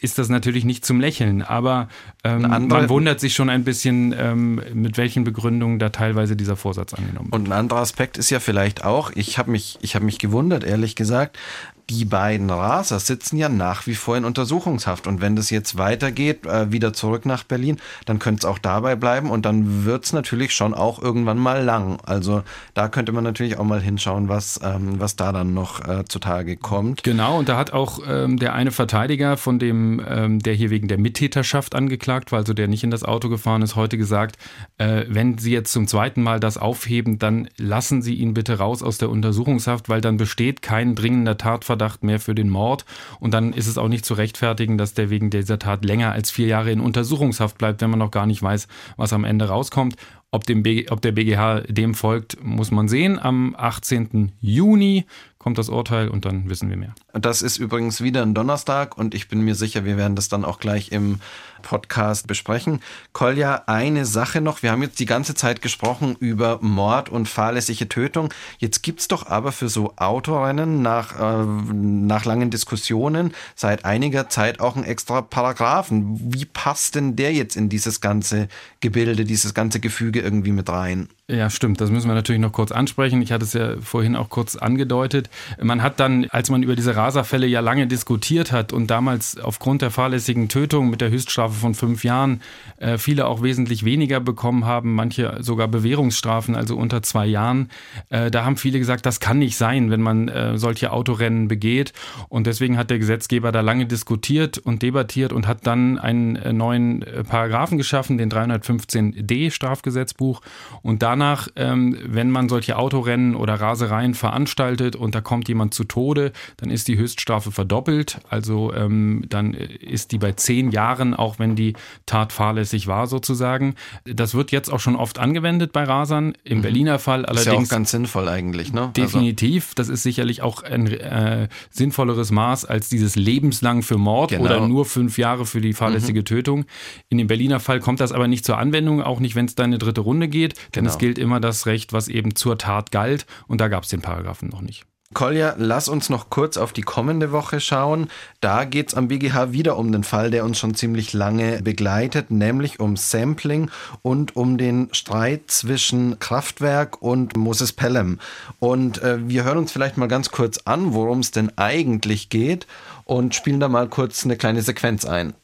ist 0.00 0.18
das 0.18 0.28
natürlich 0.28 0.64
nicht 0.64 0.84
zum 0.84 1.00
Lächeln. 1.00 1.42
Aber 1.42 1.88
ähm, 2.24 2.42
man 2.42 2.88
wundert 2.88 3.20
sich 3.20 3.34
schon 3.34 3.50
ein 3.50 3.64
bisschen, 3.64 4.14
ähm, 4.18 4.60
mit 4.74 4.96
welchen 4.96 5.24
Begründungen 5.24 5.78
da 5.78 5.90
teilweise 5.90 6.36
dieser 6.36 6.56
Vorsatz 6.56 6.94
angenommen 6.94 7.32
wird. 7.32 7.34
Und 7.34 7.48
ein 7.48 7.52
anderer 7.52 7.80
Aspekt 7.80 8.18
ist 8.18 8.30
ja 8.30 8.40
vielleicht 8.40 8.84
auch, 8.84 9.10
ich 9.14 9.38
habe 9.38 9.50
mich, 9.50 9.78
ich 9.80 9.94
habe 9.94 10.04
mich 10.04 10.18
gewundert, 10.18 10.64
ehrlich 10.64 10.96
gesagt, 10.96 11.38
die 11.88 12.04
beiden 12.04 12.50
Raser 12.50 12.98
sitzen 12.98 13.36
ja 13.36 13.48
nach 13.48 13.86
wie 13.86 13.94
vor 13.94 14.16
in 14.16 14.24
Untersuchungshaft. 14.24 15.06
Und 15.06 15.20
wenn 15.20 15.36
das 15.36 15.50
jetzt 15.50 15.78
weitergeht, 15.78 16.44
äh, 16.44 16.72
wieder 16.72 16.92
zurück 16.92 17.26
nach 17.26 17.44
Berlin, 17.44 17.76
dann 18.06 18.18
könnte 18.18 18.40
es 18.40 18.44
auch 18.44 18.58
dabei 18.58 18.96
bleiben 18.96 19.30
und 19.30 19.46
dann 19.46 19.84
wird 19.84 20.04
es 20.04 20.12
natürlich 20.12 20.52
schon 20.52 20.74
auch 20.74 21.00
irgendwann 21.00 21.38
mal 21.38 21.62
lang. 21.62 21.98
Also 22.04 22.42
da 22.74 22.88
könnte 22.88 23.12
man 23.12 23.22
natürlich 23.22 23.58
auch 23.58 23.64
mal 23.64 23.80
hinschauen, 23.80 24.28
was, 24.28 24.60
ähm, 24.64 24.98
was 24.98 25.14
da 25.14 25.30
dann 25.30 25.54
noch 25.54 25.86
äh, 25.86 26.04
zutage 26.06 26.56
kommt. 26.56 27.04
Genau, 27.04 27.38
und 27.38 27.48
da 27.48 27.56
hat 27.56 27.72
auch 27.72 28.00
ähm, 28.08 28.36
der 28.38 28.54
eine 28.54 28.72
Verteidiger 28.72 29.36
von 29.36 29.60
dem, 29.60 30.04
ähm, 30.08 30.40
der 30.40 30.54
hier 30.54 30.70
wegen 30.70 30.88
der 30.88 30.98
Mittäterschaft 30.98 31.76
angeklagt 31.76 32.32
war, 32.32 32.40
also 32.40 32.52
der 32.52 32.66
nicht 32.66 32.82
in 32.82 32.90
das 32.90 33.04
Auto 33.04 33.28
gefahren 33.28 33.62
ist, 33.62 33.76
heute 33.76 33.96
gesagt, 33.96 34.38
äh, 34.78 35.04
wenn 35.08 35.38
Sie 35.38 35.52
jetzt 35.52 35.72
zum 35.72 35.86
zweiten 35.86 36.22
Mal 36.22 36.40
das 36.40 36.58
aufheben, 36.58 37.20
dann 37.20 37.48
lassen 37.56 38.02
Sie 38.02 38.14
ihn 38.14 38.34
bitte 38.34 38.58
raus 38.58 38.82
aus 38.82 38.98
der 38.98 39.08
Untersuchungshaft, 39.08 39.88
weil 39.88 40.00
dann 40.00 40.16
besteht 40.16 40.62
kein 40.62 40.96
dringender 40.96 41.38
Tatverdacht 41.38 41.75
Tatverdacht 41.76 42.02
mehr 42.02 42.20
für 42.20 42.34
den 42.34 42.48
Mord. 42.48 42.84
Und 43.20 43.32
dann 43.34 43.52
ist 43.52 43.66
es 43.66 43.78
auch 43.78 43.88
nicht 43.88 44.04
zu 44.04 44.14
rechtfertigen, 44.14 44.78
dass 44.78 44.94
der 44.94 45.10
wegen 45.10 45.30
dieser 45.30 45.58
Tat 45.58 45.84
länger 45.84 46.12
als 46.12 46.30
vier 46.30 46.46
Jahre 46.46 46.72
in 46.72 46.80
Untersuchungshaft 46.80 47.58
bleibt, 47.58 47.80
wenn 47.80 47.90
man 47.90 47.98
noch 47.98 48.10
gar 48.10 48.26
nicht 48.26 48.42
weiß, 48.42 48.68
was 48.96 49.12
am 49.12 49.24
Ende 49.24 49.48
rauskommt. 49.48 49.96
Ob, 50.30 50.44
dem 50.44 50.64
ob 50.90 51.00
der 51.00 51.12
BGH 51.12 51.60
dem 51.68 51.94
folgt, 51.94 52.42
muss 52.42 52.70
man 52.70 52.88
sehen. 52.88 53.18
Am 53.18 53.54
18. 53.56 54.32
Juni 54.40 55.06
kommt 55.46 55.58
das 55.58 55.68
Urteil 55.68 56.08
und 56.08 56.24
dann 56.24 56.50
wissen 56.50 56.70
wir 56.70 56.76
mehr. 56.76 56.92
Das 57.12 57.40
ist 57.40 57.58
übrigens 57.58 58.00
wieder 58.00 58.20
ein 58.22 58.34
Donnerstag 58.34 58.98
und 58.98 59.14
ich 59.14 59.28
bin 59.28 59.42
mir 59.42 59.54
sicher, 59.54 59.84
wir 59.84 59.96
werden 59.96 60.16
das 60.16 60.28
dann 60.28 60.44
auch 60.44 60.58
gleich 60.58 60.90
im 60.90 61.20
Podcast 61.62 62.26
besprechen. 62.26 62.80
Kolja, 63.12 63.62
eine 63.66 64.06
Sache 64.06 64.40
noch. 64.40 64.64
Wir 64.64 64.72
haben 64.72 64.82
jetzt 64.82 64.98
die 64.98 65.06
ganze 65.06 65.36
Zeit 65.36 65.62
gesprochen 65.62 66.16
über 66.18 66.58
Mord 66.62 67.10
und 67.10 67.28
fahrlässige 67.28 67.88
Tötung. 67.88 68.34
Jetzt 68.58 68.82
gibt 68.82 68.98
es 68.98 69.06
doch 69.06 69.28
aber 69.28 69.52
für 69.52 69.68
so 69.68 69.94
Autorennen 69.94 70.82
nach, 70.82 71.16
äh, 71.16 71.44
nach 71.44 72.24
langen 72.24 72.50
Diskussionen 72.50 73.32
seit 73.54 73.84
einiger 73.84 74.28
Zeit 74.28 74.58
auch 74.58 74.74
einen 74.74 74.84
extra 74.84 75.22
Paragraphen. 75.22 76.34
Wie 76.34 76.44
passt 76.44 76.96
denn 76.96 77.14
der 77.14 77.32
jetzt 77.32 77.54
in 77.54 77.68
dieses 77.68 78.00
ganze 78.00 78.48
Gebilde, 78.80 79.24
dieses 79.24 79.54
ganze 79.54 79.78
Gefüge 79.78 80.22
irgendwie 80.22 80.50
mit 80.50 80.68
rein? 80.68 81.08
Ja, 81.28 81.50
stimmt. 81.50 81.80
Das 81.80 81.90
müssen 81.90 82.06
wir 82.06 82.14
natürlich 82.14 82.40
noch 82.40 82.52
kurz 82.52 82.70
ansprechen. 82.70 83.20
Ich 83.20 83.32
hatte 83.32 83.44
es 83.44 83.52
ja 83.52 83.80
vorhin 83.80 84.14
auch 84.14 84.28
kurz 84.28 84.54
angedeutet. 84.54 85.28
Man 85.60 85.82
hat 85.82 85.98
dann, 85.98 86.26
als 86.30 86.50
man 86.50 86.62
über 86.62 86.76
diese 86.76 86.94
Raserfälle 86.94 87.48
ja 87.48 87.58
lange 87.58 87.88
diskutiert 87.88 88.52
hat 88.52 88.72
und 88.72 88.92
damals 88.92 89.36
aufgrund 89.36 89.82
der 89.82 89.90
fahrlässigen 89.90 90.48
Tötung 90.48 90.88
mit 90.88 91.00
der 91.00 91.10
Höchststrafe 91.10 91.54
von 91.54 91.74
fünf 91.74 92.04
Jahren 92.04 92.42
äh, 92.76 92.96
viele 92.96 93.26
auch 93.26 93.42
wesentlich 93.42 93.84
weniger 93.84 94.20
bekommen 94.20 94.66
haben, 94.66 94.94
manche 94.94 95.38
sogar 95.40 95.66
Bewährungsstrafen, 95.66 96.54
also 96.54 96.76
unter 96.76 97.02
zwei 97.02 97.26
Jahren, 97.26 97.70
äh, 98.10 98.30
da 98.30 98.44
haben 98.44 98.56
viele 98.56 98.78
gesagt, 98.78 99.04
das 99.04 99.18
kann 99.18 99.40
nicht 99.40 99.56
sein, 99.56 99.90
wenn 99.90 100.02
man 100.02 100.28
äh, 100.28 100.56
solche 100.56 100.92
Autorennen 100.92 101.48
begeht. 101.48 101.92
Und 102.28 102.46
deswegen 102.46 102.78
hat 102.78 102.90
der 102.90 103.00
Gesetzgeber 103.00 103.50
da 103.50 103.62
lange 103.62 103.86
diskutiert 103.86 104.58
und 104.58 104.80
debattiert 104.80 105.32
und 105.32 105.48
hat 105.48 105.66
dann 105.66 105.98
einen 105.98 106.36
äh, 106.36 106.52
neuen 106.52 107.02
äh, 107.02 107.24
Paragraphen 107.24 107.78
geschaffen, 107.78 108.16
den 108.16 108.30
315d 108.30 109.50
Strafgesetzbuch. 109.50 110.40
Und 110.82 111.02
da 111.02 111.15
danach, 111.16 111.48
ähm, 111.56 111.96
wenn 112.04 112.30
man 112.30 112.48
solche 112.48 112.76
Autorennen 112.76 113.34
oder 113.34 113.54
Rasereien 113.54 114.14
veranstaltet 114.14 114.96
und 114.96 115.14
da 115.14 115.20
kommt 115.20 115.48
jemand 115.48 115.72
zu 115.72 115.84
Tode, 115.84 116.32
dann 116.58 116.70
ist 116.70 116.88
die 116.88 116.98
Höchststrafe 116.98 117.52
verdoppelt. 117.52 118.18
Also 118.28 118.74
ähm, 118.74 119.24
dann 119.28 119.54
ist 119.54 120.12
die 120.12 120.18
bei 120.18 120.32
zehn 120.32 120.70
Jahren, 120.70 121.14
auch 121.14 121.38
wenn 121.38 121.56
die 121.56 121.72
Tat 122.04 122.32
fahrlässig 122.32 122.86
war 122.86 123.06
sozusagen. 123.06 123.76
Das 124.04 124.34
wird 124.34 124.52
jetzt 124.52 124.70
auch 124.70 124.80
schon 124.80 124.96
oft 124.96 125.18
angewendet 125.18 125.72
bei 125.72 125.84
Rasern. 125.84 126.34
Im 126.44 126.58
mhm. 126.58 126.62
Berliner 126.62 126.98
Fall 126.98 127.24
allerdings. 127.24 127.46
Ist 127.46 127.52
ja 127.52 127.58
auch 127.58 127.68
ganz 127.68 127.90
sinnvoll 127.90 128.28
eigentlich, 128.28 128.72
ne? 128.72 128.82
Also 128.82 128.92
definitiv. 128.92 129.68
Also. 129.68 129.74
Das 129.76 129.88
ist 129.88 130.02
sicherlich 130.02 130.42
auch 130.42 130.62
ein 130.62 130.86
äh, 130.88 131.48
sinnvolleres 131.70 132.30
Maß 132.30 132.66
als 132.66 132.88
dieses 132.88 133.16
lebenslang 133.16 133.82
für 133.82 133.96
Mord 133.96 134.30
genau. 134.30 134.44
oder 134.44 134.68
nur 134.68 134.84
fünf 134.84 135.16
Jahre 135.16 135.46
für 135.46 135.60
die 135.60 135.72
fahrlässige 135.72 136.20
mhm. 136.20 136.24
Tötung. 136.26 136.64
In 137.08 137.18
dem 137.18 137.26
Berliner 137.26 137.60
Fall 137.60 137.80
kommt 137.80 138.00
das 138.00 138.12
aber 138.12 138.28
nicht 138.28 138.44
zur 138.44 138.58
Anwendung, 138.58 139.02
auch 139.02 139.20
nicht, 139.20 139.34
wenn 139.34 139.46
es 139.46 139.54
da 139.54 139.64
eine 139.64 139.78
dritte 139.78 140.02
Runde 140.02 140.28
geht, 140.28 140.54
denn 140.74 140.84
genau. 140.84 140.90
es 140.90 140.98
gilt 141.06 141.18
immer 141.20 141.38
das 141.38 141.66
Recht, 141.66 141.92
was 141.92 142.08
eben 142.08 142.34
zur 142.34 142.58
Tat 142.58 142.90
galt 142.90 143.26
und 143.46 143.60
da 143.60 143.68
gab 143.68 143.84
es 143.84 143.90
den 143.90 144.00
Paragraphen 144.00 144.48
noch 144.48 144.60
nicht. 144.60 144.86
Kolja, 145.14 145.54
lass 145.56 145.88
uns 145.88 146.10
noch 146.10 146.30
kurz 146.30 146.56
auf 146.56 146.72
die 146.72 146.82
kommende 146.82 147.30
Woche 147.30 147.60
schauen. 147.60 148.08
Da 148.40 148.64
geht 148.64 148.88
es 148.88 148.94
am 148.94 149.06
BGH 149.06 149.52
wieder 149.52 149.76
um 149.76 149.92
den 149.92 150.02
Fall, 150.02 150.32
der 150.32 150.44
uns 150.44 150.58
schon 150.58 150.74
ziemlich 150.74 151.12
lange 151.12 151.62
begleitet, 151.62 152.32
nämlich 152.32 152.80
um 152.80 152.96
Sampling 152.96 153.70
und 154.02 154.34
um 154.34 154.58
den 154.58 154.88
Streit 154.90 155.42
zwischen 155.46 156.18
Kraftwerk 156.18 157.00
und 157.00 157.36
Moses 157.36 157.72
Pelham. 157.72 158.18
Und 158.58 159.00
äh, 159.00 159.18
wir 159.28 159.44
hören 159.44 159.58
uns 159.58 159.70
vielleicht 159.70 159.96
mal 159.96 160.08
ganz 160.08 160.32
kurz 160.32 160.58
an, 160.64 160.92
worum 160.92 161.20
es 161.20 161.30
denn 161.30 161.56
eigentlich 161.56 162.30
geht 162.30 162.66
und 163.04 163.32
spielen 163.32 163.60
da 163.60 163.68
mal 163.68 163.88
kurz 163.88 164.24
eine 164.24 164.36
kleine 164.36 164.62
Sequenz 164.62 165.04
ein. 165.04 165.34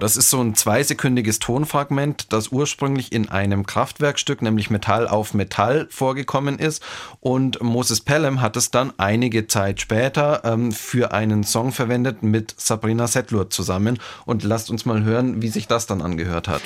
Das 0.00 0.16
ist 0.16 0.30
so 0.30 0.40
ein 0.40 0.54
zweisekündiges 0.54 1.40
Tonfragment, 1.40 2.32
das 2.32 2.48
ursprünglich 2.48 3.12
in 3.12 3.28
einem 3.30 3.66
Kraftwerkstück, 3.66 4.42
nämlich 4.42 4.70
Metall 4.70 5.08
auf 5.08 5.34
Metall, 5.34 5.88
vorgekommen 5.90 6.60
ist. 6.60 6.84
Und 7.20 7.60
Moses 7.60 8.00
Pelham 8.00 8.40
hat 8.40 8.56
es 8.56 8.70
dann 8.70 8.92
einige 8.96 9.48
Zeit 9.48 9.80
später 9.80 10.42
ähm, 10.44 10.70
für 10.70 11.12
einen 11.12 11.42
Song 11.42 11.72
verwendet 11.72 12.22
mit 12.22 12.54
Sabrina 12.56 13.08
Settler 13.08 13.50
zusammen. 13.50 13.98
Und 14.24 14.44
lasst 14.44 14.70
uns 14.70 14.86
mal 14.86 15.02
hören, 15.02 15.42
wie 15.42 15.48
sich 15.48 15.66
das 15.66 15.86
dann 15.86 16.00
angehört 16.00 16.46
hat. 16.46 16.62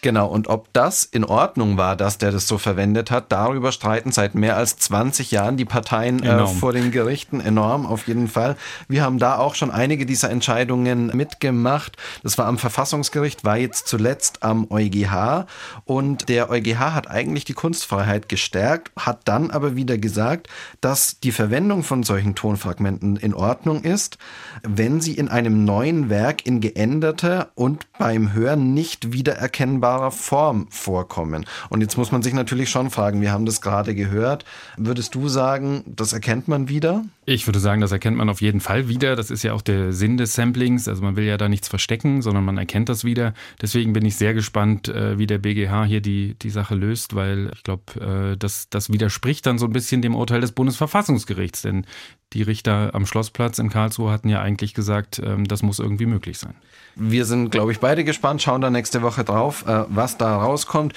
Genau, 0.00 0.28
und 0.28 0.46
ob 0.46 0.72
das 0.72 1.02
in 1.02 1.24
Ordnung 1.24 1.76
war, 1.76 1.96
dass 1.96 2.18
der 2.18 2.30
das 2.30 2.46
so 2.46 2.56
verwendet 2.56 3.10
hat, 3.10 3.32
darüber 3.32 3.72
streiten 3.72 4.12
seit 4.12 4.36
mehr 4.36 4.56
als 4.56 4.76
20 4.76 5.32
Jahren 5.32 5.56
die 5.56 5.64
Parteien 5.64 6.22
äh, 6.22 6.46
vor 6.46 6.72
den 6.72 6.92
Gerichten 6.92 7.40
enorm, 7.40 7.84
auf 7.84 8.06
jeden 8.06 8.28
Fall. 8.28 8.56
Wir 8.86 9.02
haben 9.02 9.18
da 9.18 9.38
auch 9.38 9.56
schon 9.56 9.72
einige 9.72 10.06
dieser 10.06 10.30
Entscheidungen 10.30 11.08
mitgemacht. 11.08 11.96
Das 12.22 12.38
war 12.38 12.46
am 12.46 12.58
Verfassungsgericht, 12.58 13.42
war 13.42 13.56
jetzt 13.56 13.88
zuletzt 13.88 14.44
am 14.44 14.70
EuGH 14.70 15.46
und 15.84 16.28
der 16.28 16.48
EuGH 16.48 16.94
hat 16.94 17.10
eigentlich 17.10 17.44
die 17.44 17.54
Kunstfreiheit 17.54 18.28
gestärkt, 18.28 18.92
hat 18.96 19.22
dann 19.24 19.50
aber 19.50 19.74
wieder 19.74 19.98
gesagt, 19.98 20.46
dass 20.80 21.18
die 21.18 21.32
Verwendung 21.32 21.82
von 21.82 22.04
solchen 22.04 22.36
Tonfragmenten 22.36 23.16
in 23.16 23.34
Ordnung 23.34 23.82
ist, 23.82 24.18
wenn 24.62 25.00
sie 25.00 25.14
in 25.14 25.28
einem 25.28 25.64
neuen 25.64 26.08
Werk 26.08 26.46
in 26.46 26.60
geänderter 26.60 27.50
und 27.56 27.88
beim 27.98 28.32
Hören 28.32 28.74
nicht 28.74 29.12
wiedererkennbar 29.12 29.87
erkennbarer 29.88 30.10
Form 30.10 30.66
vorkommen. 30.70 31.46
Und 31.70 31.80
jetzt 31.80 31.96
muss 31.96 32.12
man 32.12 32.22
sich 32.22 32.34
natürlich 32.34 32.70
schon 32.70 32.90
fragen, 32.90 33.20
wir 33.20 33.32
haben 33.32 33.46
das 33.46 33.60
gerade 33.60 33.94
gehört. 33.94 34.44
Würdest 34.76 35.14
du 35.14 35.28
sagen, 35.28 35.82
das 35.86 36.12
erkennt 36.12 36.48
man 36.48 36.68
wieder? 36.68 37.04
Ich 37.30 37.46
würde 37.46 37.58
sagen, 37.58 37.82
das 37.82 37.92
erkennt 37.92 38.16
man 38.16 38.30
auf 38.30 38.40
jeden 38.40 38.60
Fall 38.60 38.88
wieder. 38.88 39.14
Das 39.14 39.30
ist 39.30 39.42
ja 39.42 39.52
auch 39.52 39.60
der 39.60 39.92
Sinn 39.92 40.16
des 40.16 40.34
Samplings. 40.34 40.88
Also 40.88 41.02
man 41.02 41.14
will 41.14 41.24
ja 41.24 41.36
da 41.36 41.50
nichts 41.50 41.68
verstecken, 41.68 42.22
sondern 42.22 42.42
man 42.42 42.56
erkennt 42.56 42.88
das 42.88 43.04
wieder. 43.04 43.34
Deswegen 43.60 43.92
bin 43.92 44.06
ich 44.06 44.16
sehr 44.16 44.32
gespannt, 44.32 44.88
äh, 44.88 45.18
wie 45.18 45.26
der 45.26 45.36
BGH 45.36 45.84
hier 45.84 46.00
die, 46.00 46.36
die 46.40 46.48
Sache 46.48 46.74
löst, 46.74 47.14
weil 47.14 47.50
ich 47.54 47.64
glaube, 47.64 48.32
äh, 48.32 48.36
das, 48.38 48.70
das 48.70 48.90
widerspricht 48.90 49.44
dann 49.44 49.58
so 49.58 49.66
ein 49.66 49.72
bisschen 49.74 50.00
dem 50.00 50.14
Urteil 50.14 50.40
des 50.40 50.52
Bundesverfassungsgerichts. 50.52 51.60
Denn 51.60 51.84
die 52.32 52.40
Richter 52.40 52.94
am 52.94 53.04
Schlossplatz 53.04 53.58
in 53.58 53.68
Karlsruhe 53.68 54.10
hatten 54.10 54.30
ja 54.30 54.40
eigentlich 54.40 54.72
gesagt, 54.72 55.20
ähm, 55.22 55.46
das 55.46 55.62
muss 55.62 55.80
irgendwie 55.80 56.06
möglich 56.06 56.38
sein. 56.38 56.54
Wir 56.94 57.26
sind, 57.26 57.50
glaube 57.50 57.72
ich, 57.72 57.78
beide 57.78 58.04
gespannt, 58.04 58.40
schauen 58.40 58.62
da 58.62 58.70
nächste 58.70 59.02
Woche 59.02 59.22
drauf, 59.24 59.66
äh, 59.66 59.84
was 59.90 60.16
da 60.16 60.34
rauskommt. 60.34 60.94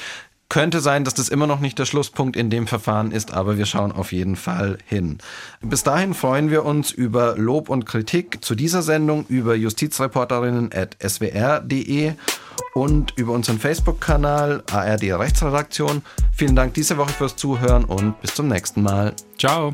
Könnte 0.51 0.81
sein, 0.81 1.03
dass 1.05 1.13
das 1.13 1.29
immer 1.29 1.47
noch 1.47 1.61
nicht 1.61 1.79
der 1.79 1.85
Schlusspunkt 1.85 2.35
in 2.35 2.49
dem 2.49 2.67
Verfahren 2.67 3.13
ist, 3.13 3.33
aber 3.33 3.57
wir 3.57 3.65
schauen 3.65 3.93
auf 3.93 4.11
jeden 4.11 4.35
Fall 4.35 4.79
hin. 4.85 5.19
Bis 5.61 5.83
dahin 5.83 6.13
freuen 6.13 6.51
wir 6.51 6.65
uns 6.65 6.91
über 6.91 7.37
Lob 7.37 7.69
und 7.69 7.85
Kritik 7.85 8.43
zu 8.43 8.53
dieser 8.53 8.81
Sendung 8.81 9.25
über 9.29 9.55
justizreporterinnen.swr.de 9.55 12.11
und 12.73 13.17
über 13.17 13.31
unseren 13.31 13.59
Facebook-Kanal 13.59 14.63
ARD 14.69 15.13
Rechtsredaktion. 15.13 16.01
Vielen 16.33 16.57
Dank 16.57 16.73
diese 16.73 16.97
Woche 16.97 17.13
fürs 17.13 17.37
Zuhören 17.37 17.85
und 17.85 18.19
bis 18.19 18.35
zum 18.35 18.49
nächsten 18.49 18.83
Mal. 18.83 19.13
Ciao. 19.37 19.73